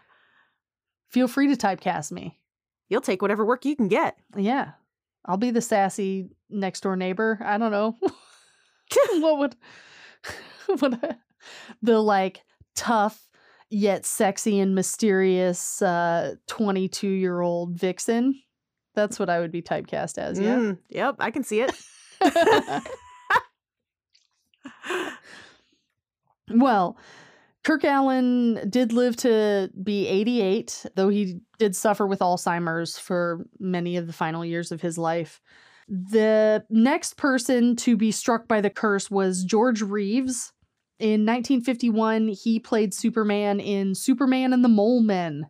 Feel 1.09 1.27
free 1.27 1.47
to 1.47 1.55
typecast 1.55 2.11
me. 2.11 2.39
You'll 2.89 3.01
take 3.01 3.21
whatever 3.21 3.45
work 3.45 3.65
you 3.65 3.75
can 3.75 3.87
get. 3.87 4.17
Yeah. 4.35 4.71
I'll 5.25 5.37
be 5.37 5.51
the 5.51 5.61
sassy 5.61 6.29
next 6.49 6.81
door 6.81 6.95
neighbor. 6.95 7.39
I 7.43 7.57
don't 7.57 7.71
know. 7.71 7.95
what 9.19 9.39
would 9.39 9.55
what 10.79 10.93
I- 11.03 11.15
the 11.81 11.99
like 11.99 12.41
tough 12.75 13.27
yet 13.69 14.05
sexy 14.05 14.59
and 14.59 14.75
mysterious 14.75 15.81
uh 15.81 16.35
22 16.47 17.07
year 17.07 17.41
old 17.41 17.71
vixen 17.79 18.39
that's 18.93 19.17
what 19.17 19.27
i 19.29 19.39
would 19.39 19.51
be 19.51 19.61
typecast 19.63 20.17
as 20.19 20.39
yeah 20.39 20.57
Mm, 20.57 20.77
yep, 20.89 21.15
I 21.19 21.31
can 21.31 21.43
see 21.43 21.61
it. 21.61 21.71
well 26.51 26.97
kirk 27.65 27.81
alyn 27.81 28.69
did 28.69 28.93
live 28.93 29.17
to 29.17 29.69
be 29.83 30.07
88 30.07 30.85
though 30.95 31.09
he 31.09 31.39
did 31.57 31.75
suffer 31.75 32.05
with 32.05 32.19
alzheimer's 32.19 32.97
for 32.97 33.45
many 33.59 33.97
of 33.97 34.07
the 34.07 34.13
final 34.13 34.45
years 34.45 34.71
of 34.71 34.81
his 34.81 34.97
life. 34.97 35.41
The 35.87 36.63
next 36.69 37.17
person 37.17 37.75
to 37.77 37.97
be 37.97 38.11
struck 38.11 38.47
by 38.47 38.61
the 38.61 38.69
curse 38.69 39.09
was 39.09 39.43
george 39.43 39.81
reeves. 39.81 40.53
In 40.99 41.25
1951 41.25 42.29
he 42.29 42.59
played 42.59 42.93
superman 42.93 43.59
in 43.59 43.95
superman 43.95 44.53
and 44.53 44.63
the 44.63 44.69
mole 44.69 45.01
men 45.01 45.47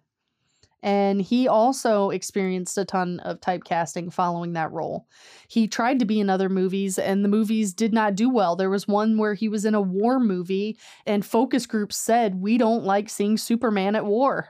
and 0.86 1.20
he 1.20 1.48
also 1.48 2.12
experienced 2.12 2.78
a 2.78 2.86
ton 2.86 3.20
of 3.22 3.42
typecasting 3.42 4.14
following 4.14 4.54
that 4.54 4.72
role. 4.72 5.08
He 5.48 5.68
tried 5.68 5.98
to 5.98 6.06
be 6.06 6.20
in 6.20 6.30
other 6.30 6.48
movies, 6.48 7.00
and 7.00 7.26
the 7.26 7.30
movies 7.30 7.74
did 7.74 7.92
not 7.92 8.14
do 8.14 8.30
well. 8.30 8.56
There 8.56 8.70
was 8.70 8.88
one 8.88 9.18
where 9.18 9.34
he 9.34 9.50
was 9.50 9.66
in 9.66 9.74
a 9.74 9.82
war 9.82 10.20
movie, 10.20 10.78
and 11.08 11.26
focus 11.26 11.66
groups 11.66 11.98
said, 11.98 12.36
We 12.36 12.60
don't 12.60 12.84
like 12.84 13.10
seeing 13.10 13.36
Superman 13.36 13.96
at 13.96 14.06
war. 14.06 14.50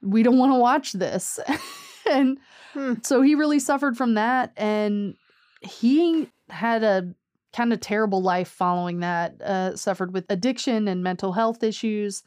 we 0.00 0.22
don't 0.22 0.38
want 0.38 0.52
to 0.52 0.58
watch 0.60 0.92
this. 0.92 1.40
and 2.10 2.38
Hmm. 2.72 2.94
so 3.02 3.20
he 3.20 3.34
really 3.34 3.58
suffered 3.58 3.96
from 3.98 4.14
that. 4.14 4.52
And 4.56 5.14
he 5.60 6.30
had 6.50 6.82
a 6.84 7.12
kind 7.52 7.72
of 7.72 7.80
terrible 7.80 8.22
life 8.22 8.48
following 8.48 9.00
that, 9.00 9.42
uh, 9.42 9.76
suffered 9.76 10.14
with 10.14 10.24
addiction 10.30 10.88
and 10.88 11.02
mental 11.02 11.32
health 11.32 11.62
issues. 11.62 12.22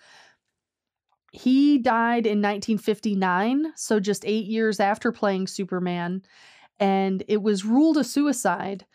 He 1.35 1.77
died 1.77 2.25
in 2.25 2.41
1959, 2.41 3.73
so 3.75 3.99
just 3.99 4.25
eight 4.25 4.45
years 4.45 4.79
after 4.79 5.11
playing 5.11 5.47
Superman, 5.47 6.23
and 6.79 7.23
it 7.27 7.41
was 7.41 7.65
ruled 7.65 7.97
a 7.97 8.03
suicide, 8.03 8.85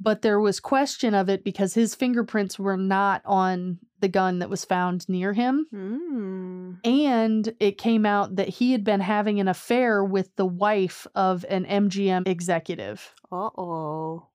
but 0.00 0.22
there 0.22 0.40
was 0.40 0.60
question 0.60 1.14
of 1.14 1.28
it 1.28 1.44
because 1.44 1.74
his 1.74 1.94
fingerprints 1.94 2.58
were 2.58 2.76
not 2.76 3.22
on 3.24 3.78
the 4.00 4.08
gun 4.08 4.40
that 4.40 4.50
was 4.50 4.64
found 4.64 5.08
near 5.08 5.32
him. 5.32 5.66
Mm. 5.72 6.86
And 6.86 7.54
it 7.60 7.78
came 7.78 8.04
out 8.04 8.36
that 8.36 8.48
he 8.48 8.72
had 8.72 8.84
been 8.84 9.00
having 9.00 9.38
an 9.38 9.48
affair 9.48 10.04
with 10.04 10.34
the 10.36 10.46
wife 10.46 11.06
of 11.14 11.44
an 11.48 11.64
MGM 11.64 12.26
executive. 12.26 13.14
Uh 13.30 13.50
oh. 13.56 14.26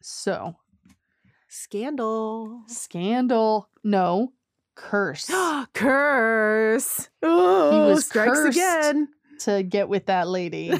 So, 0.00 0.56
Scandal. 1.48 2.62
scandal. 2.66 3.68
No, 3.84 4.32
curse. 4.74 5.30
Curse. 5.74 7.08
Oh, 7.22 7.88
was 7.88 8.06
strikes 8.06 8.32
cursed. 8.32 8.58
again. 8.58 9.08
to 9.40 9.62
get 9.62 9.88
with 9.88 10.06
that 10.06 10.28
lady 10.28 10.72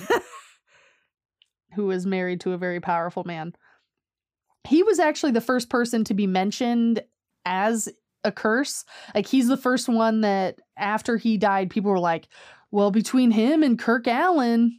who 1.75 1.87
was 1.87 2.07
married 2.07 2.41
to 2.41 2.53
a 2.53 2.59
very 2.59 2.81
powerful 2.81 3.25
man. 3.25 3.53
He 4.67 4.83
was 4.83 4.99
actually 4.99 5.33
the 5.33 5.41
first 5.41 5.69
person 5.69 6.05
to 6.05 6.15
be 6.15 6.27
mentioned 6.27 7.03
as 7.45 7.89
a 8.25 8.33
curse. 8.33 8.85
Like 9.15 9.27
he's 9.27 9.49
the 9.49 9.57
first 9.57 9.89
one 9.89 10.23
that 10.23 10.59
after 10.77 11.17
he 11.17 11.37
died, 11.37 11.71
people 11.71 11.91
were 11.91 11.99
like, 11.99 12.29
well, 12.71 12.91
between 12.91 13.31
him 13.31 13.63
and 13.63 13.79
Kirk 13.79 14.05
Alyn, 14.05 14.71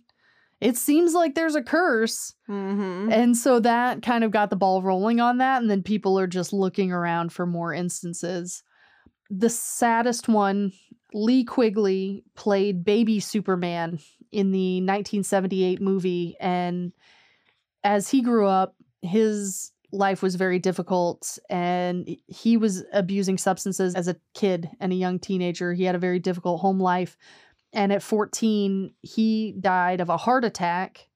it 0.62 0.78
seems 0.78 1.14
like 1.14 1.36
there's 1.36 1.56
a 1.56 1.62
curse. 1.62 2.34
Mm-hmm. 2.50 3.12
And 3.12 3.38
so 3.38 3.60
that 3.60 4.02
kind 4.02 4.24
of 4.24 4.32
got 4.32 4.50
the 4.50 4.56
ball 4.56 4.82
rolling 4.82 5.20
on 5.20 5.38
that. 5.38 5.62
And 5.62 5.70
then 5.70 5.84
people 5.84 6.18
are 6.18 6.28
just 6.28 6.54
looking 6.54 6.92
around 6.92 7.32
for 7.32 7.46
more 7.46 7.74
instances. 7.74 8.64
The 9.30 9.50
saddest 9.50 10.28
one, 10.28 10.74
Lee 11.14 11.44
Quigley 11.44 12.24
played 12.36 12.84
baby 12.84 13.20
Superman 13.20 14.00
in 14.32 14.52
the 14.52 14.78
1978 14.82 15.82
movie. 15.82 16.36
And 16.40 16.92
as 17.84 18.10
he 18.10 18.22
grew 18.22 18.48
up, 18.48 18.76
his 19.02 19.72
life 19.92 20.22
was 20.22 20.36
very 20.36 20.60
difficult 20.60 21.40
and 21.50 22.18
he 22.28 22.58
was 22.58 22.84
abusing 22.92 23.38
substances 23.38 23.96
as 23.96 24.08
a 24.08 24.18
kid 24.34 24.70
and 24.80 24.92
a 24.92 24.96
young 24.96 25.20
teenager. 25.20 25.74
He 25.74 25.86
had 25.86 25.96
a 25.96 26.00
very 26.00 26.20
difficult 26.20 26.62
home 26.62 26.80
life. 26.80 27.18
And 27.72 27.92
at 27.92 28.04
14, 28.04 28.94
he 29.02 29.56
died 29.60 30.02
of 30.02 30.10
a 30.10 30.18
heart 30.18 30.44
attack. 30.44 31.08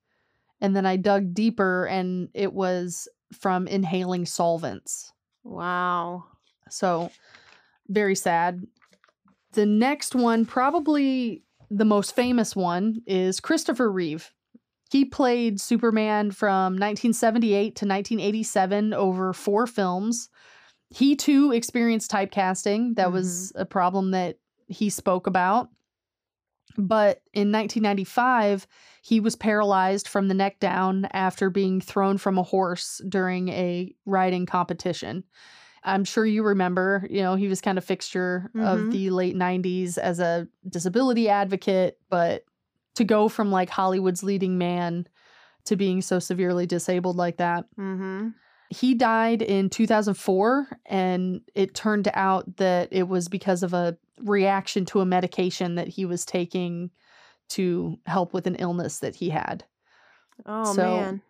And 0.62 0.76
then 0.76 0.86
I 0.86 0.98
dug 0.98 1.34
deeper 1.34 1.86
and 1.86 2.30
it 2.34 2.54
was 2.54 3.08
from 3.34 3.68
inhaling 3.68 4.26
solvents. 4.26 5.14
Wow. 5.44 6.26
So 6.70 7.12
very 7.90 8.16
sad. 8.16 8.66
The 9.54 9.66
next 9.66 10.16
one, 10.16 10.46
probably 10.46 11.44
the 11.70 11.86
most 11.86 12.16
famous 12.16 12.56
one, 12.56 13.02
is 13.06 13.40
Christopher 13.40 13.92
Reeve. 13.92 14.32
He 14.92 15.06
played 15.06 15.62
Superman 15.62 16.32
from 16.32 16.74
1978 16.74 17.76
to 17.76 17.86
1987 17.86 18.94
over 18.94 19.34
four 19.34 19.68
films. 19.68 20.30
He 20.90 21.16
too 21.16 21.52
experienced 21.52 22.12
typecasting. 22.12 22.96
That 22.96 23.08
mm-hmm. 23.08 23.14
was 23.14 23.52
a 23.56 23.66
problem 23.66 24.12
that 24.12 24.38
he 24.68 24.90
spoke 24.90 25.28
about. 25.28 25.70
But 26.78 27.22
in 27.34 27.52
1995, 27.52 28.68
he 29.02 29.20
was 29.20 29.36
paralyzed 29.36 30.08
from 30.08 30.28
the 30.28 30.34
neck 30.34 30.60
down 30.60 31.06
after 31.12 31.50
being 31.50 31.82
thrown 31.82 32.18
from 32.18 32.38
a 32.38 32.44
horse 32.44 33.02
during 33.08 33.50
a 33.50 33.94
riding 34.06 34.46
competition. 34.46 35.24
I'm 35.84 36.04
sure 36.04 36.26
you 36.26 36.44
remember, 36.44 37.08
you 37.10 37.22
know, 37.22 37.36
he 37.36 37.48
was 37.48 37.62
kind 37.62 37.78
of 37.78 37.86
fixture 37.86 38.52
Mhm. 38.56 38.66
of 38.66 38.92
the 38.92 39.10
late 39.12 39.36
90s 39.36 39.98
as 39.98 40.20
a 40.20 40.48
disability 40.68 41.30
advocate, 41.30 41.98
but 42.10 42.44
to 42.96 43.04
go 43.04 43.30
from 43.30 43.52
like 43.52 43.70
Hollywood's 43.70 44.24
leading 44.24 44.58
man 44.58 45.08
to 45.66 45.76
being 45.76 46.02
so 46.02 46.20
severely 46.20 46.66
disabled 46.66 47.16
like 47.16 47.38
that. 47.38 47.66
Mm-hmm. 47.78 48.30
He 48.72 48.94
died 48.94 49.42
in 49.42 49.70
2004, 49.70 50.68
and 50.86 51.42
it 51.56 51.74
turned 51.74 52.10
out 52.14 52.58
that 52.58 52.90
it 52.92 53.08
was 53.08 53.28
because 53.28 53.64
of 53.64 53.74
a 53.74 53.98
reaction 54.22 54.86
to 54.86 55.00
a 55.00 55.06
medication 55.06 55.76
that 55.76 55.88
he 55.88 56.06
was 56.06 56.26
taking 56.26 56.92
to 57.50 57.98
help 58.06 58.34
with 58.34 58.46
an 58.48 58.56
illness 58.56 59.00
that 59.00 59.16
he 59.16 59.30
had. 59.30 59.64
Oh 60.46 60.74
So- 60.74 60.84
man. 60.84 61.22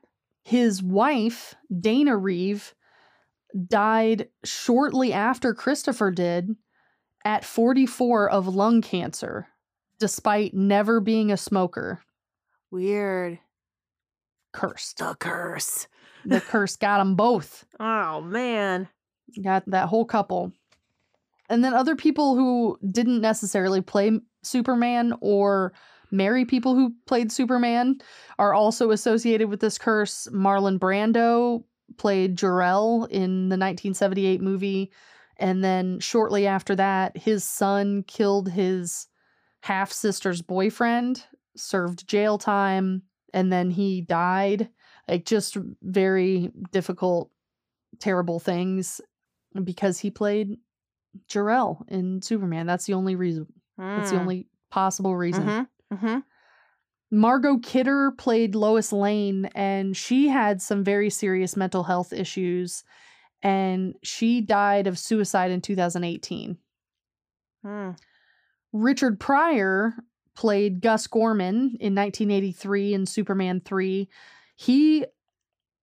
His 0.44 0.82
wife, 0.82 1.54
Dana 1.80 2.18
Reeve, 2.18 2.74
died 3.68 4.30
shortly 4.44 5.14
after 5.14 5.54
Christopher 5.54 6.12
did 6.12 6.56
at 7.26 7.46
44 7.46 8.30
of 8.30 8.48
lung 8.48 8.82
cancer, 8.82 9.48
despite 10.00 10.54
never 10.54 11.00
being 11.00 11.32
a 11.32 11.38
smoker. 11.38 12.02
Weird. 12.72 13.40
Cursed. 14.54 14.98
The 14.98 15.16
curse. 15.20 15.88
The 16.26 16.42
curse 16.50 16.76
got 16.76 17.00
them 17.00 17.16
both. 17.16 17.66
Oh 17.80 18.22
man. 18.22 18.88
Got 19.42 19.66
that 19.68 19.90
whole 19.90 20.06
couple. 20.06 20.54
And 21.50 21.64
then 21.64 21.74
other 21.74 21.96
people 21.96 22.36
who 22.36 22.78
didn't 22.92 23.22
necessarily 23.22 23.82
play 23.82 24.20
Superman 24.44 25.14
or 25.20 25.74
marry 26.12 26.46
people 26.46 26.76
who 26.76 26.94
played 27.06 27.32
Superman 27.32 28.00
are 28.38 28.54
also 28.54 28.92
associated 28.92 29.50
with 29.50 29.60
this 29.60 29.78
curse. 29.78 30.28
Marlon 30.32 30.80
Brando 30.80 31.64
played 31.98 32.38
Jor-El 32.38 33.06
in 33.06 33.50
the 33.50 33.58
1978 33.58 34.42
movie. 34.42 34.92
And 35.38 35.64
then 35.64 36.00
shortly 36.00 36.48
after 36.48 36.76
that, 36.76 37.18
his 37.18 37.44
son 37.44 38.04
killed 38.04 38.50
his 38.50 39.08
half 39.62 39.92
sister's 39.92 40.42
boyfriend, 40.42 41.26
served 41.56 42.08
jail 42.08 42.38
time, 42.38 43.04
and 43.34 43.52
then 43.52 43.72
he 43.72 44.02
died. 44.02 44.70
Like, 45.08 45.26
just 45.26 45.58
very 45.82 46.52
difficult, 46.72 47.32
terrible 48.00 48.40
things 48.40 49.02
because 49.64 50.00
he 50.00 50.12
played 50.12 50.58
Jor-El 51.28 51.86
in 51.88 52.22
Superman. 52.22 52.68
That's 52.68 52.86
the 52.86 52.94
only 52.94 53.16
reason. 53.16 53.48
That's 53.78 54.12
the 54.12 54.18
Mm. 54.18 54.22
only 54.22 54.48
possible 54.70 55.16
reason. 55.16 55.48
Mhm. 55.48 55.68
Mhm. 55.94 56.24
Margot 57.12 57.58
Kidder 57.58 58.12
played 58.12 58.56
Lois 58.56 58.92
Lane, 58.92 59.46
and 59.56 59.98
she 59.98 60.28
had 60.28 60.62
some 60.62 60.84
very 60.84 61.10
serious 61.10 61.58
mental 61.58 61.84
health 61.84 62.14
issues, 62.14 62.84
and 63.42 63.96
she 64.04 64.42
died 64.42 64.86
of 64.88 65.00
suicide 65.00 65.52
in 65.52 65.62
2018. 65.62 66.58
Mm. 67.66 67.98
Richard 68.72 69.20
Pryor 69.20 69.96
played 70.36 70.82
Gus 70.82 71.08
Gorman 71.08 71.76
in 71.80 71.96
1983 71.96 72.94
in 72.94 73.06
Superman 73.06 73.62
3. 73.66 74.08
He 74.56 75.06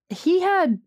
he 0.09 0.41
had 0.41 0.81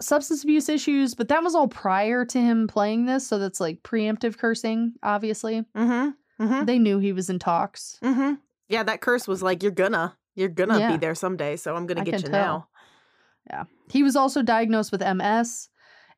substance 0.00 0.42
abuse 0.42 0.68
issues, 0.68 1.14
but 1.14 1.28
that 1.28 1.42
was 1.42 1.54
all 1.54 1.68
prior 1.68 2.24
to 2.24 2.40
him 2.40 2.66
playing 2.66 3.06
this, 3.06 3.26
so 3.26 3.38
that's 3.38 3.60
like 3.60 3.82
preemptive 3.84 4.36
cursing, 4.36 4.94
obviously. 5.02 5.64
Mhm. 5.76 6.14
Mhm. 6.40 6.66
They 6.66 6.78
knew 6.80 6.98
he 6.98 7.12
was 7.12 7.30
in 7.30 7.38
talks. 7.38 7.98
Mhm. 8.02 8.38
Yeah, 8.68 8.82
that 8.84 9.00
curse 9.00 9.28
was 9.28 9.42
like 9.42 9.62
you're 9.62 9.72
gonna 9.72 10.16
you're 10.34 10.48
gonna 10.48 10.78
Yeah. 10.78 10.92
be 10.92 10.96
there 10.98 11.14
someday, 11.14 11.56
so 11.56 11.74
I'm 11.76 11.86
gonna 11.86 12.00
I 12.00 12.04
get 12.04 12.22
you 12.22 12.28
tell. 12.28 12.30
now. 12.30 12.68
Yeah. 13.50 13.64
He 13.90 14.02
was 14.02 14.16
also 14.16 14.42
diagnosed 14.42 14.90
with 14.90 15.02
MS 15.02 15.68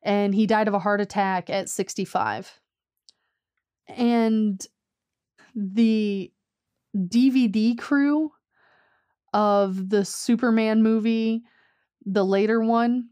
and 0.01 0.33
he 0.33 0.47
died 0.47 0.67
of 0.67 0.73
a 0.73 0.79
heart 0.79 1.01
attack 1.01 1.49
at 1.49 1.69
65. 1.69 2.59
And 3.89 4.65
the 5.55 6.31
DVD 6.95 7.77
crew 7.77 8.31
of 9.33 9.89
the 9.89 10.05
Superman 10.05 10.81
movie, 10.83 11.43
the 12.05 12.25
later 12.25 12.61
one, 12.61 13.09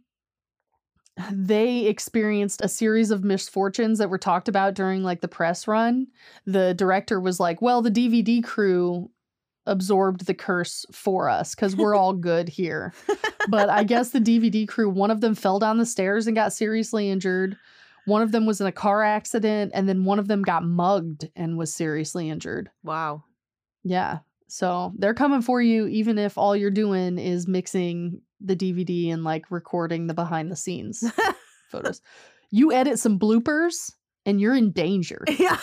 they 1.32 1.86
experienced 1.86 2.62
a 2.62 2.68
series 2.70 3.12
of 3.12 3.24
misfortunes 3.24 4.00
that 4.00 4.10
were 4.10 4.18
talked 4.18 4.48
about 4.50 4.74
during 4.74 5.04
like 5.04 5.22
the 5.22 5.28
press 5.28 5.68
run. 5.68 6.08
The 6.46 6.74
director 6.74 7.20
was 7.20 7.40
like, 7.40 7.62
"Well, 7.62 7.82
the 7.82 7.92
DVD 7.92 8.42
crew 8.44 9.12
absorbed 9.66 10.26
the 10.26 10.34
curse 10.34 10.86
for 10.92 11.30
us 11.30 11.56
cuz 11.56 11.76
we're 11.76 11.96
all 12.00 12.14
good 12.14 12.50
here." 12.50 12.94
but 13.50 13.70
I 13.70 13.84
guess 13.84 14.12
the 14.12 14.20
DVD 14.20 14.68
crew, 14.68 14.90
one 14.90 15.12
of 15.12 15.22
them 15.22 15.36
fell 15.36 15.60
down 15.60 15.78
the 15.78 15.86
stairs 15.86 16.28
and 16.28 16.36
got 16.36 16.54
seriously 16.54 17.10
injured. 17.10 17.58
One 18.06 18.22
of 18.22 18.32
them 18.32 18.46
was 18.46 18.62
in 18.62 18.68
a 18.68 18.72
car 18.72 19.04
accident, 19.04 19.72
and 19.74 19.90
then 19.90 20.06
one 20.06 20.20
of 20.20 20.28
them 20.28 20.44
got 20.44 20.64
mugged 20.64 21.30
and 21.36 21.58
was 21.58 21.74
seriously 21.74 22.30
injured. 22.30 22.70
Wow. 22.84 23.24
Yeah. 23.84 24.20
So 24.48 24.94
they're 24.98 25.16
coming 25.16 25.42
for 25.42 25.62
you, 25.62 25.88
even 25.88 26.18
if 26.20 26.38
all 26.38 26.56
you're 26.56 26.70
doing 26.70 27.18
is 27.18 27.48
mixing 27.48 28.22
the 28.40 28.56
DVD 28.56 29.12
and 29.12 29.24
like 29.24 29.50
recording 29.50 30.08
the 30.08 30.14
behind 30.14 30.52
the 30.52 30.56
scenes 30.56 31.04
photos. 31.72 32.02
You 32.52 32.72
edit 32.72 33.00
some 33.00 33.18
bloopers 33.18 33.92
and 34.26 34.40
you're 34.40 34.56
in 34.56 34.72
danger. 34.72 35.24
yeah. 35.40 35.58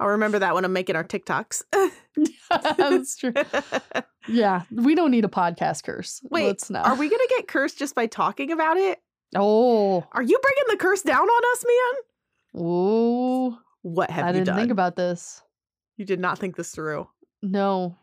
I'll 0.00 0.08
remember 0.08 0.38
that 0.40 0.54
when 0.54 0.64
I'm 0.64 0.72
making 0.72 0.96
our 0.96 1.04
TikToks. 1.04 1.62
That's 2.76 3.16
true. 3.16 3.32
Yeah. 4.28 4.62
We 4.70 4.94
don't 4.94 5.10
need 5.10 5.24
a 5.24 5.28
podcast 5.28 5.82
curse. 5.82 6.20
Wait, 6.30 6.46
Let's 6.46 6.68
not. 6.68 6.86
Are 6.86 6.94
we 6.94 7.08
gonna 7.08 7.22
get 7.30 7.48
cursed 7.48 7.78
just 7.78 7.94
by 7.94 8.06
talking 8.06 8.52
about 8.52 8.76
it? 8.76 8.98
Oh. 9.34 10.06
Are 10.12 10.22
you 10.22 10.38
bringing 10.40 10.64
the 10.68 10.76
curse 10.76 11.00
down 11.02 11.26
on 11.26 11.42
us, 11.52 11.64
man? 11.66 12.62
Oh. 12.62 13.58
What 13.82 14.10
have 14.10 14.26
I 14.26 14.28
you 14.28 14.32
didn't 14.34 14.46
done? 14.48 14.56
think 14.56 14.70
about 14.72 14.94
this. 14.94 15.42
you 15.96 16.04
did 16.04 16.20
not 16.20 16.38
think 16.38 16.54
this 16.56 16.70
through. 16.70 17.08
No, 17.42 17.96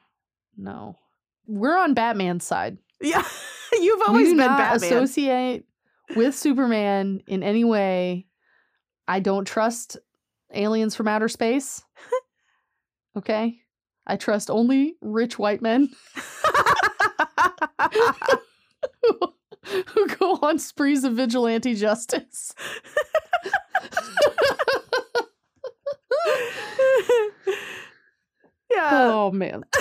no. 0.58 0.98
We're 1.46 1.78
on 1.78 1.94
Batman's 1.94 2.44
side. 2.44 2.78
Yeah, 3.00 3.24
you've 3.74 4.02
always 4.08 4.30
been 4.30 4.38
not 4.38 4.58
Batman. 4.58 4.92
associate 4.92 5.66
with 6.16 6.36
Superman 6.36 7.22
in 7.28 7.44
any 7.44 7.64
way. 7.64 8.26
I 9.08 9.20
don't 9.20 9.46
trust 9.46 9.98
aliens 10.54 10.96
from 10.96 11.08
outer 11.08 11.28
space. 11.28 11.84
Okay. 13.16 13.60
I 14.06 14.16
trust 14.16 14.52
only 14.52 14.96
rich 15.02 15.40
white 15.40 15.62
men 15.62 15.90
who 19.66 20.08
go 20.20 20.40
on 20.42 20.60
sprees 20.60 21.04
of 21.04 21.14
vigilante 21.14 21.74
justice. 21.74 22.54
yeah. 28.72 28.90
oh 28.92 29.32
man. 29.32 29.64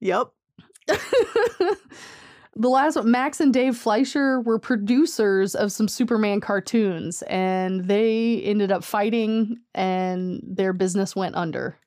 Yep. 0.00 0.28
the 2.56 2.68
last 2.68 2.96
one, 2.96 3.10
Max 3.10 3.38
and 3.38 3.52
Dave 3.52 3.76
Fleischer 3.76 4.40
were 4.40 4.58
producers 4.58 5.54
of 5.54 5.70
some 5.70 5.88
Superman 5.88 6.40
cartoons, 6.40 7.22
and 7.22 7.84
they 7.84 8.40
ended 8.42 8.72
up 8.72 8.82
fighting, 8.82 9.58
and 9.74 10.40
their 10.42 10.72
business 10.72 11.14
went 11.14 11.36
under. 11.36 11.78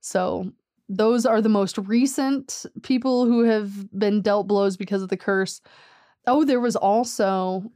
So 0.00 0.50
those 0.88 1.26
are 1.26 1.42
the 1.42 1.50
most 1.50 1.76
recent 1.76 2.64
people 2.82 3.26
who 3.26 3.42
have 3.42 3.90
been 3.98 4.22
dealt 4.22 4.46
blows 4.46 4.78
because 4.78 5.02
of 5.02 5.10
the 5.10 5.16
curse. 5.16 5.60
Oh, 6.26 6.44
there 6.44 6.60
was 6.60 6.76
also, 6.76 7.70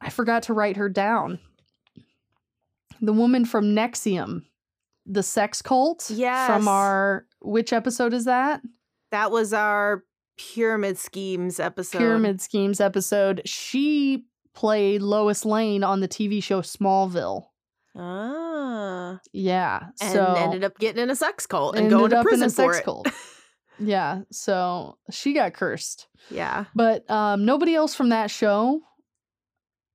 I 0.00 0.10
forgot 0.10 0.42
to 0.44 0.54
write 0.54 0.76
her 0.76 0.88
down. 0.88 1.38
The 3.00 3.12
woman 3.12 3.44
from 3.44 3.76
NXIVM, 3.76 4.42
the 5.06 5.22
sex 5.22 5.62
cult. 5.62 6.10
Yes. 6.10 6.48
From 6.48 6.66
our, 6.66 7.26
which 7.40 7.72
episode 7.72 8.12
is 8.12 8.24
that? 8.24 8.60
That 9.10 9.30
was 9.30 9.52
our 9.52 10.02
pyramid 10.38 10.98
schemes 10.98 11.60
episode. 11.60 11.98
Pyramid 11.98 12.40
Schemes 12.40 12.80
episode, 12.80 13.42
she 13.44 14.24
played 14.54 15.02
Lois 15.02 15.44
Lane 15.44 15.84
on 15.84 16.00
the 16.00 16.08
TV 16.08 16.42
show 16.42 16.62
Smallville. 16.62 17.44
Ah. 17.96 19.20
Yeah. 19.32 19.88
And 20.00 20.12
so 20.12 20.34
ended 20.36 20.64
up 20.64 20.78
getting 20.78 21.02
in 21.02 21.10
a 21.10 21.16
sex 21.16 21.46
cult 21.46 21.76
and 21.76 21.90
going 21.90 22.10
to 22.10 22.22
prison 22.22 22.50
for 22.50 22.72
sex 22.72 22.78
it. 22.78 22.84
cult. 22.84 23.08
yeah. 23.78 24.22
So 24.30 24.98
she 25.10 25.32
got 25.32 25.54
cursed. 25.54 26.08
Yeah. 26.30 26.64
But 26.74 27.08
um, 27.10 27.44
nobody 27.44 27.74
else 27.74 27.94
from 27.94 28.08
that 28.08 28.30
show 28.30 28.80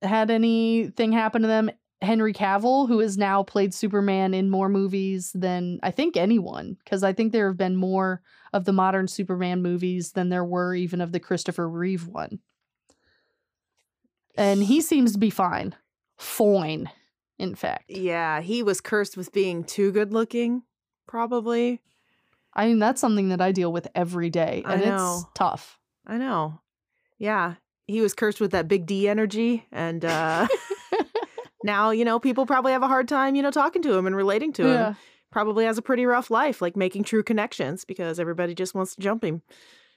had 0.02 0.32
anything 0.32 1.12
happen 1.12 1.42
to 1.42 1.48
them. 1.48 1.70
Henry 2.02 2.34
Cavill, 2.34 2.88
who 2.88 3.00
has 3.00 3.18
now 3.18 3.44
played 3.44 3.74
Superman 3.74 4.34
in 4.34 4.50
more 4.50 4.70
movies 4.70 5.32
than 5.34 5.80
I 5.84 5.92
think 5.92 6.16
anyone, 6.16 6.78
because 6.84 7.04
I 7.04 7.12
think 7.12 7.32
there 7.32 7.48
have 7.48 7.58
been 7.58 7.76
more 7.76 8.22
of 8.54 8.66
the 8.66 8.74
modern 8.74 9.08
Superman 9.08 9.62
movies 9.62 10.14
than 10.14 10.30
there 10.30 10.46
were 10.46 10.74
even 10.74 11.02
of 11.02 11.12
the 11.12 11.20
Christopher 11.20 11.68
Reeve 11.68 12.08
one. 12.08 12.40
And 14.36 14.64
he 14.64 14.80
seems 14.80 15.12
to 15.12 15.20
be 15.20 15.30
fine. 15.30 15.76
Fine, 16.18 16.90
in 17.38 17.56
fact. 17.56 17.90
Yeah, 17.90 18.40
he 18.40 18.64
was 18.64 18.80
cursed 18.80 19.18
with 19.18 19.34
being 19.34 19.66
too 19.66 19.92
good 19.92 20.14
looking, 20.14 20.64
probably. 21.08 21.82
I 22.54 22.68
mean, 22.68 22.80
that's 22.80 23.02
something 23.02 23.30
that 23.30 23.42
I 23.42 23.52
deal 23.52 23.74
with 23.74 23.88
every 23.94 24.30
day, 24.30 24.64
and 24.66 24.82
it's 24.82 25.26
tough. 25.36 25.78
I 26.08 26.18
know. 26.18 26.62
Yeah. 27.18 27.56
He 27.86 28.02
was 28.02 28.14
cursed 28.14 28.40
with 28.40 28.52
that 28.52 28.68
big 28.68 28.86
D 28.86 29.08
energy 29.08 29.66
and 29.72 30.06
uh 30.06 30.48
now, 31.64 31.92
you 31.92 32.06
know, 32.06 32.20
people 32.20 32.46
probably 32.46 32.72
have 32.72 32.84
a 32.84 32.88
hard 32.88 33.08
time, 33.08 33.36
you 33.36 33.42
know, 33.42 33.52
talking 33.52 33.82
to 33.82 33.94
him 33.94 34.08
and 34.08 34.16
relating 34.16 34.54
to 34.54 34.64
him 34.64 34.74
yeah. 34.74 34.94
probably 35.32 35.66
has 35.66 35.78
a 35.78 35.82
pretty 35.82 36.06
rough 36.06 36.32
life, 36.32 36.62
like 36.62 36.76
making 36.76 37.04
true 37.04 37.24
connections 37.24 37.86
because 37.86 38.20
everybody 38.20 38.54
just 38.54 38.74
wants 38.74 38.96
to 38.96 39.02
jump 39.02 39.24
him. 39.24 39.42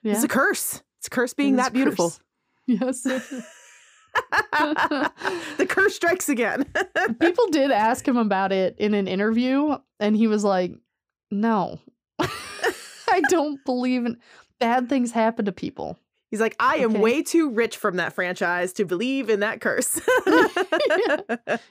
Yeah. 0.02 0.12
It's 0.12 0.24
a 0.24 0.28
curse. 0.28 0.82
It's 0.98 1.06
a 1.06 1.10
curse 1.10 1.34
being 1.34 1.56
that 1.56 1.72
beautiful. 1.72 2.10
curse. 2.10 2.20
Yes. 2.64 3.02
the 5.56 5.66
curse 5.68 5.96
strikes 5.96 6.28
again. 6.28 6.64
People 7.20 7.48
did 7.48 7.72
ask 7.72 8.06
him 8.06 8.16
about 8.16 8.52
it 8.52 8.76
in 8.78 8.94
an 8.94 9.08
interview, 9.08 9.76
and 9.98 10.14
he 10.14 10.28
was 10.28 10.44
like, 10.44 10.72
No, 11.32 11.80
I 12.20 13.20
don't 13.28 13.64
believe 13.64 14.06
in 14.06 14.18
bad 14.60 14.88
things 14.88 15.10
happen 15.10 15.46
to 15.46 15.52
people. 15.52 15.98
He's 16.32 16.40
like, 16.40 16.56
I 16.58 16.78
am 16.78 16.90
Okay. 16.92 16.98
way 17.00 17.22
too 17.22 17.50
rich 17.50 17.76
from 17.76 17.96
that 17.98 18.12
franchise 18.14 18.72
to 18.74 18.84
believe 18.84 19.30
in 19.30 19.38
that 19.40 19.60
curse. 19.60 20.00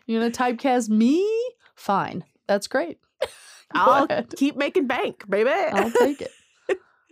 You're 0.06 0.22
gonna 0.22 0.32
typecast 0.32 0.88
me? 0.90 1.28
Fine. 1.76 2.24
That's 2.48 2.68
great. 2.68 3.00
I'll 3.74 4.06
ahead. 4.06 4.34
keep 4.38 4.56
making 4.56 4.88
bank, 4.88 5.24
baby. 5.30 5.50
I'll 5.50 5.92
take 5.92 6.22
it. 6.22 6.32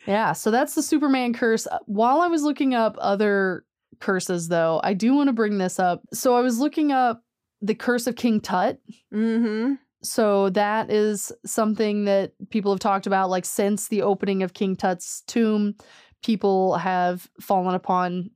Yeah, 0.08 0.34
so 0.34 0.50
that's 0.52 0.76
the 0.76 0.82
Superman 0.82 1.34
curse. 1.34 1.68
Uh, 1.68 1.80
While 1.86 2.22
I 2.22 2.28
was 2.28 2.42
looking 2.44 2.74
up 2.74 2.96
other 3.00 3.66
curses, 4.00 4.48
though, 4.48 4.80
I 4.84 4.94
do 4.94 5.14
want 5.14 5.28
to 5.28 5.34
bring 5.34 5.58
this 5.58 5.78
up. 5.80 6.02
So 6.14 6.36
I 6.36 6.42
was 6.42 6.58
looking 6.60 6.92
up 6.92 7.24
the 7.62 7.76
curse 7.76 8.08
of 8.08 8.16
King 8.16 8.42
Tut. 8.42 8.80
mm-hmm. 9.14 9.74
So 10.02 10.50
that 10.52 10.90
is 10.90 11.32
something 11.46 12.06
that 12.06 12.32
people 12.50 12.72
have 12.72 12.80
talked 12.80 13.06
about, 13.08 13.30
like 13.30 13.44
since 13.44 13.90
the 13.90 14.02
opening 14.04 14.44
of 14.44 14.54
King 14.54 14.78
Tut's 14.78 15.22
tomb, 15.28 15.76
people 16.24 16.78
have 16.78 17.30
fallen 17.40 17.76
upon 17.76 18.32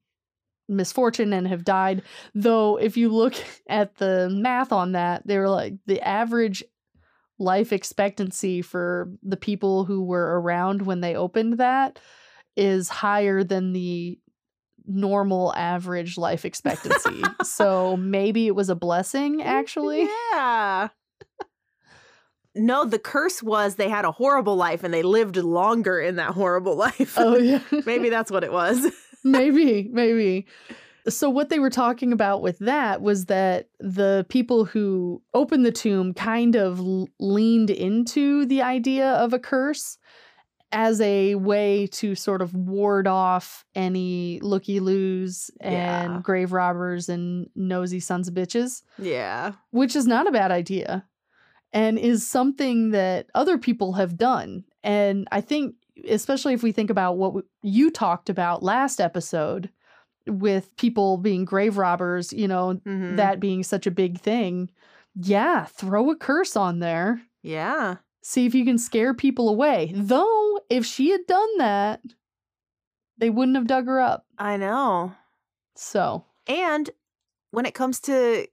misfortune 0.69 1.33
and 1.33 1.47
have 1.47 1.65
died. 1.65 2.01
Though, 2.33 2.77
if 2.77 2.97
you 2.97 3.09
look 3.09 3.35
at 3.67 3.95
the 3.95 4.29
math 4.29 4.71
on 4.71 4.93
that, 4.93 5.25
they 5.25 5.37
were 5.37 5.49
like 5.49 5.75
the 5.85 6.01
average 6.01 6.63
life 7.39 7.73
expectancy 7.73 8.61
for 8.61 9.11
the 9.23 9.37
people 9.37 9.85
who 9.85 10.03
were 10.03 10.39
around 10.39 10.83
when 10.83 11.01
they 11.01 11.15
opened 11.15 11.57
that 11.57 11.99
is 12.55 12.89
higher 12.89 13.43
than 13.43 13.73
the 13.73 14.19
normal 14.85 15.53
average 15.55 16.17
life 16.17 16.45
expectancy. 16.45 17.23
so 17.43 17.97
maybe 17.97 18.47
it 18.47 18.55
was 18.55 18.69
a 18.69 18.75
blessing, 18.75 19.41
actually. 19.41 20.07
Yeah. 20.31 20.89
No, 22.55 22.85
the 22.85 22.99
curse 22.99 23.41
was 23.41 23.75
they 23.75 23.89
had 23.89 24.05
a 24.05 24.11
horrible 24.11 24.55
life 24.55 24.83
and 24.83 24.93
they 24.93 25.01
lived 25.03 25.37
longer 25.37 25.99
in 25.99 26.17
that 26.17 26.31
horrible 26.31 26.75
life. 26.87 27.15
Oh, 27.17 27.37
yeah. 27.37 27.59
Maybe 27.85 28.09
that's 28.09 28.29
what 28.31 28.43
it 28.43 28.51
was. 28.51 28.85
maybe, 29.23 29.89
maybe. 29.91 30.45
So, 31.09 31.29
what 31.29 31.49
they 31.49 31.59
were 31.59 31.69
talking 31.69 32.13
about 32.13 32.41
with 32.41 32.59
that 32.59 33.01
was 33.01 33.25
that 33.25 33.69
the 33.79 34.25
people 34.29 34.65
who 34.65 35.21
opened 35.33 35.65
the 35.65 35.71
tomb 35.71 36.13
kind 36.13 36.55
of 36.55 36.79
leaned 37.19 37.69
into 37.71 38.45
the 38.45 38.61
idea 38.61 39.09
of 39.13 39.33
a 39.33 39.39
curse 39.39 39.97
as 40.71 40.99
a 41.01 41.35
way 41.35 41.87
to 41.87 42.15
sort 42.15 42.41
of 42.41 42.53
ward 42.55 43.05
off 43.07 43.63
any 43.75 44.39
looky 44.41 44.79
loos 44.79 45.51
and 45.59 45.73
Yeah. 46.13 46.19
grave 46.23 46.51
robbers 46.53 47.09
and 47.09 47.47
nosy 47.55 47.99
sons 47.99 48.27
of 48.27 48.33
bitches, 48.33 48.81
Yeah. 48.97 49.53
which 49.71 49.95
is 49.95 50.07
not 50.07 50.27
a 50.27 50.31
bad 50.31 50.51
idea 50.51 51.05
and 51.73 51.97
is 51.99 52.25
something 52.27 52.91
that 52.91 53.27
other 53.35 53.57
people 53.57 53.93
have 53.93 54.17
done. 54.17 54.63
And 54.83 55.27
I 55.31 55.41
think, 55.41 55.75
especially 56.07 56.53
if 56.53 56.63
we 56.63 56.71
think 56.71 56.89
about 56.89 57.17
what 57.17 57.29
w- 57.29 57.47
you 57.61 57.89
talked 57.91 58.29
about 58.29 58.63
last 58.63 59.01
episode 59.01 59.69
with 60.27 60.75
people 60.77 61.17
being 61.17 61.43
grave 61.45 61.77
robbers, 61.77 62.31
you 62.31 62.47
know, 62.47 62.79
Mhm. 62.85 63.17
that 63.17 63.39
being 63.39 63.63
such 63.63 63.85
a 63.87 63.91
big 63.91 64.19
thing. 64.19 64.69
Yeah, 65.15 65.65
throw 65.65 66.09
a 66.11 66.15
curse 66.15 66.55
on 66.55 66.79
there. 66.79 67.21
Yeah. 67.41 67.97
See 68.21 68.45
if 68.45 68.55
you 68.55 68.63
can 68.63 68.77
scare 68.77 69.13
people 69.13 69.49
away. 69.49 69.91
Though, 69.95 70.59
if 70.69 70.85
she 70.85 71.09
had 71.09 71.25
done 71.27 71.57
that, 71.57 72.01
they 73.17 73.29
wouldn't 73.29 73.57
have 73.57 73.67
dug 73.67 73.85
her 73.85 73.99
up. 73.99 74.25
I 74.37 74.57
know. 74.57 75.13
So, 75.75 76.25
And 76.47 76.89
when 77.51 77.65
it 77.65 77.73
comes 77.73 77.99
to 78.01 78.47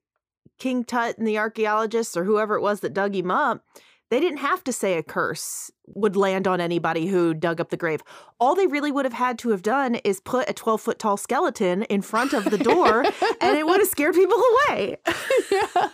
King 0.60 0.84
Tut 0.84 1.18
and 1.18 1.26
the 1.26 1.38
archaeologists 1.38 2.16
or 2.16 2.24
whoever 2.24 2.54
it 2.54 2.62
was 2.62 2.80
that 2.80 2.94
dug 2.94 3.16
him 3.16 3.30
up, 3.30 3.64
they 4.10 4.20
didn't 4.20 4.38
have 4.38 4.62
to 4.64 4.72
say 4.72 4.98
a 4.98 5.02
curse 5.02 5.70
would 5.86 6.16
land 6.16 6.46
on 6.46 6.60
anybody 6.60 7.06
who 7.06 7.32
dug 7.32 7.60
up 7.60 7.70
the 7.70 7.76
grave. 7.76 8.02
All 8.38 8.54
they 8.54 8.66
really 8.66 8.90
would 8.90 9.04
have 9.04 9.14
had 9.14 9.38
to 9.40 9.50
have 9.50 9.62
done 9.62 9.96
is 9.96 10.20
put 10.20 10.50
a 10.50 10.52
12 10.52 10.80
foot 10.80 10.98
tall 10.98 11.16
skeleton 11.16 11.84
in 11.84 12.02
front 12.02 12.32
of 12.32 12.44
the 12.44 12.58
door 12.58 13.04
and 13.40 13.56
it 13.56 13.66
would 13.66 13.80
have 13.80 13.88
scared 13.88 14.14
people 14.14 14.36
away. 14.68 14.96
yeah. 15.50 15.88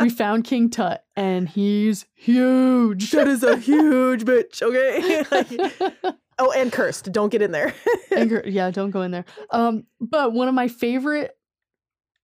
we 0.00 0.08
found 0.08 0.44
King 0.44 0.70
Tut 0.70 1.04
and 1.16 1.48
he's 1.48 2.06
huge. 2.14 3.10
that 3.10 3.28
is 3.28 3.42
a 3.42 3.56
huge 3.56 4.24
bitch, 4.24 4.62
okay? 4.62 6.14
oh, 6.38 6.52
and 6.52 6.72
cursed. 6.72 7.12
Don't 7.12 7.30
get 7.30 7.42
in 7.42 7.52
there. 7.52 7.74
Anger, 8.16 8.42
yeah, 8.46 8.70
don't 8.70 8.90
go 8.90 9.02
in 9.02 9.10
there. 9.10 9.24
Um, 9.50 9.84
but 10.00 10.32
one 10.32 10.48
of 10.48 10.54
my 10.54 10.68
favorite 10.68 11.36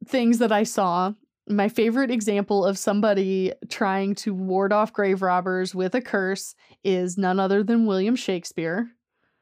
things 0.06 0.38
that 0.38 0.52
I 0.52 0.62
saw, 0.62 1.12
my 1.50 1.68
favorite 1.68 2.10
example 2.10 2.64
of 2.64 2.78
somebody 2.78 3.52
trying 3.68 4.14
to 4.16 4.32
ward 4.32 4.72
off 4.72 4.92
grave 4.92 5.22
robbers 5.22 5.74
with 5.74 5.94
a 5.94 6.00
curse 6.00 6.54
is 6.84 7.18
none 7.18 7.40
other 7.40 7.62
than 7.62 7.86
William 7.86 8.16
Shakespeare, 8.16 8.90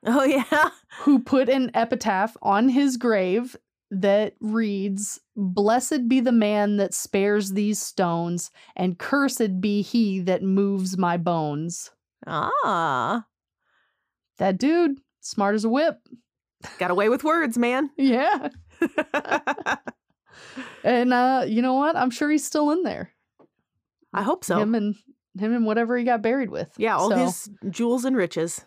oh, 0.06 0.24
yeah. 0.24 0.70
who 1.00 1.20
put 1.20 1.48
an 1.48 1.70
epitaph 1.74 2.36
on 2.42 2.68
his 2.68 2.96
grave 2.96 3.56
that 3.90 4.34
reads, 4.40 5.20
Blessed 5.36 6.08
be 6.08 6.20
the 6.20 6.32
man 6.32 6.76
that 6.78 6.94
spares 6.94 7.52
these 7.52 7.80
stones, 7.80 8.50
and 8.76 8.98
cursed 8.98 9.60
be 9.60 9.82
he 9.82 10.20
that 10.20 10.42
moves 10.42 10.98
my 10.98 11.16
bones. 11.16 11.90
Ah. 12.26 13.24
That 14.38 14.58
dude, 14.58 15.00
smart 15.20 15.54
as 15.54 15.64
a 15.64 15.68
whip. 15.68 15.98
Got 16.78 16.90
away 16.90 17.08
with 17.08 17.24
words, 17.24 17.56
man. 17.56 17.90
Yeah. 17.96 18.48
And 20.84 21.12
uh, 21.12 21.44
you 21.46 21.62
know 21.62 21.74
what? 21.74 21.96
I'm 21.96 22.10
sure 22.10 22.30
he's 22.30 22.44
still 22.44 22.70
in 22.70 22.82
there. 22.82 23.12
I 24.12 24.22
hope 24.22 24.44
so. 24.44 24.58
Him 24.58 24.74
and 24.74 24.94
him 25.38 25.54
and 25.54 25.66
whatever 25.66 25.96
he 25.96 26.04
got 26.04 26.22
buried 26.22 26.50
with. 26.50 26.70
yeah, 26.78 26.96
all 26.96 27.10
So, 27.10 27.16
his 27.16 27.50
jewels 27.70 28.04
and 28.04 28.16
riches. 28.16 28.64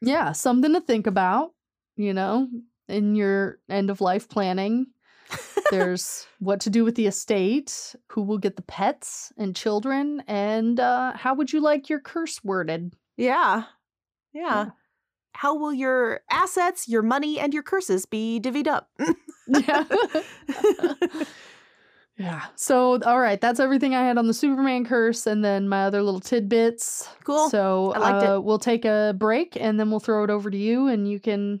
Yeah, 0.00 0.32
something 0.32 0.72
to 0.74 0.80
think 0.80 1.06
about, 1.06 1.52
you 1.96 2.12
know, 2.12 2.48
in 2.88 3.14
your 3.14 3.58
end 3.68 3.90
of 3.90 4.00
life 4.00 4.28
planning. 4.28 4.86
There's 5.70 6.26
what 6.40 6.60
to 6.60 6.70
do 6.70 6.84
with 6.84 6.94
the 6.96 7.06
estate, 7.06 7.94
who 8.08 8.22
will 8.22 8.38
get 8.38 8.56
the 8.56 8.62
pets 8.62 9.32
and 9.38 9.56
children, 9.56 10.22
and 10.26 10.78
uh, 10.78 11.12
how 11.16 11.34
would 11.34 11.52
you 11.52 11.60
like 11.60 11.88
your 11.88 12.00
curse 12.00 12.44
worded? 12.44 12.94
Yeah. 13.16 13.64
Yeah. 14.34 14.42
Yeah. 14.64 14.70
How 15.34 15.54
will 15.56 15.72
your 15.72 16.20
assets, 16.30 16.86
your 16.88 17.00
money, 17.02 17.40
and 17.40 17.54
your 17.54 17.62
curses 17.62 18.04
be 18.04 18.38
divvied 18.40 18.66
up? 18.66 18.90
Yeah. 19.52 19.84
yeah. 22.18 22.42
So, 22.56 23.00
all 23.02 23.20
right, 23.20 23.40
that's 23.40 23.60
everything 23.60 23.94
I 23.94 24.02
had 24.02 24.18
on 24.18 24.26
the 24.26 24.34
Superman 24.34 24.84
curse, 24.84 25.26
and 25.26 25.44
then 25.44 25.68
my 25.68 25.84
other 25.84 26.02
little 26.02 26.20
tidbits. 26.20 27.08
Cool. 27.24 27.50
So 27.50 27.92
I 27.92 27.98
liked 27.98 28.24
it. 28.24 28.30
uh, 28.30 28.40
we'll 28.40 28.58
take 28.58 28.84
a 28.84 29.14
break, 29.16 29.56
and 29.60 29.78
then 29.78 29.90
we'll 29.90 30.00
throw 30.00 30.24
it 30.24 30.30
over 30.30 30.50
to 30.50 30.56
you, 30.56 30.88
and 30.88 31.08
you 31.08 31.20
can 31.20 31.60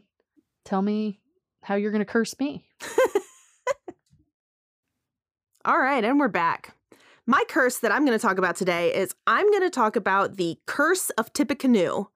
tell 0.64 0.82
me 0.82 1.20
how 1.62 1.74
you're 1.74 1.90
going 1.90 2.04
to 2.04 2.04
curse 2.04 2.34
me. 2.38 2.64
All 5.64 5.78
right, 5.78 6.04
and 6.04 6.18
we're 6.18 6.28
back. 6.28 6.74
My 7.24 7.44
curse 7.48 7.78
that 7.78 7.92
I'm 7.92 8.04
going 8.04 8.18
to 8.18 8.22
talk 8.22 8.36
about 8.36 8.56
today 8.56 8.92
is 8.92 9.14
I'm 9.28 9.48
going 9.50 9.62
to 9.62 9.70
talk 9.70 9.94
about 9.94 10.36
the 10.36 10.58
curse 10.66 11.10
of 11.10 11.32
Tippecanoe, 11.32 12.10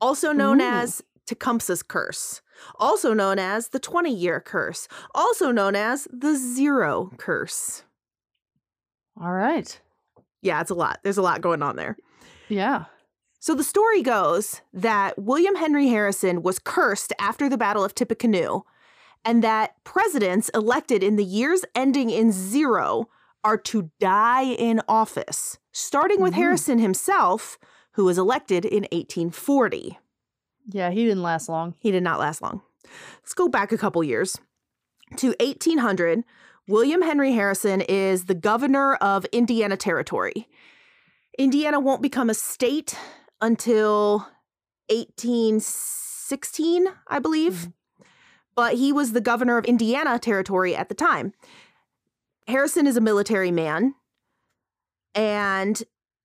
also 0.00 0.30
known 0.32 0.60
Ooh. 0.60 0.64
as 0.64 1.02
Tecumseh's 1.26 1.82
curse, 1.82 2.40
also 2.76 3.12
known 3.14 3.38
as 3.38 3.68
the 3.68 3.78
20 3.78 4.12
year 4.14 4.40
curse, 4.40 4.88
also 5.14 5.50
known 5.50 5.74
as 5.76 6.06
the 6.12 6.34
zero 6.36 7.10
curse. 7.16 7.84
All 9.20 9.32
right. 9.32 9.80
Yeah, 10.42 10.60
it's 10.60 10.70
a 10.70 10.74
lot. 10.74 11.00
There's 11.02 11.18
a 11.18 11.22
lot 11.22 11.40
going 11.40 11.62
on 11.62 11.76
there. 11.76 11.96
Yeah. 12.48 12.84
So 13.40 13.54
the 13.54 13.64
story 13.64 14.02
goes 14.02 14.62
that 14.72 15.18
William 15.18 15.54
Henry 15.56 15.88
Harrison 15.88 16.42
was 16.42 16.58
cursed 16.58 17.12
after 17.20 17.48
the 17.48 17.58
Battle 17.58 17.84
of 17.84 17.94
Tippecanoe, 17.94 18.62
and 19.24 19.42
that 19.44 19.74
presidents 19.84 20.48
elected 20.50 21.02
in 21.02 21.16
the 21.16 21.24
years 21.24 21.64
ending 21.74 22.10
in 22.10 22.32
zero 22.32 23.08
are 23.44 23.58
to 23.58 23.90
die 24.00 24.44
in 24.44 24.80
office, 24.88 25.58
starting 25.72 26.20
with 26.20 26.32
Mhm. 26.32 26.36
Harrison 26.36 26.78
himself, 26.78 27.58
who 27.92 28.04
was 28.04 28.18
elected 28.18 28.64
in 28.64 28.86
1840. 28.92 29.98
Yeah, 30.70 30.90
he 30.90 31.04
didn't 31.04 31.22
last 31.22 31.48
long. 31.48 31.74
He 31.80 31.90
did 31.90 32.02
not 32.02 32.18
last 32.18 32.42
long. 32.42 32.60
Let's 33.22 33.34
go 33.34 33.48
back 33.48 33.72
a 33.72 33.78
couple 33.78 34.04
years 34.04 34.38
to 35.16 35.34
1800. 35.40 36.24
William 36.66 37.00
Henry 37.00 37.32
Harrison 37.32 37.80
is 37.80 38.26
the 38.26 38.34
governor 38.34 38.94
of 38.96 39.24
Indiana 39.26 39.76
Territory. 39.76 40.46
Indiana 41.38 41.80
won't 41.80 42.02
become 42.02 42.28
a 42.28 42.34
state 42.34 42.94
until 43.40 44.28
1816, 44.90 46.88
I 47.06 47.18
believe. 47.18 47.52
Mm-hmm. 47.52 47.70
But 48.54 48.74
he 48.74 48.92
was 48.92 49.12
the 49.12 49.20
governor 49.20 49.56
of 49.56 49.64
Indiana 49.64 50.18
Territory 50.18 50.74
at 50.74 50.88
the 50.88 50.94
time. 50.94 51.32
Harrison 52.48 52.86
is 52.86 52.96
a 52.96 53.00
military 53.00 53.52
man, 53.52 53.94
and 55.14 55.82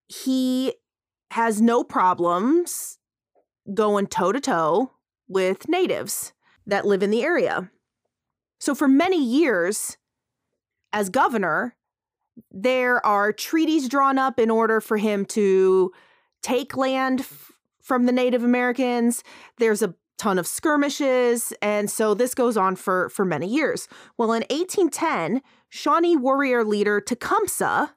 he 0.07 0.73
has 1.31 1.61
no 1.61 1.83
problems 1.83 2.97
going 3.73 4.07
toe 4.07 4.31
to 4.31 4.39
toe 4.39 4.91
with 5.27 5.67
natives 5.69 6.33
that 6.65 6.85
live 6.85 7.03
in 7.03 7.11
the 7.11 7.23
area. 7.23 7.69
So, 8.59 8.73
for 8.75 8.87
many 8.87 9.21
years, 9.23 9.97
as 10.91 11.09
governor, 11.09 11.75
there 12.51 13.05
are 13.05 13.31
treaties 13.33 13.89
drawn 13.89 14.17
up 14.17 14.39
in 14.39 14.49
order 14.49 14.79
for 14.81 14.97
him 14.97 15.25
to 15.27 15.91
take 16.41 16.75
land 16.77 17.21
f- 17.21 17.51
from 17.81 18.05
the 18.05 18.11
Native 18.11 18.43
Americans. 18.43 19.23
There's 19.57 19.81
a 19.81 19.93
ton 20.17 20.39
of 20.39 20.47
skirmishes, 20.47 21.53
and 21.61 21.89
so 21.91 22.13
this 22.13 22.33
goes 22.33 22.55
on 22.57 22.75
for 22.75 23.09
for 23.09 23.25
many 23.25 23.47
years. 23.47 23.87
Well, 24.17 24.31
in 24.33 24.43
1810, 24.49 25.41
Shawnee 25.69 26.15
warrior 26.15 26.63
leader 26.63 27.01
Tecumseh 27.01 27.93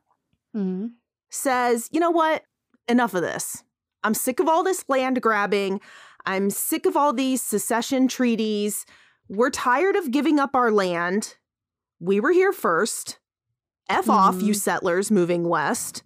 Mhm. 0.54 0.92
says, 1.30 1.88
"You 1.92 2.00
know 2.00 2.10
what? 2.10 2.42
Enough 2.88 3.14
of 3.14 3.22
this. 3.22 3.62
I'm 4.04 4.14
sick 4.14 4.40
of 4.40 4.48
all 4.48 4.62
this 4.62 4.84
land 4.88 5.20
grabbing. 5.22 5.80
I'm 6.24 6.50
sick 6.50 6.86
of 6.86 6.96
all 6.96 7.12
these 7.12 7.42
secession 7.42 8.08
treaties. 8.08 8.84
We're 9.28 9.50
tired 9.50 9.96
of 9.96 10.10
giving 10.10 10.38
up 10.38 10.54
our 10.54 10.70
land. 10.70 11.36
We 12.00 12.20
were 12.20 12.32
here 12.32 12.52
first. 12.52 13.18
F 13.88 14.08
off, 14.08 14.42
you 14.42 14.52
Mhm. 14.52 14.56
settlers 14.60 15.10
moving 15.10 15.48
west. 15.48 16.02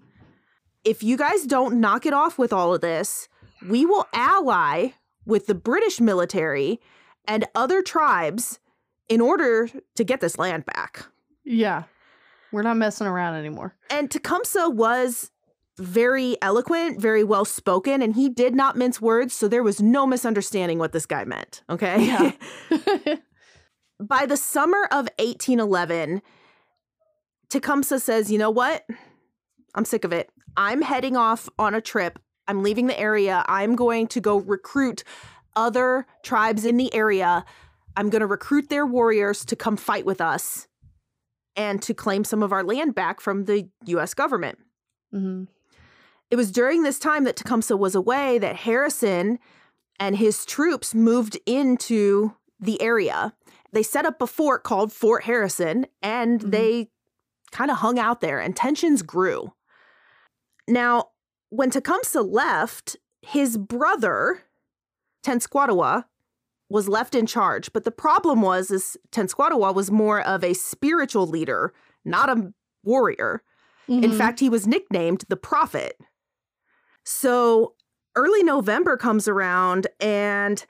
If 0.85 1.03
you 1.03 1.17
guys 1.17 1.45
don't 1.45 1.81
knock 1.81 2.05
it 2.07 2.13
off 2.13 2.39
with 2.39 2.53
all 2.53 2.75
of 2.75 2.81
this, 2.81 3.29
we 3.67 3.85
will 3.87 4.07
ally 4.13 4.91
with 5.27 5.47
the 5.47 5.55
British 5.55 6.01
military 6.01 6.81
and 7.27 7.47
other 7.55 7.83
tribes 7.83 8.59
in 9.09 9.21
order 9.21 9.69
to 9.95 10.05
get 10.05 10.21
this 10.21 10.39
land 10.39 10.65
back. 10.67 11.07
Yeah. 11.45 11.85
We're 12.53 12.63
not 12.63 12.77
messing 12.77 13.07
around 13.07 13.35
anymore. 13.37 13.75
And 13.91 14.11
Tecumseh 14.11 14.69
was 14.71 15.31
very 15.81 16.37
eloquent, 16.43 17.01
very 17.01 17.25
well 17.25 17.45
spoken, 17.45 18.03
and 18.03 18.15
he 18.15 18.29
did 18.29 18.55
not 18.55 18.77
mince 18.77 19.01
words, 19.01 19.35
so 19.35 19.49
there 19.49 19.63
was 19.63 19.81
no 19.81 20.07
misunderstanding 20.07 20.79
what 20.79 20.93
this 20.93 21.07
guy 21.07 21.25
meant. 21.25 21.63
Okay. 21.69 22.05
Yeah. 22.05 22.33
By 24.01 24.27
the 24.27 24.37
summer 24.37 24.85
of 24.91 25.09
1811, 25.19 26.23
Tecumseh 27.49 28.01
says, 28.01 28.31
You 28.31 28.39
know 28.39 28.51
what? 28.51 28.85
I'm 29.75 29.85
sick 29.85 30.05
of 30.05 30.13
it. 30.13 30.31
I'm 30.57 30.83
heading 30.83 31.17
off 31.17 31.49
on 31.59 31.75
a 31.75 31.81
trip. 31.81 32.19
I'm 32.47 32.63
leaving 32.63 32.87
the 32.87 32.99
area. 32.99 33.45
I'm 33.47 33.77
going 33.77 34.09
to 34.09 34.21
go 34.21 34.39
recruit 34.39 35.05
other 35.55 36.07
tribes 36.23 36.65
in 36.65 36.77
the 36.77 36.93
area. 36.95 37.45
I'm 37.97 38.11
going 38.11 38.21
to 38.21 38.27
recruit 38.27 38.69
their 38.69 38.87
warriors 38.87 39.45
to 39.47 39.57
come 39.57 39.77
fight 39.77 40.05
with 40.05 40.21
us 40.21 40.67
and 41.57 41.83
to 41.83 41.95
claim 41.95 42.25
some 42.25 42.43
of 42.43 42.53
our 42.53 42.65
land 42.65 42.95
back 42.95 43.21
from 43.21 43.45
the 43.45 43.69
US 43.87 44.15
government. 44.15 44.59
hmm 45.13 45.45
It 46.31 46.37
was 46.37 46.53
during 46.53 46.83
this 46.83 46.99
time 46.99 47.25
that 47.25 47.37
Tecumseh 47.37 47.77
was 47.77 47.95
away 47.95 48.39
that 48.39 48.57
Harrison 48.57 49.39
and 49.99 50.17
his 50.17 50.45
troops 50.45 50.95
moved 50.95 51.39
into 51.45 52.35
the 52.61 52.81
area. 52.81 53.35
They 53.73 53.83
set 53.83 54.07
up 54.07 54.23
a 54.23 54.27
fort 54.27 54.63
called 54.65 54.93
Fort 54.93 55.25
Harrison 55.25 55.87
and 56.03 56.41
Mhm. 56.41 56.51
they 56.51 56.91
kind 57.53 57.71
of 57.71 57.79
hung 57.79 57.99
out 57.99 58.21
there 58.21 58.39
and 58.39 58.55
tensions 58.57 59.03
grew. 59.03 59.53
Now, 60.69 61.11
when 61.49 61.71
Tecumseh 61.71 62.23
left, 62.23 62.97
his 63.23 63.59
brother, 63.59 64.43
Tenskwatawa, 65.25 66.05
was 66.69 66.89
left 66.89 67.17
in 67.17 67.27
charge. 67.27 67.73
But 67.73 67.83
the 67.85 67.91
problem 67.91 68.41
was 68.43 68.71
is 68.71 68.97
Tenskwatawa 69.11 69.75
was 69.75 69.91
more 69.91 70.21
of 70.21 70.45
a 70.45 70.55
spiritual 70.55 71.27
leader, 71.27 71.73
not 72.05 72.29
a 72.31 72.53
warrior. 72.85 73.43
In 73.89 74.03
Mhm. 74.03 74.17
fact, 74.19 74.39
he 74.39 74.49
was 74.49 74.69
nicknamed 74.69 75.25
the 75.29 75.37
Prophet. 75.37 76.01
So 77.11 77.75
early 78.15 78.43
November 78.43 78.97
comes 78.97 79.27
around, 79.27 79.89
and 79.99 80.65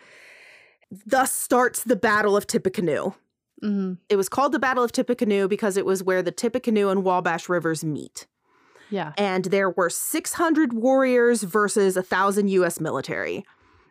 thus 1.07 1.33
starts 1.33 1.85
the 1.85 1.97
Battle 1.97 2.37
of 2.37 2.47
Tippecanoe. 2.47 3.15
Mhm. 3.63 3.99
It 4.09 4.17
was 4.17 4.29
called 4.29 4.53
the 4.53 4.59
Battle 4.59 4.83
of 4.83 4.91
Tippecanoe 4.91 5.49
because 5.49 5.77
it 5.77 5.85
was 5.85 6.03
where 6.03 6.23
the 6.23 6.33
Tippecanoe 6.33 6.89
and 6.89 7.05
Wabash 7.05 7.49
rivers 7.49 7.85
meet. 7.85 8.27
Yeah. 8.89 9.13
And 9.19 9.45
there 9.47 9.71
were 9.71 9.91
600 9.91 10.73
warriors 10.73 11.43
versus 11.43 11.97
1,000 11.97 12.49
US 12.49 12.81
military. 12.81 13.45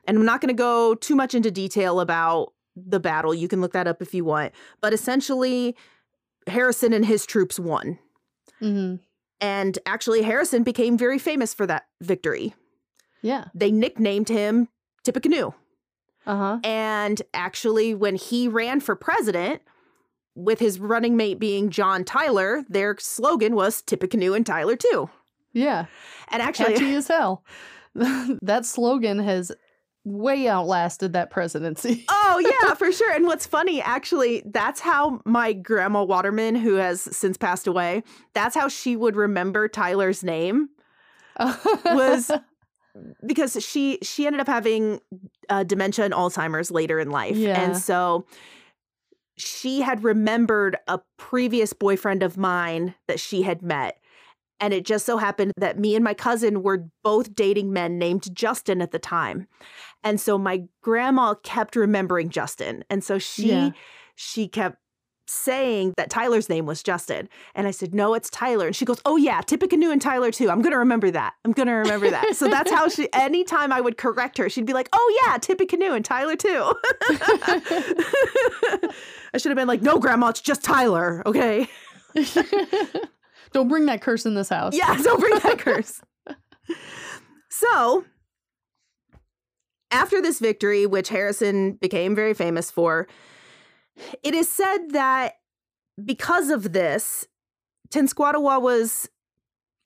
And 0.06 0.18
I'm 0.18 0.26
not 0.26 0.42
going 0.42 0.50
to 0.54 0.54
go 0.54 0.96
too 0.96 1.16
much 1.16 1.36
into 1.36 1.52
detail 1.52 2.00
about 2.00 2.54
the 2.76 3.00
battle. 3.00 3.34
You 3.34 3.48
can 3.48 3.62
look 3.62 3.74
that 3.74 3.88
up 3.88 4.02
if 4.02 4.14
you 4.14 4.26
want. 4.26 4.54
But 4.82 4.92
essentially, 4.92 5.76
Harrison 6.48 6.94
and 6.94 7.06
his 7.06 7.26
troops 7.26 7.60
won. 7.60 8.00
hmm 8.60 8.96
And 9.42 9.80
actually, 9.86 10.24
Harrison 10.24 10.64
became 10.64 10.98
very 10.98 11.20
famous 11.20 11.54
for 11.54 11.66
that 11.68 11.88
victory. 12.02 12.54
Yeah. 13.22 13.46
They 13.54 13.72
nicknamed 13.72 14.30
him 14.30 14.68
Tippecanoe. 15.04 15.54
Uh 16.26 16.36
huh. 16.36 16.60
And 16.64 17.22
actually, 17.34 17.96
when 17.96 18.16
he 18.16 18.48
ran 18.48 18.82
for 18.82 18.96
president, 18.96 19.62
with 20.36 20.60
his 20.60 20.80
running 20.80 21.18
mate 21.18 21.40
being 21.40 21.70
John 21.70 22.04
Tyler, 22.04 22.64
their 22.70 22.96
slogan 23.00 23.56
was 23.56 23.82
Tippecanoe 23.82 24.34
and 24.34 24.46
Tyler 24.46 24.76
too. 24.76 25.10
Yeah. 25.54 25.86
And 26.30 26.42
actually, 26.42 26.74
Catchy 26.74 26.96
as 26.96 27.08
hell. 27.08 27.44
that 27.96 28.66
slogan 28.66 29.20
has 29.20 29.52
way 30.10 30.48
outlasted 30.48 31.14
that 31.14 31.30
presidency. 31.30 32.06
oh 32.10 32.40
yeah, 32.64 32.74
for 32.74 32.92
sure. 32.92 33.12
And 33.14 33.26
what's 33.26 33.46
funny, 33.46 33.82
actually, 33.82 34.44
that's 34.46 34.80
how 34.80 35.22
my 35.26 35.54
grandma 35.54 36.04
Waterman, 36.04 36.56
who 36.56 36.76
has 36.76 37.02
since 37.02 37.38
passed 37.38 37.68
away, 37.68 38.04
that's 38.34 38.56
how 38.56 38.68
she 38.68 38.96
would 38.96 39.16
remember 39.16 39.68
Tyler's 39.68 40.24
name. 40.24 40.70
was- 41.40 42.32
because 43.26 43.56
she 43.64 44.00
she 44.02 44.26
ended 44.26 44.42
up 44.42 44.48
having 44.48 45.00
uh, 45.48 45.64
dementia 45.64 46.04
and 46.06 46.14
Alzheimer's 46.14 46.72
later 46.72 47.00
in 47.00 47.12
life, 47.12 47.38
Yeah. 47.38 47.62
and 47.62 47.78
so 47.78 48.26
she 49.38 49.82
had 49.82 50.04
remembered 50.04 50.78
a 50.88 51.00
previous 51.18 51.72
boyfriend 51.72 52.24
of 52.24 52.36
mine 52.38 52.96
that 53.08 53.20
she 53.20 53.44
had 53.44 53.62
met. 53.62 53.98
And 54.62 54.74
it 54.74 54.84
just 54.86 55.06
so 55.06 55.16
happened 55.16 55.54
that 55.56 55.80
me 55.80 55.96
and 55.96 56.04
my 56.04 56.14
cousin 56.14 56.62
were 56.62 56.90
both 57.02 57.34
dating 57.34 57.72
men 57.72 57.98
named 57.98 58.36
Justin 58.36 58.82
at 58.82 58.92
the 58.92 59.00
time. 59.00 59.48
And 60.04 60.20
so 60.20 60.38
my 60.38 60.64
grandma 60.82 61.34
kept 61.44 61.76
remembering 61.76 62.30
Justin. 62.30 62.84
And 62.90 63.04
so 63.04 63.20
she 63.20 63.50
Yeah. 63.50 63.72
she 64.16 64.48
kept 64.48 64.78
saying 65.32 65.94
that 65.96 66.10
Tyler's 66.10 66.50
name 66.50 66.66
was 66.66 66.82
Justin. 66.82 67.30
And 67.54 67.68
I 67.68 67.72
said, 67.72 67.94
no, 67.94 68.16
it's 68.16 68.32
Tyler. 68.32 68.66
And 68.68 68.76
she 68.76 68.84
goes, 68.84 69.00
oh, 69.06 69.16
yeah, 69.16 69.42
Tippecanoe 69.42 69.92
and 69.92 70.02
Tyler 70.02 70.32
too. 70.32 70.50
I'm 70.50 70.62
going 70.64 70.72
to 70.72 70.80
remember 70.80 71.12
that. 71.12 71.34
I'm 71.46 71.52
going 71.52 71.68
to 71.68 71.74
remember 71.74 72.10
that. 72.10 72.36
so 72.36 72.48
that's 72.48 72.72
how 72.72 72.88
she, 72.90 73.08
anytime 73.14 73.72
I 73.72 73.80
would 73.80 73.96
correct 73.98 74.40
her, 74.40 74.50
she'd 74.50 74.66
be 74.66 74.74
like, 74.74 74.90
oh, 74.92 75.22
yeah, 75.26 75.38
Tippecanoe 75.38 75.94
and 75.94 76.04
Tyler 76.04 76.36
too. 76.36 76.74
I 79.32 79.38
should 79.38 79.52
have 79.52 79.56
been 79.56 79.68
like, 79.68 79.84
no, 79.84 80.00
Grandma, 80.00 80.30
it's 80.30 80.42
just 80.42 80.64
Tyler. 80.64 81.22
Okay. 81.28 81.68
Don't 83.52 83.68
bring 83.68 83.86
that 83.86 84.02
curse 84.02 84.26
in 84.26 84.34
this 84.36 84.50
house. 84.50 84.76
Yeah, 84.76 84.96
don't 85.02 85.20
bring 85.20 85.38
that 85.40 85.58
curse. 85.60 86.02
So, 87.50 88.06
after 89.92 90.22
this 90.22 90.40
victory, 90.40 90.86
which 90.86 91.10
Harrison 91.10 91.74
became 91.74 92.16
very 92.16 92.34
famous 92.34 92.70
for, 92.72 93.08
it 94.24 94.34
is 94.34 94.50
said 94.52 94.90
that 94.92 95.34
because 96.04 96.50
of 96.50 96.72
this, 96.74 97.28
Tenskwatawa 97.90 98.62
was 98.62 99.10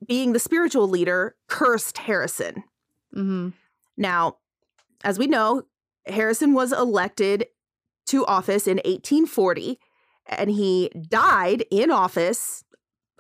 being 0.05 0.33
the 0.33 0.39
spiritual 0.39 0.87
leader, 0.87 1.35
cursed 1.47 1.97
Harrison. 1.97 2.63
hmm 3.13 3.49
Now, 3.97 4.37
as 5.03 5.17
we 5.17 5.27
know, 5.27 5.63
Harrison 6.05 6.53
was 6.53 6.73
elected 6.73 7.47
to 8.07 8.25
office 8.25 8.67
in 8.67 8.77
1840 8.79 9.79
and 10.25 10.49
he 10.49 10.89
died 11.09 11.63
in 11.71 11.89
office 11.91 12.63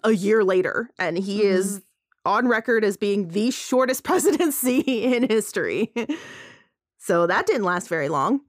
a 0.03 0.11
year 0.11 0.43
later. 0.43 0.89
And 0.99 1.17
he 1.17 1.39
Mhm. 1.41 1.45
is 1.45 1.81
on 2.25 2.47
record 2.47 2.83
as 2.83 2.97
being 2.97 3.29
the 3.29 3.51
shortest 3.51 4.03
presidency 4.05 4.79
in 4.81 5.23
history. 5.29 5.93
So 7.03 7.27
that 7.27 7.45
didn't 7.45 7.65
last 7.65 7.89
very 7.89 8.07
long. 8.07 8.41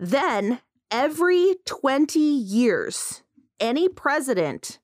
Then, 0.00 0.60
every 0.90 1.56
20 1.66 2.18
years, 2.18 3.22
any 3.60 3.90
president 3.90 4.78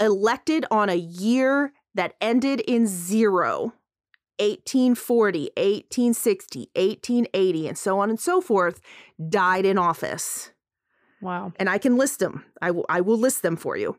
elected 0.00 0.66
on 0.72 0.88
a 0.88 0.96
year 0.96 1.72
that 1.94 2.14
ended 2.20 2.60
in 2.62 2.88
zero 2.88 3.74
1840, 4.40 5.50
1860, 5.56 6.70
1880, 6.74 7.68
and 7.68 7.78
so 7.78 8.00
on 8.00 8.10
and 8.10 8.18
so 8.18 8.40
forth, 8.40 8.80
died 9.28 9.64
in 9.64 9.78
office. 9.78 10.50
Wow. 11.22 11.52
And 11.54 11.70
I 11.70 11.78
can 11.78 11.96
list 11.96 12.18
them. 12.18 12.44
I 12.60 12.72
will, 12.72 12.86
I 12.88 13.00
will 13.00 13.18
list 13.18 13.42
them 13.42 13.54
for 13.54 13.76
you. 13.76 13.90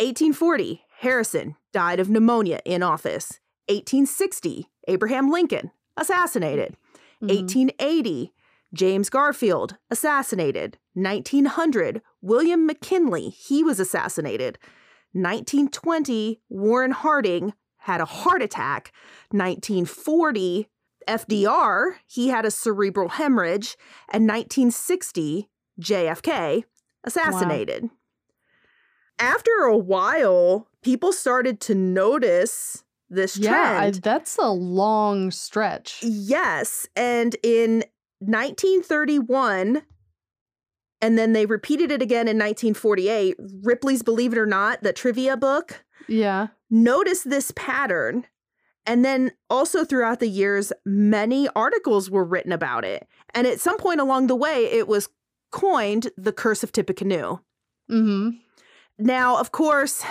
1840, 0.00 0.82
Harrison 0.98 1.54
died 1.72 2.00
of 2.00 2.10
pneumonia 2.10 2.60
in 2.64 2.82
office. 2.82 3.38
1860, 3.68 4.66
Abraham 4.88 5.30
Lincoln 5.30 5.70
assassinated. 6.00 6.76
Mhm. 7.22 7.30
1880, 7.30 8.32
James 8.72 9.10
Garfield 9.10 9.76
assassinated. 9.90 10.78
1900, 10.94 12.02
William 12.20 12.66
McKinley, 12.66 13.30
he 13.30 13.62
was 13.62 13.80
assassinated. 13.80 14.58
1920, 15.12 16.40
Warren 16.48 16.90
Harding, 16.92 17.54
had 17.78 18.00
a 18.00 18.04
heart 18.04 18.42
attack. 18.42 18.92
1940, 19.30 20.68
FDR, 21.06 21.96
he 22.06 22.28
had 22.28 22.44
a 22.44 22.50
cerebral 22.50 23.08
hemorrhage. 23.08 23.76
And 24.10 24.26
1960, 24.26 25.48
JFK 25.80 26.64
assassinated. 27.04 27.88
After 29.18 29.50
a 29.62 29.76
while, 29.76 30.68
people 30.82 31.12
started 31.12 31.60
to 31.62 31.74
notice 31.74 32.84
this 33.10 33.36
Yeah. 33.36 33.78
I, 33.80 33.90
that's 33.90 34.36
a 34.38 34.48
long 34.48 35.30
stretch. 35.30 36.00
Yes. 36.02 36.86
And 36.96 37.36
in 37.42 37.84
1931, 38.20 39.82
and 41.00 41.18
then 41.18 41.32
they 41.32 41.46
repeated 41.46 41.90
it 41.90 42.02
again 42.02 42.26
in 42.28 42.36
1948, 42.36 43.36
Ripley's 43.62 44.02
Believe 44.02 44.32
It 44.32 44.38
or 44.38 44.46
Not, 44.46 44.82
the 44.82 44.92
trivia 44.92 45.36
book, 45.36 45.84
Yeah. 46.08 46.48
noticed 46.70 47.30
this 47.30 47.52
pattern. 47.54 48.26
And 48.84 49.04
then 49.04 49.32
also 49.50 49.84
throughout 49.84 50.18
the 50.18 50.28
years, 50.28 50.72
many 50.84 51.46
articles 51.54 52.10
were 52.10 52.24
written 52.24 52.52
about 52.52 52.84
it. 52.84 53.06
And 53.34 53.46
at 53.46 53.60
some 53.60 53.76
point 53.76 54.00
along 54.00 54.26
the 54.26 54.34
way, 54.36 54.64
it 54.64 54.88
was 54.88 55.08
coined 55.52 56.10
the 56.16 56.32
Curse 56.32 56.62
of 56.62 56.72
Tippecanoe. 56.72 57.40
Mm-hmm. 57.90 58.30
Now, 58.98 59.38
of 59.38 59.52
course, 59.52 60.02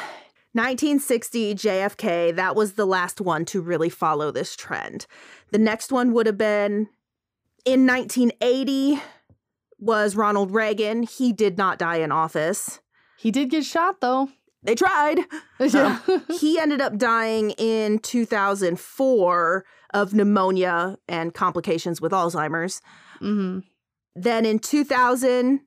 1960 0.57 1.55
JFK, 1.55 2.35
that 2.35 2.55
was 2.55 2.73
the 2.73 2.85
last 2.85 3.21
one 3.21 3.45
to 3.45 3.61
really 3.61 3.89
follow 3.89 4.31
this 4.31 4.55
trend. 4.55 5.05
The 5.51 5.57
next 5.57 5.91
one 5.91 6.11
would 6.13 6.25
have 6.25 6.37
been 6.37 6.89
in 7.65 7.85
1980 7.85 9.01
was 9.79 10.15
Ronald 10.15 10.51
Reagan. 10.51 11.03
He 11.03 11.31
did 11.31 11.57
not 11.57 11.77
die 11.77 11.97
in 11.97 12.11
office. 12.11 12.79
He 13.17 13.31
did 13.31 13.49
get 13.49 13.63
shot 13.65 14.01
though. 14.01 14.29
They 14.63 14.75
tried. 14.75 15.19
Yeah. 15.59 15.99
He 16.39 16.59
ended 16.59 16.81
up 16.81 16.97
dying 16.97 17.51
in 17.51 17.97
2004 17.99 19.65
of 19.93 20.13
pneumonia 20.13 20.97
and 21.07 21.33
complications 21.33 21.99
with 21.99 22.11
Alzheimer's. 22.11 22.81
mm-hmm. 23.19 23.59
Then 24.15 24.45
in 24.45 24.59
2000, 24.59 25.61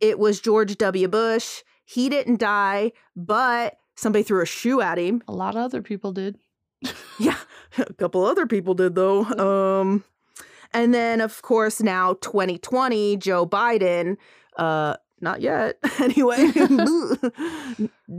it 0.00 0.18
was 0.18 0.40
George 0.40 0.76
W. 0.78 1.08
Bush. 1.08 1.62
He 1.84 2.08
didn't 2.08 2.40
die, 2.40 2.92
but 3.16 3.76
somebody 4.00 4.22
threw 4.22 4.42
a 4.42 4.46
shoe 4.46 4.80
at 4.80 4.98
him. 4.98 5.22
A 5.28 5.32
lot 5.32 5.54
of 5.56 5.62
other 5.62 5.82
people 5.82 6.12
did. 6.12 6.38
Yeah, 7.18 7.36
a 7.76 7.92
couple 7.92 8.24
other 8.24 8.46
people 8.46 8.72
did 8.74 8.94
though. 8.94 9.24
Um, 9.24 10.04
and 10.72 10.94
then 10.94 11.20
of 11.20 11.42
course 11.42 11.80
now 11.82 12.14
2020, 12.14 13.18
Joe 13.18 13.46
Biden. 13.46 14.16
Uh, 14.56 14.96
not 15.20 15.42
yet. 15.42 15.76
anyway, 16.00 16.50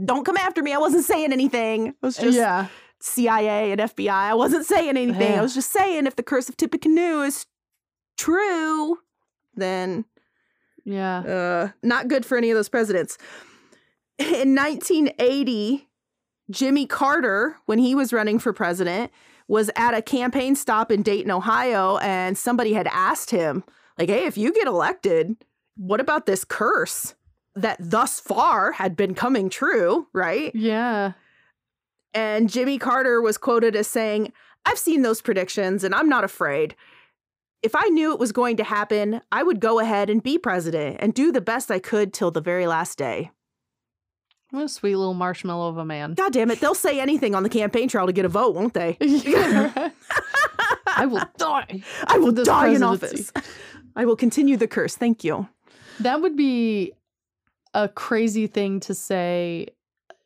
don't 0.04 0.24
come 0.24 0.36
after 0.36 0.62
me. 0.62 0.72
I 0.72 0.78
wasn't 0.78 1.04
saying 1.04 1.32
anything. 1.32 1.88
I 1.88 2.06
was 2.06 2.16
just 2.16 2.38
yeah. 2.38 2.68
CIA 3.00 3.72
and 3.72 3.80
FBI. 3.80 4.08
I 4.08 4.34
wasn't 4.34 4.64
saying 4.66 4.90
anything. 4.96 5.36
I 5.36 5.42
was 5.42 5.52
just 5.54 5.72
saying 5.72 6.06
if 6.06 6.14
the 6.14 6.22
curse 6.22 6.48
of 6.48 6.56
Tippecanoe 6.56 7.22
is 7.22 7.46
true, 8.16 8.98
then 9.56 10.04
Yeah. 10.84 11.18
uh, 11.18 11.68
not 11.82 12.06
good 12.06 12.24
for 12.24 12.38
any 12.38 12.50
of 12.52 12.56
those 12.56 12.68
presidents. 12.68 13.18
In 14.18 14.54
1980, 14.54 15.88
Jimmy 16.50 16.86
Carter, 16.86 17.56
when 17.66 17.78
he 17.78 17.94
was 17.94 18.12
running 18.12 18.38
for 18.38 18.52
president, 18.52 19.10
was 19.48 19.70
at 19.76 19.94
a 19.94 20.02
campaign 20.02 20.54
stop 20.54 20.90
in 20.90 21.02
Dayton, 21.02 21.30
Ohio, 21.30 21.98
and 21.98 22.38
somebody 22.38 22.72
had 22.72 22.86
asked 22.88 23.30
him, 23.30 23.64
like, 23.98 24.08
hey, 24.08 24.24
if 24.24 24.38
you 24.38 24.52
get 24.52 24.66
elected, 24.66 25.36
what 25.76 26.00
about 26.00 26.26
this 26.26 26.44
curse 26.44 27.14
that 27.54 27.76
thus 27.80 28.20
far 28.20 28.72
had 28.72 28.96
been 28.96 29.14
coming 29.14 29.50
true, 29.50 30.06
right? 30.12 30.54
Yeah. 30.54 31.12
And 32.14 32.48
Jimmy 32.50 32.78
Carter 32.78 33.20
was 33.20 33.38
quoted 33.38 33.76
as 33.76 33.86
saying, 33.86 34.32
I've 34.64 34.78
seen 34.78 35.02
those 35.02 35.20
predictions 35.20 35.84
and 35.84 35.94
I'm 35.94 36.08
not 36.08 36.24
afraid. 36.24 36.76
If 37.62 37.74
I 37.74 37.88
knew 37.88 38.12
it 38.12 38.18
was 38.18 38.32
going 38.32 38.56
to 38.56 38.64
happen, 38.64 39.20
I 39.30 39.42
would 39.42 39.60
go 39.60 39.80
ahead 39.80 40.10
and 40.10 40.22
be 40.22 40.38
president 40.38 40.96
and 41.00 41.14
do 41.14 41.30
the 41.30 41.40
best 41.40 41.70
I 41.70 41.78
could 41.78 42.12
till 42.12 42.30
the 42.30 42.40
very 42.40 42.66
last 42.66 42.98
day. 42.98 43.30
What 44.52 44.64
a 44.64 44.68
sweet 44.68 44.96
little 44.96 45.14
marshmallow 45.14 45.70
of 45.70 45.78
a 45.78 45.84
man. 45.84 46.12
God 46.12 46.34
damn 46.34 46.50
it, 46.50 46.60
they'll 46.60 46.74
say 46.74 47.00
anything 47.00 47.34
on 47.34 47.42
the 47.42 47.48
campaign 47.48 47.88
trail 47.88 48.04
to 48.04 48.12
get 48.12 48.26
a 48.26 48.28
vote, 48.28 48.54
won't 48.54 48.74
they? 48.74 48.98
I 49.00 51.06
will 51.06 51.24
die. 51.38 51.82
I 52.06 52.18
will 52.18 52.32
die 52.32 52.68
in 52.68 52.82
office. 52.82 53.32
I 53.96 54.04
will 54.04 54.14
continue 54.14 54.58
the 54.58 54.68
curse. 54.68 54.94
Thank 54.94 55.24
you. 55.24 55.48
That 56.00 56.20
would 56.20 56.36
be 56.36 56.92
a 57.72 57.88
crazy 57.88 58.46
thing 58.46 58.80
to 58.80 58.94
say 58.94 59.68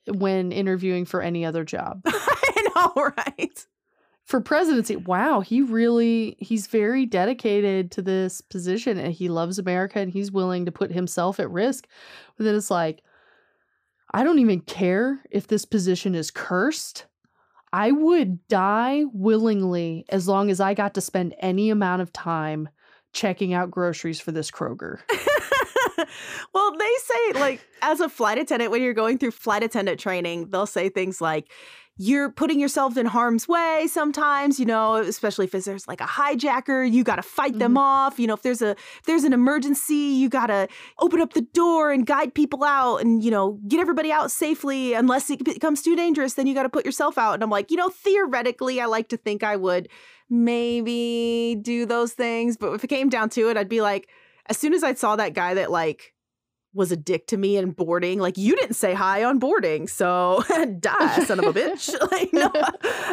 when 0.08 0.50
interviewing 0.50 1.04
for 1.04 1.22
any 1.22 1.44
other 1.44 1.64
job. 1.64 2.02
I 2.06 2.68
know, 2.74 3.12
right? 3.16 3.66
For 4.24 4.40
presidency, 4.40 4.96
wow, 4.96 5.38
he 5.38 5.62
really 5.62 6.36
he's 6.40 6.66
very 6.66 7.06
dedicated 7.06 7.92
to 7.92 8.02
this 8.02 8.40
position 8.40 8.98
and 8.98 9.12
he 9.12 9.28
loves 9.28 9.60
America 9.60 10.00
and 10.00 10.10
he's 10.10 10.32
willing 10.32 10.64
to 10.64 10.72
put 10.72 10.90
himself 10.90 11.38
at 11.38 11.48
risk. 11.48 11.86
But 12.36 12.42
then 12.42 12.56
it's 12.56 12.72
like 12.72 13.04
I 14.12 14.24
don't 14.24 14.38
even 14.38 14.60
care 14.60 15.20
if 15.30 15.46
this 15.46 15.64
position 15.64 16.14
is 16.14 16.30
cursed. 16.30 17.06
I 17.72 17.90
would 17.90 18.46
die 18.48 19.04
willingly 19.12 20.04
as 20.08 20.28
long 20.28 20.50
as 20.50 20.60
I 20.60 20.74
got 20.74 20.94
to 20.94 21.00
spend 21.00 21.34
any 21.40 21.70
amount 21.70 22.02
of 22.02 22.12
time 22.12 22.68
checking 23.12 23.52
out 23.52 23.70
groceries 23.70 24.20
for 24.20 24.32
this 24.32 24.50
Kroger. 24.50 25.00
well, 26.54 26.76
they 26.76 26.92
say, 27.02 27.40
like, 27.40 27.66
as 27.82 28.00
a 28.00 28.08
flight 28.08 28.38
attendant, 28.38 28.70
when 28.70 28.82
you're 28.82 28.94
going 28.94 29.18
through 29.18 29.32
flight 29.32 29.62
attendant 29.62 29.98
training, 29.98 30.50
they'll 30.50 30.66
say 30.66 30.88
things 30.88 31.20
like, 31.20 31.50
you're 31.98 32.30
putting 32.30 32.60
yourself 32.60 32.98
in 32.98 33.06
harm's 33.06 33.48
way 33.48 33.86
sometimes, 33.88 34.60
you 34.60 34.66
know, 34.66 34.96
especially 34.96 35.46
if 35.46 35.52
there's 35.52 35.88
like 35.88 36.02
a 36.02 36.04
hijacker, 36.06 36.90
you 36.90 37.02
got 37.02 37.16
to 37.16 37.22
fight 37.22 37.58
them 37.58 37.72
mm-hmm. 37.72 37.78
off. 37.78 38.18
You 38.18 38.26
know, 38.26 38.34
if 38.34 38.42
there's 38.42 38.60
a 38.60 38.70
if 38.70 39.02
there's 39.06 39.24
an 39.24 39.32
emergency, 39.32 39.94
you 39.94 40.28
got 40.28 40.48
to 40.48 40.68
open 40.98 41.20
up 41.20 41.32
the 41.32 41.40
door 41.40 41.92
and 41.92 42.06
guide 42.06 42.34
people 42.34 42.64
out 42.64 42.98
and, 42.98 43.24
you 43.24 43.30
know, 43.30 43.58
get 43.66 43.80
everybody 43.80 44.12
out 44.12 44.30
safely 44.30 44.92
unless 44.92 45.30
it 45.30 45.42
becomes 45.42 45.80
too 45.80 45.96
dangerous, 45.96 46.34
then 46.34 46.46
you 46.46 46.54
got 46.54 46.64
to 46.64 46.68
put 46.68 46.84
yourself 46.84 47.16
out. 47.16 47.34
And 47.34 47.42
I'm 47.42 47.50
like, 47.50 47.70
you 47.70 47.78
know, 47.78 47.88
theoretically, 47.88 48.80
I 48.80 48.86
like 48.86 49.08
to 49.08 49.16
think 49.16 49.42
I 49.42 49.56
would 49.56 49.88
maybe 50.28 51.56
do 51.62 51.86
those 51.86 52.12
things, 52.12 52.56
but 52.56 52.72
if 52.72 52.84
it 52.84 52.88
came 52.88 53.08
down 53.08 53.30
to 53.30 53.48
it, 53.48 53.56
I'd 53.56 53.68
be 53.68 53.80
like 53.80 54.08
as 54.48 54.58
soon 54.58 54.74
as 54.74 54.84
I 54.84 54.94
saw 54.94 55.16
that 55.16 55.32
guy 55.32 55.54
that 55.54 55.70
like 55.70 56.12
was 56.76 56.92
a 56.92 56.96
dick 56.96 57.26
to 57.28 57.36
me 57.36 57.56
in 57.56 57.70
boarding. 57.72 58.20
Like 58.20 58.36
you 58.36 58.54
didn't 58.54 58.76
say 58.76 58.94
hi 58.94 59.24
on 59.24 59.38
boarding, 59.38 59.88
so 59.88 60.44
die, 60.80 61.24
son 61.24 61.38
of 61.38 61.46
a 61.46 61.52
bitch. 61.58 61.94
like 62.12 62.32
no, 62.32 62.50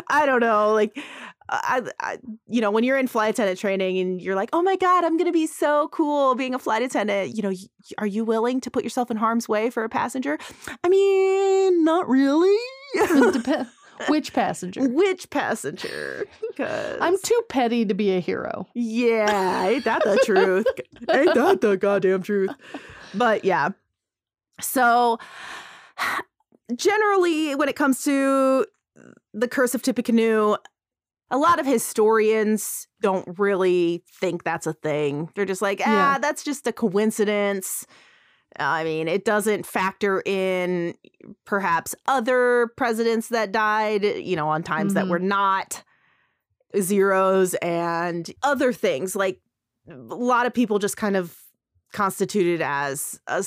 I 0.10 0.26
don't 0.26 0.42
know. 0.42 0.74
Like 0.74 0.98
I, 1.50 1.82
I, 2.00 2.20
you 2.48 2.62
know, 2.62 2.72
when 2.72 2.84
you're 2.84 2.98
in 2.98 3.08
flight 3.08 3.32
attendant 3.32 3.60
training 3.60 3.98
and 4.00 4.22
you're 4.22 4.36
like, 4.36 4.50
oh 4.54 4.62
my 4.62 4.76
god, 4.76 5.04
I'm 5.04 5.18
gonna 5.18 5.32
be 5.32 5.48
so 5.48 5.88
cool 5.90 6.36
being 6.36 6.54
a 6.54 6.60
flight 6.60 6.82
attendant. 6.82 7.36
You 7.36 7.44
know, 7.44 7.50
y- 7.50 7.68
are 7.98 8.08
you 8.08 8.26
willing 8.26 8.62
to 8.62 8.72
put 8.72 8.84
yourself 8.84 9.10
in 9.10 9.18
harm's 9.18 9.48
way 9.48 9.70
for 9.70 9.84
a 9.84 9.90
passenger? 9.90 10.38
I 10.84 10.90
mean, 10.90 11.84
not 11.84 12.08
really. 12.08 12.58
Which 14.08 14.34
passenger? 14.34 14.88
Which 14.88 15.30
passenger? 15.30 16.26
Because 16.50 16.98
I'm 17.00 17.18
too 17.22 17.42
petty 17.48 17.86
to 17.86 17.94
be 17.94 18.16
a 18.16 18.20
hero. 18.20 18.68
Yeah, 18.74 19.68
ain't 19.68 19.86
that 19.86 20.04
the 20.04 20.20
truth? 20.26 20.66
ain't 21.10 21.34
that 21.34 21.62
the 21.62 21.78
goddamn 21.78 22.24
truth? 22.24 22.52
But 23.14 23.46
yeah. 23.46 23.70
So 24.62 25.20
generally 26.76 27.56
when 27.56 27.70
it 27.70 27.76
comes 27.76 28.04
to 28.04 28.66
the 29.34 29.48
curse 29.48 29.74
of 29.76 29.82
Tippecanoe, 29.82 30.58
a 31.32 31.38
lot 31.38 31.60
of 31.60 31.66
historians 31.66 32.88
don't 33.02 33.40
really 33.40 34.04
think 34.20 34.44
that's 34.44 34.68
a 34.68 34.74
thing. 34.74 35.30
They're 35.36 35.46
just 35.46 35.62
like, 35.62 35.82
ah, 35.84 36.14
Yeah. 36.14 36.18
that's 36.20 36.44
just 36.44 36.68
a 36.68 36.74
coincidence. 36.74 37.88
I 38.60 38.84
mean, 38.84 39.08
it 39.08 39.26
doesn't 39.26 39.66
factor 39.66 40.22
in 40.28 40.94
perhaps 41.46 41.96
other 42.08 42.70
presidents 42.78 43.30
that 43.30 43.52
died, 43.52 44.04
you 44.04 44.36
know, 44.36 44.48
on 44.48 44.62
times 44.62 44.94
that 44.94 45.06
Mhm. 45.06 45.10
were 45.10 45.20
not 45.20 45.84
zeros 46.80 47.56
and 47.56 48.30
other 48.44 48.72
things. 48.72 49.16
Like 49.16 49.42
a 49.90 49.96
lot 49.96 50.46
of 50.46 50.54
people 50.54 50.78
just 50.78 50.98
kind 50.98 51.16
of 51.18 51.36
constituted 51.94 52.62
as 52.62 53.20
a 53.28 53.44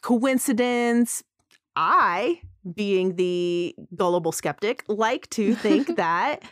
coincidence. 0.00 1.22
I, 1.78 2.40
being 2.74 3.16
the 3.16 3.74
gullible 3.94 4.32
skeptic, 4.32 4.84
like 4.88 5.28
to 5.30 5.54
think 5.54 5.96
that 5.96 6.42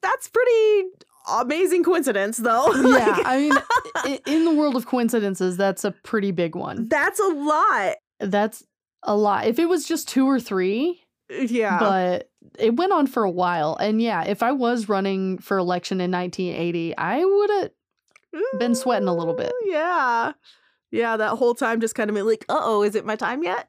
that's 0.00 0.28
pretty 0.28 0.88
amazing 1.30 1.84
coincidence, 1.84 2.38
though. 2.38 2.72
Yeah, 2.74 3.06
Like, 3.06 3.26
I 3.26 3.38
mean, 3.38 4.18
in 4.26 4.44
the 4.44 4.54
world 4.54 4.74
of 4.74 4.86
coincidences, 4.86 5.56
that's 5.56 5.84
a 5.84 5.90
pretty 5.90 6.30
big 6.32 6.56
one. 6.56 6.88
that's 6.88 7.20
a 7.20 7.28
lot. 7.28 7.94
That's 8.20 8.64
a 9.02 9.14
lot. 9.16 9.46
If 9.46 9.58
it 9.58 9.66
was 9.68 9.86
just 9.86 10.08
two 10.08 10.26
or 10.28 10.40
three, 10.40 11.00
Yeah. 11.30 11.78
but 11.78 12.30
it 12.58 12.74
went 12.76 12.92
on 12.92 13.06
for 13.06 13.22
a 13.24 13.30
while. 13.30 13.76
And 13.76 14.00
yeah, 14.02 14.24
if 14.24 14.42
I 14.42 14.52
was 14.52 14.88
running 14.88 15.38
for 15.38 15.58
election 15.58 16.00
in 16.00 16.10
1980, 16.10 16.96
I 16.96 17.24
would 17.24 17.50
have 17.50 17.70
been 18.58 18.74
sweating 18.74 19.08
a 19.08 19.14
little 19.14 19.34
bit. 19.34 19.52
Yeah. 19.64 20.32
Yeah, 20.90 21.16
that 21.16 21.36
whole 21.36 21.54
time 21.54 21.80
just 21.80 21.94
kind 21.94 22.10
of 22.10 22.14
been 22.14 22.26
like, 22.26 22.44
uh 22.48 22.60
oh, 22.60 22.82
is 22.82 22.94
it 22.94 23.06
my 23.06 23.16
time 23.16 23.42
yet? 23.42 23.66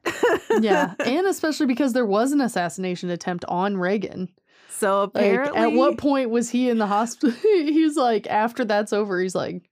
yeah. 0.60 0.94
And 1.04 1.26
especially 1.26 1.66
because 1.66 1.92
there 1.94 2.06
was 2.06 2.32
an 2.32 2.40
assassination 2.40 3.08
attempt 3.10 3.44
on 3.48 3.78
Reagan. 3.78 4.28
So 4.68 5.10
Like, 5.14 5.24
apparently, 5.24 5.60
at 5.60 5.72
what 5.72 5.96
point 5.98 6.30
was 6.30 6.50
he 6.50 6.68
in 6.68 6.78
the 6.78 6.86
hospital? 6.86 7.34
he's 7.42 7.96
like, 7.96 8.26
after 8.26 8.64
that's 8.64 8.92
over, 8.92 9.20
he's 9.20 9.34
like, 9.34 9.70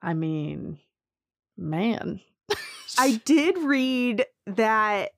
I 0.00 0.14
mean, 0.14 0.78
man. 1.56 2.20
I 2.98 3.20
did 3.24 3.58
read 3.58 4.24
that 4.46 5.10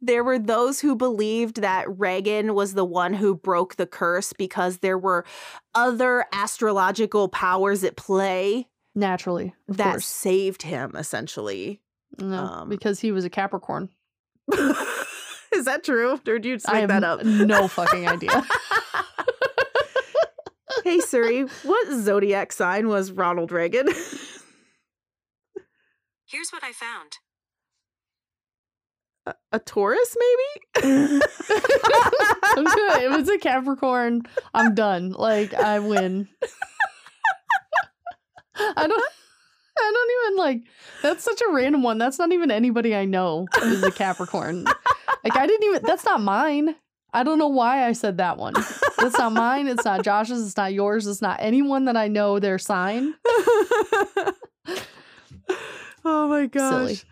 there 0.00 0.24
were 0.24 0.38
those 0.38 0.80
who 0.80 0.96
believed 0.96 1.60
that 1.62 1.86
Reagan 1.98 2.54
was 2.54 2.74
the 2.74 2.84
one 2.84 3.14
who 3.14 3.34
broke 3.34 3.76
the 3.76 3.86
curse 3.86 4.32
because 4.32 4.78
there 4.78 4.98
were 4.98 5.24
other 5.74 6.26
astrological 6.32 7.28
powers 7.28 7.82
at 7.84 7.96
play 7.96 8.68
naturally, 8.94 9.54
of 9.68 9.76
that 9.78 9.92
course. 9.92 10.06
saved 10.06 10.62
him, 10.62 10.92
essentially. 10.94 11.80
No, 12.18 12.36
um, 12.36 12.68
because 12.68 13.00
he 13.00 13.12
was 13.12 13.24
a 13.24 13.30
Capricorn. 13.30 13.88
Is 14.52 15.64
that 15.66 15.84
true? 15.84 16.12
Or 16.12 16.18
did 16.38 16.44
you 16.44 16.56
just 16.56 16.68
I 16.68 16.72
make 16.72 16.80
have 16.90 17.00
that 17.00 17.04
up? 17.04 17.24
no 17.24 17.68
fucking 17.68 18.06
idea. 18.08 18.44
hey 20.84 21.00
Siri, 21.00 21.42
what 21.62 21.92
zodiac 21.92 22.52
sign 22.52 22.88
was 22.88 23.12
Ronald 23.12 23.52
Reagan? 23.52 23.86
Here's 26.26 26.50
what 26.50 26.64
I 26.64 26.72
found. 26.72 27.12
A, 29.26 29.34
a 29.52 29.58
Taurus, 29.58 30.16
maybe? 30.18 31.20
I'm 32.56 32.64
good. 32.64 33.02
If 33.02 33.20
it's 33.20 33.30
a 33.30 33.38
Capricorn, 33.38 34.22
I'm 34.52 34.74
done. 34.74 35.10
Like 35.12 35.54
I 35.54 35.78
win. 35.78 36.28
I 38.56 38.86
don't. 38.86 39.04
I 39.76 39.92
don't 39.92 40.32
even 40.32 40.38
like. 40.38 40.62
That's 41.02 41.24
such 41.24 41.40
a 41.40 41.52
random 41.52 41.82
one. 41.82 41.98
That's 41.98 42.18
not 42.18 42.32
even 42.32 42.50
anybody 42.50 42.94
I 42.94 43.04
know 43.04 43.46
who's 43.60 43.82
a 43.82 43.90
Capricorn. 43.90 44.64
Like 44.64 45.36
I 45.36 45.46
didn't 45.46 45.64
even. 45.64 45.82
That's 45.82 46.04
not 46.04 46.20
mine. 46.20 46.76
I 47.12 47.22
don't 47.22 47.38
know 47.38 47.48
why 47.48 47.86
I 47.86 47.92
said 47.92 48.18
that 48.18 48.38
one. 48.38 48.54
It's 48.56 49.18
not 49.18 49.32
mine. 49.32 49.68
It's 49.68 49.84
not 49.84 50.04
Josh's. 50.04 50.44
It's 50.46 50.56
not 50.56 50.72
yours. 50.72 51.06
It's 51.06 51.22
not 51.22 51.38
anyone 51.40 51.84
that 51.86 51.96
I 51.96 52.08
know 52.08 52.38
their 52.38 52.58
sign. 52.58 53.14
oh 56.04 56.28
my 56.28 56.46
gosh. 56.46 57.04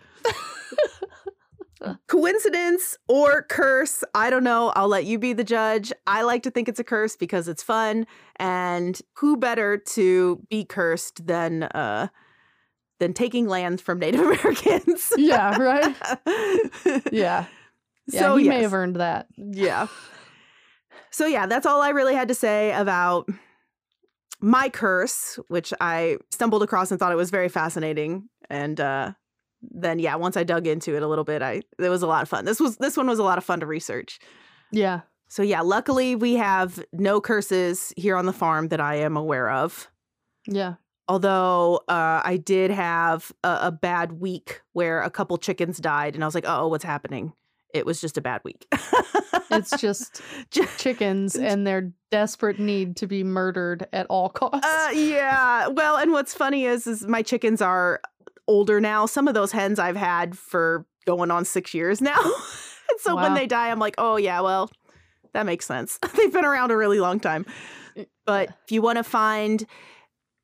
Coincidence 2.07 2.97
or 3.09 3.43
curse, 3.43 4.05
I 4.15 4.31
don't 4.31 4.45
know. 4.45 4.73
I'll 4.77 4.89
let 4.89 5.05
you 5.05 5.19
be 5.19 5.33
the 5.33 5.45
judge. 5.45 5.93
I 6.07 6.23
like 6.23 6.43
to 6.45 6.51
think 6.51 6.69
it's 6.69 6.81
a 6.81 6.85
curse 6.85 7.17
because 7.17 7.49
it's 7.49 7.63
fun 7.63 8.07
and 8.37 9.01
who 9.15 9.37
better 9.37 9.77
to 9.79 10.43
be 10.49 10.65
cursed 10.65 11.27
than 11.27 11.65
uh 11.65 12.09
than 13.01 13.13
taking 13.13 13.49
land 13.49 13.81
from 13.81 13.99
Native 13.99 14.21
Americans. 14.27 15.13
Yeah. 15.17 15.57
Right. 15.57 15.97
Yeah. 17.13 17.47
Yeah. 18.09 18.21
so 18.21 18.37
he 18.37 18.47
yes. 18.47 18.51
may 18.51 18.63
have 18.63 18.75
earned 18.75 18.97
that. 18.97 19.27
Yeah. 19.37 19.87
So 21.11 21.27
yeah, 21.27 21.47
that's 21.47 21.67
all 21.67 21.83
I 21.83 21.91
really 21.91 22.15
had 22.15 22.29
to 22.29 22.35
say 22.35 22.73
about 22.73 23.29
my 24.41 24.69
curse, 24.69 25.39
which 25.49 25.73
I 25.81 26.19
stumbled 26.31 26.63
across 26.63 26.91
and 26.91 26.99
thought 26.99 27.13
it 27.13 27.17
was 27.17 27.31
very 27.31 27.49
fascinating. 27.49 28.29
And 28.51 28.81
uh 28.81 29.13
then 29.71 29.99
yeah, 29.99 30.15
once 30.17 30.37
I 30.37 30.45
dug 30.45 30.67
into 30.67 30.97
it 30.97 31.03
a 31.03 31.09
little 31.09 31.25
bit, 31.25 31.43
I 31.43 31.63
it 31.79 31.89
was 31.89 32.03
a 32.03 32.07
lot 32.07 32.23
of 32.23 32.29
fun. 32.29 32.45
This 32.45 32.61
was 32.61 32.77
this 32.79 32.97
one 32.97 33.07
was 33.07 33.19
a 33.19 33.25
lot 33.25 33.39
of 33.39 33.45
fun 33.45 33.61
to 33.61 33.67
research. 33.67 34.19
Yeah. 34.71 35.01
So 35.29 35.43
yeah, 35.43 35.63
luckily 35.63 36.15
we 36.15 36.35
have 36.35 36.85
no 36.93 37.21
curses 37.21 37.93
here 37.97 38.17
on 38.17 38.27
the 38.27 38.33
farm 38.33 38.69
that 38.69 38.81
I 38.81 38.97
am 38.97 39.17
aware 39.17 39.51
of. 39.51 39.89
Yeah. 40.47 40.75
Although 41.09 41.83
uh, 41.89 42.23
I 42.25 42.37
did 42.43 42.71
have 42.71 43.33
a, 43.43 43.59
a 43.63 43.73
bad 43.73 44.13
week 44.13 44.63
where 44.73 45.03
a 45.03 45.11
couple 45.11 45.37
chickens 45.37 45.79
died, 45.79 46.15
and 46.15 46.23
I 46.23 46.27
was 46.27 46.35
like, 46.35 46.45
"Oh, 46.47 46.69
what's 46.69 46.85
happening?" 46.85 47.33
It 47.75 47.87
was 47.87 48.01
just 48.01 48.19
a 48.19 48.21
bad 48.21 48.43
week. 48.45 48.67
It's 49.51 49.81
just 49.81 50.23
chickens 50.79 51.37
and 51.37 51.67
their 51.67 51.93
desperate 52.11 52.59
need 52.59 52.97
to 52.97 53.07
be 53.07 53.25
murdered 53.25 53.87
at 53.93 54.07
all 54.07 54.29
costs. 54.29 54.67
Uh, 54.67 54.91
yeah. 54.95 55.69
Well, 55.69 55.97
and 55.97 56.13
what's 56.13 56.35
funny 56.35 56.65
is, 56.65 56.87
is 56.87 57.07
my 57.07 57.23
chickens 57.23 57.61
are 57.61 58.01
older 58.47 58.81
now. 58.81 59.07
Some 59.07 59.29
of 59.29 59.35
those 59.35 59.53
hens 59.53 59.79
I've 59.79 59.97
had 59.97 60.37
for 60.37 60.87
going 61.07 61.31
on 61.31 61.45
six 61.45 61.75
years 61.75 62.01
now. 62.01 62.21
and 62.23 63.01
so 63.01 63.17
when 63.17 63.35
they 63.35 63.47
die, 63.47 63.71
I'm 63.71 63.79
like, 63.79 63.95
oh 63.99 64.17
yeah, 64.17 64.41
well, 64.41 64.71
that 65.33 65.47
makes 65.47 65.67
sense. 65.67 65.99
They've 66.17 66.33
been 66.33 66.45
around 66.45 66.71
a 66.71 66.77
really 66.77 67.01
long 67.01 67.21
time. 67.21 67.47
But 68.25 68.51
if 68.65 68.73
you 68.73 68.83
want 68.83 68.99
to 68.99 69.05
find 69.05 69.67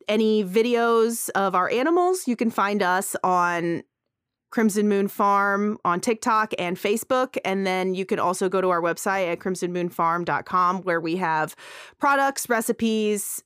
any 0.08 0.44
videos 0.44 1.28
of 1.30 1.54
our 1.54 1.70
animals, 1.70 2.26
you 2.26 2.36
can 2.36 2.50
find 2.50 2.82
us 2.82 3.14
on 3.22 3.82
Crimson 4.50 4.88
Moon 4.88 5.08
Farm 5.08 5.78
on 5.84 6.00
TikTok 6.00 6.54
and 6.58 6.76
Facebook. 6.76 7.36
And 7.44 7.66
then 7.66 7.94
you 7.94 8.06
can 8.06 8.18
also 8.18 8.48
go 8.48 8.60
to 8.60 8.70
our 8.70 8.80
website 8.80 9.30
at 9.30 9.38
crimsonmoonfarm.com 9.40 10.82
where 10.82 11.00
we 11.00 11.16
have 11.16 11.54
products, 11.98 12.48
recipes, 12.48 13.42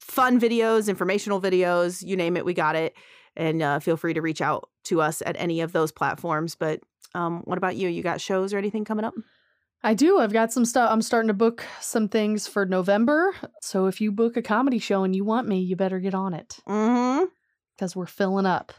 fun 0.00 0.40
videos, 0.40 0.88
informational 0.88 1.40
videos, 1.40 2.02
you 2.04 2.16
name 2.16 2.36
it, 2.36 2.44
we 2.44 2.54
got 2.54 2.76
it. 2.76 2.96
And 3.36 3.62
uh, 3.62 3.78
feel 3.80 3.96
free 3.96 4.14
to 4.14 4.22
reach 4.22 4.40
out 4.40 4.68
to 4.84 5.00
us 5.00 5.22
at 5.24 5.36
any 5.38 5.60
of 5.60 5.72
those 5.72 5.92
platforms. 5.92 6.54
But 6.54 6.80
um, 7.14 7.40
what 7.44 7.58
about 7.58 7.76
you? 7.76 7.88
You 7.88 8.02
got 8.02 8.20
shows 8.20 8.52
or 8.52 8.58
anything 8.58 8.84
coming 8.84 9.04
up? 9.04 9.14
I 9.82 9.94
do. 9.94 10.18
I've 10.18 10.32
got 10.32 10.52
some 10.52 10.64
stuff. 10.64 10.90
I'm 10.90 11.02
starting 11.02 11.28
to 11.28 11.34
book 11.34 11.64
some 11.80 12.08
things 12.08 12.46
for 12.46 12.64
November. 12.66 13.34
So 13.60 13.86
if 13.86 14.00
you 14.00 14.10
book 14.10 14.36
a 14.36 14.42
comedy 14.42 14.78
show 14.78 15.04
and 15.04 15.14
you 15.14 15.24
want 15.24 15.46
me, 15.46 15.60
you 15.60 15.76
better 15.76 16.00
get 16.00 16.14
on 16.14 16.34
it 16.34 16.58
Mm-hmm. 16.66 17.24
because 17.76 17.94
we're 17.94 18.06
filling 18.06 18.46
up. 18.46 18.72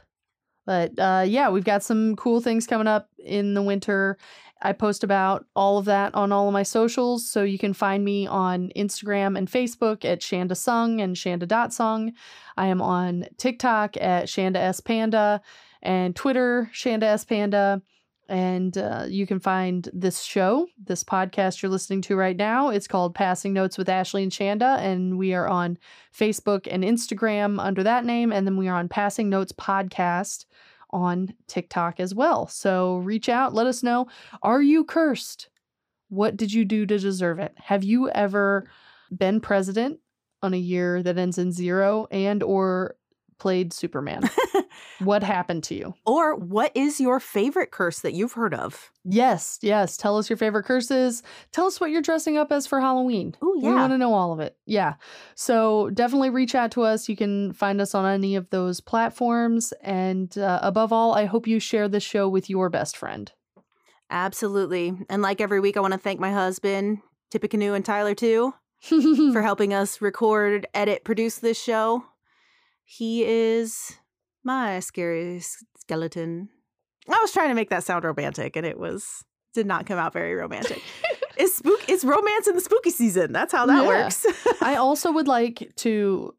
But 0.66 1.00
uh, 1.00 1.24
yeah, 1.26 1.50
we've 1.50 1.64
got 1.64 1.82
some 1.84 2.16
cool 2.18 2.42
things 2.42 2.68
coming 2.68 2.88
up 2.88 3.10
in 3.24 3.54
the 3.54 3.62
winter. 3.62 4.18
I 4.62 4.74
post 4.74 5.04
about 5.04 5.46
all 5.56 5.78
of 5.78 5.86
that 5.86 6.16
on 6.16 6.32
all 6.32 6.48
of 6.48 6.54
my 6.54 6.64
socials. 6.64 7.30
So 7.30 7.44
you 7.44 7.58
can 7.58 7.74
find 7.74 8.04
me 8.04 8.28
on 8.28 8.72
Instagram 8.76 9.38
and 9.38 9.50
Facebook 9.50 10.04
at 10.06 10.22
Shanda 10.22 10.58
Sung 10.58 11.02
and 11.02 11.16
Shanda.sung. 11.16 12.14
I 12.58 12.68
am 12.68 12.82
on 12.82 13.26
TikTok 13.38 13.98
at 13.98 14.26
Shanda 14.26 14.58
S 14.58 14.80
Panda 14.80 15.42
and 15.82 16.16
Twitter, 16.16 16.70
Shanda 16.74 17.04
S 17.04 17.26
Panda. 17.26 17.82
And 18.30 18.78
uh, 18.78 19.06
you 19.08 19.26
can 19.26 19.40
find 19.40 19.90
this 19.94 20.22
show, 20.22 20.68
this 20.84 21.02
podcast 21.02 21.62
you're 21.62 21.72
listening 21.72 22.02
to 22.04 22.18
right 22.18 22.36
now. 22.36 22.70
It's 22.70 22.88
called 22.88 23.16
Passing 23.16 23.54
Notes 23.54 23.78
with 23.78 23.88
Ashley 23.88 24.22
and 24.22 24.32
Shanda. 24.32 24.80
And 24.80 25.18
we 25.18 25.34
are 25.34 25.48
on 25.48 25.78
Facebook 26.14 26.68
and 26.70 26.84
Instagram 26.84 27.58
under 27.64 27.84
that 27.84 28.04
name. 28.04 28.34
And 28.34 28.46
then 28.46 28.58
we 28.58 28.68
are 28.68 28.78
on 28.78 28.90
Passing 28.90 29.30
Notes 29.30 29.54
Podcast 29.54 30.46
on 30.98 31.34
TikTok 31.48 32.00
as 32.00 32.14
well. 32.16 32.48
So 32.48 32.98
reach 32.98 33.30
out, 33.30 33.54
let 33.54 33.68
us 33.68 33.84
know. 33.84 34.08
Are 34.42 34.62
you 34.62 34.84
cursed? 34.84 35.50
What 36.10 36.38
did 36.38 36.52
you 36.52 36.66
do 36.66 36.86
to 36.86 36.98
deserve 36.98 37.40
it? 37.40 37.54
Have 37.58 37.84
you 37.84 38.10
ever 38.10 38.66
been 39.16 39.40
president 39.40 40.00
on 40.42 40.54
a 40.54 40.58
year 40.58 41.04
that 41.04 41.18
ends 41.18 41.38
in 41.38 41.52
zero 41.52 42.08
and 42.12 42.42
or 42.44 42.96
played 43.40 43.74
Superman? 43.74 44.30
what 45.00 45.24
happened 45.24 45.64
to 45.66 45.76
you? 45.76 45.94
Or 46.06 46.36
what 46.36 46.72
is 46.76 47.00
your 47.00 47.20
favorite 47.20 47.72
curse 47.72 48.00
that 48.00 48.14
you've 48.14 48.34
heard 48.34 48.54
of? 48.54 48.92
Yes, 49.04 49.60
yes. 49.62 49.96
Tell 49.96 50.18
us 50.18 50.30
your 50.30 50.38
favorite 50.38 50.64
curses. 50.64 51.24
Tell 51.52 51.66
us 51.66 51.80
what 51.80 51.92
you're 51.92 52.02
dressing 52.02 52.38
up 52.38 52.52
as 52.52 52.68
for 52.68 52.82
Halloween. 52.82 53.36
Oh, 53.42 53.56
yeah. 53.62 53.70
We 53.70 53.76
want 53.76 53.94
to 53.94 53.98
know 53.98 54.14
all 54.14 54.34
of 54.34 54.40
it. 54.40 54.58
Yeah. 54.66 54.96
So 55.36 55.90
definitely 55.92 56.30
reach 56.30 56.56
out 56.56 56.72
to 56.72 56.82
us. 56.84 57.08
You 57.08 57.16
can 57.16 57.54
find 57.54 57.80
us 57.80 57.94
on 57.94 58.06
any 58.06 58.36
of 58.36 58.50
those 58.50 58.82
platforms. 58.82 59.74
And 59.82 60.36
uh, 60.38 60.60
above 60.62 60.92
all, 60.92 61.14
I 61.14 61.26
hope 61.26 61.48
you 61.48 61.60
share 61.60 61.88
this 61.88 62.04
show 62.04 62.28
with 62.28 62.50
your 62.50 62.70
best 62.70 62.98
friend. 62.98 63.32
Absolutely. 64.10 64.94
And 65.10 65.22
like 65.22 65.42
every 65.42 65.60
week, 65.60 65.78
I 65.78 65.82
want 65.82 65.94
to 65.94 66.00
thank 66.00 66.20
my 66.20 66.32
husband, 66.32 67.00
Tippecanoe 67.30 67.74
and 67.74 67.86
Tyler, 67.86 68.16
too, 68.16 68.54
for 68.82 69.42
helping 69.42 69.74
us 69.74 70.02
record, 70.02 70.66
edit, 70.74 71.04
produce 71.04 71.38
this 71.38 71.62
show. 71.62 72.06
He 72.84 73.26
is 73.26 73.98
my 74.48 74.80
scary 74.80 75.42
skeleton. 75.78 76.50
I 77.08 77.20
was 77.22 77.32
trying 77.32 77.50
to 77.50 77.54
make 77.56 77.70
that 77.70 77.84
sound 77.84 78.04
romantic, 78.04 78.56
and 78.56 78.66
it 78.66 78.80
was 78.80 79.24
did 79.54 79.68
not 79.68 79.86
come 79.86 80.00
out 80.00 80.14
very 80.14 80.34
romantic. 80.34 80.82
it's 81.38 81.56
spook. 81.58 81.80
It's 81.88 82.04
romance 82.04 82.48
in 82.48 82.56
the 82.56 82.62
spooky 82.62 82.90
season. 82.90 83.32
That's 83.32 83.52
how 83.54 83.66
that 83.68 83.84
Yeah. 83.84 83.88
works. 83.88 84.26
I 84.62 84.76
also 84.86 85.12
would 85.12 85.28
like 85.28 85.72
to 85.78 86.34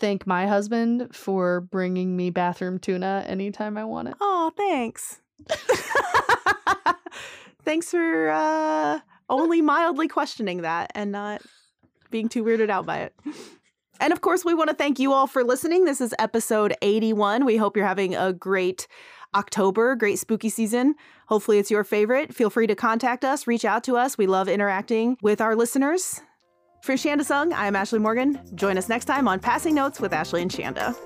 thank 0.00 0.26
my 0.26 0.46
husband 0.46 1.14
for 1.14 1.60
bringing 1.60 2.16
me 2.16 2.30
bathroom 2.30 2.78
tuna 2.78 3.24
anytime 3.26 3.76
I 3.76 3.84
want 3.84 4.08
it. 4.08 4.14
oh, 4.20 4.50
thanks. 4.56 5.20
thanks 7.64 7.90
for 7.90 8.30
uh, 8.30 9.00
only 9.28 9.60
mildly 9.62 10.08
questioning 10.08 10.62
that 10.62 10.90
and 10.94 11.12
not 11.12 11.42
being 12.10 12.28
too 12.28 12.42
weirded 12.44 12.70
out 12.70 12.86
by 12.86 12.98
it. 12.98 13.14
And 14.02 14.12
of 14.12 14.20
course, 14.20 14.44
we 14.44 14.52
want 14.52 14.68
to 14.68 14.74
thank 14.74 14.98
you 14.98 15.12
all 15.12 15.28
for 15.28 15.44
listening. 15.44 15.84
This 15.84 16.00
is 16.00 16.12
episode 16.18 16.74
81. 16.82 17.44
We 17.44 17.56
hope 17.56 17.76
you're 17.76 17.86
having 17.86 18.16
a 18.16 18.32
great 18.32 18.88
October, 19.32 19.94
great 19.94 20.18
spooky 20.18 20.48
season. 20.48 20.96
Hopefully, 21.28 21.60
it's 21.60 21.70
your 21.70 21.84
favorite. 21.84 22.34
Feel 22.34 22.50
free 22.50 22.66
to 22.66 22.74
contact 22.74 23.24
us, 23.24 23.46
reach 23.46 23.64
out 23.64 23.84
to 23.84 23.96
us. 23.96 24.18
We 24.18 24.26
love 24.26 24.48
interacting 24.48 25.18
with 25.22 25.40
our 25.40 25.54
listeners. 25.54 26.20
For 26.82 26.94
Shanda 26.94 27.24
Sung, 27.24 27.52
I'm 27.52 27.76
Ashley 27.76 28.00
Morgan. 28.00 28.40
Join 28.56 28.76
us 28.76 28.88
next 28.88 29.04
time 29.04 29.28
on 29.28 29.38
Passing 29.38 29.76
Notes 29.76 30.00
with 30.00 30.12
Ashley 30.12 30.42
and 30.42 30.50
Shanda. 30.50 30.96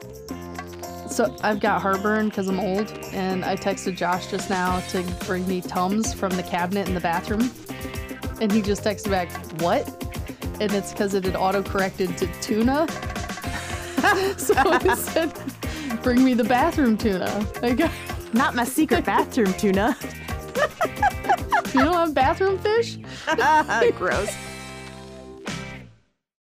So 1.10 1.36
I've 1.42 1.60
got 1.60 1.82
heartburn 1.82 2.30
because 2.30 2.48
I'm 2.48 2.58
old, 2.58 2.90
and 3.12 3.44
I 3.44 3.56
texted 3.56 3.98
Josh 3.98 4.28
just 4.28 4.48
now 4.48 4.80
to 4.88 5.02
bring 5.26 5.46
me 5.46 5.60
Tums 5.60 6.14
from 6.14 6.30
the 6.30 6.42
cabinet 6.42 6.88
in 6.88 6.94
the 6.94 7.00
bathroom, 7.00 7.50
and 8.40 8.50
he 8.50 8.62
just 8.62 8.84
texted 8.84 9.10
back, 9.10 9.30
"What?" 9.60 9.86
And 10.60 10.72
it's 10.72 10.92
because 10.92 11.14
it 11.14 11.24
had 11.24 11.36
auto-corrected 11.36 12.16
to 12.18 12.26
tuna. 12.40 12.86
so 14.38 14.54
I 14.56 14.94
said, 14.96 15.32
"Bring 16.02 16.24
me 16.24 16.34
the 16.34 16.44
bathroom 16.44 16.96
tuna." 16.96 17.46
Got, 17.60 17.90
Not 18.32 18.54
my 18.54 18.64
secret 18.64 19.04
bathroom 19.12 19.52
tuna. 19.54 19.96
you 21.74 21.80
don't 21.84 21.94
have 21.94 22.14
bathroom 22.14 22.58
fish? 22.58 22.98
Ah, 23.28 23.82
gross. 23.96 24.34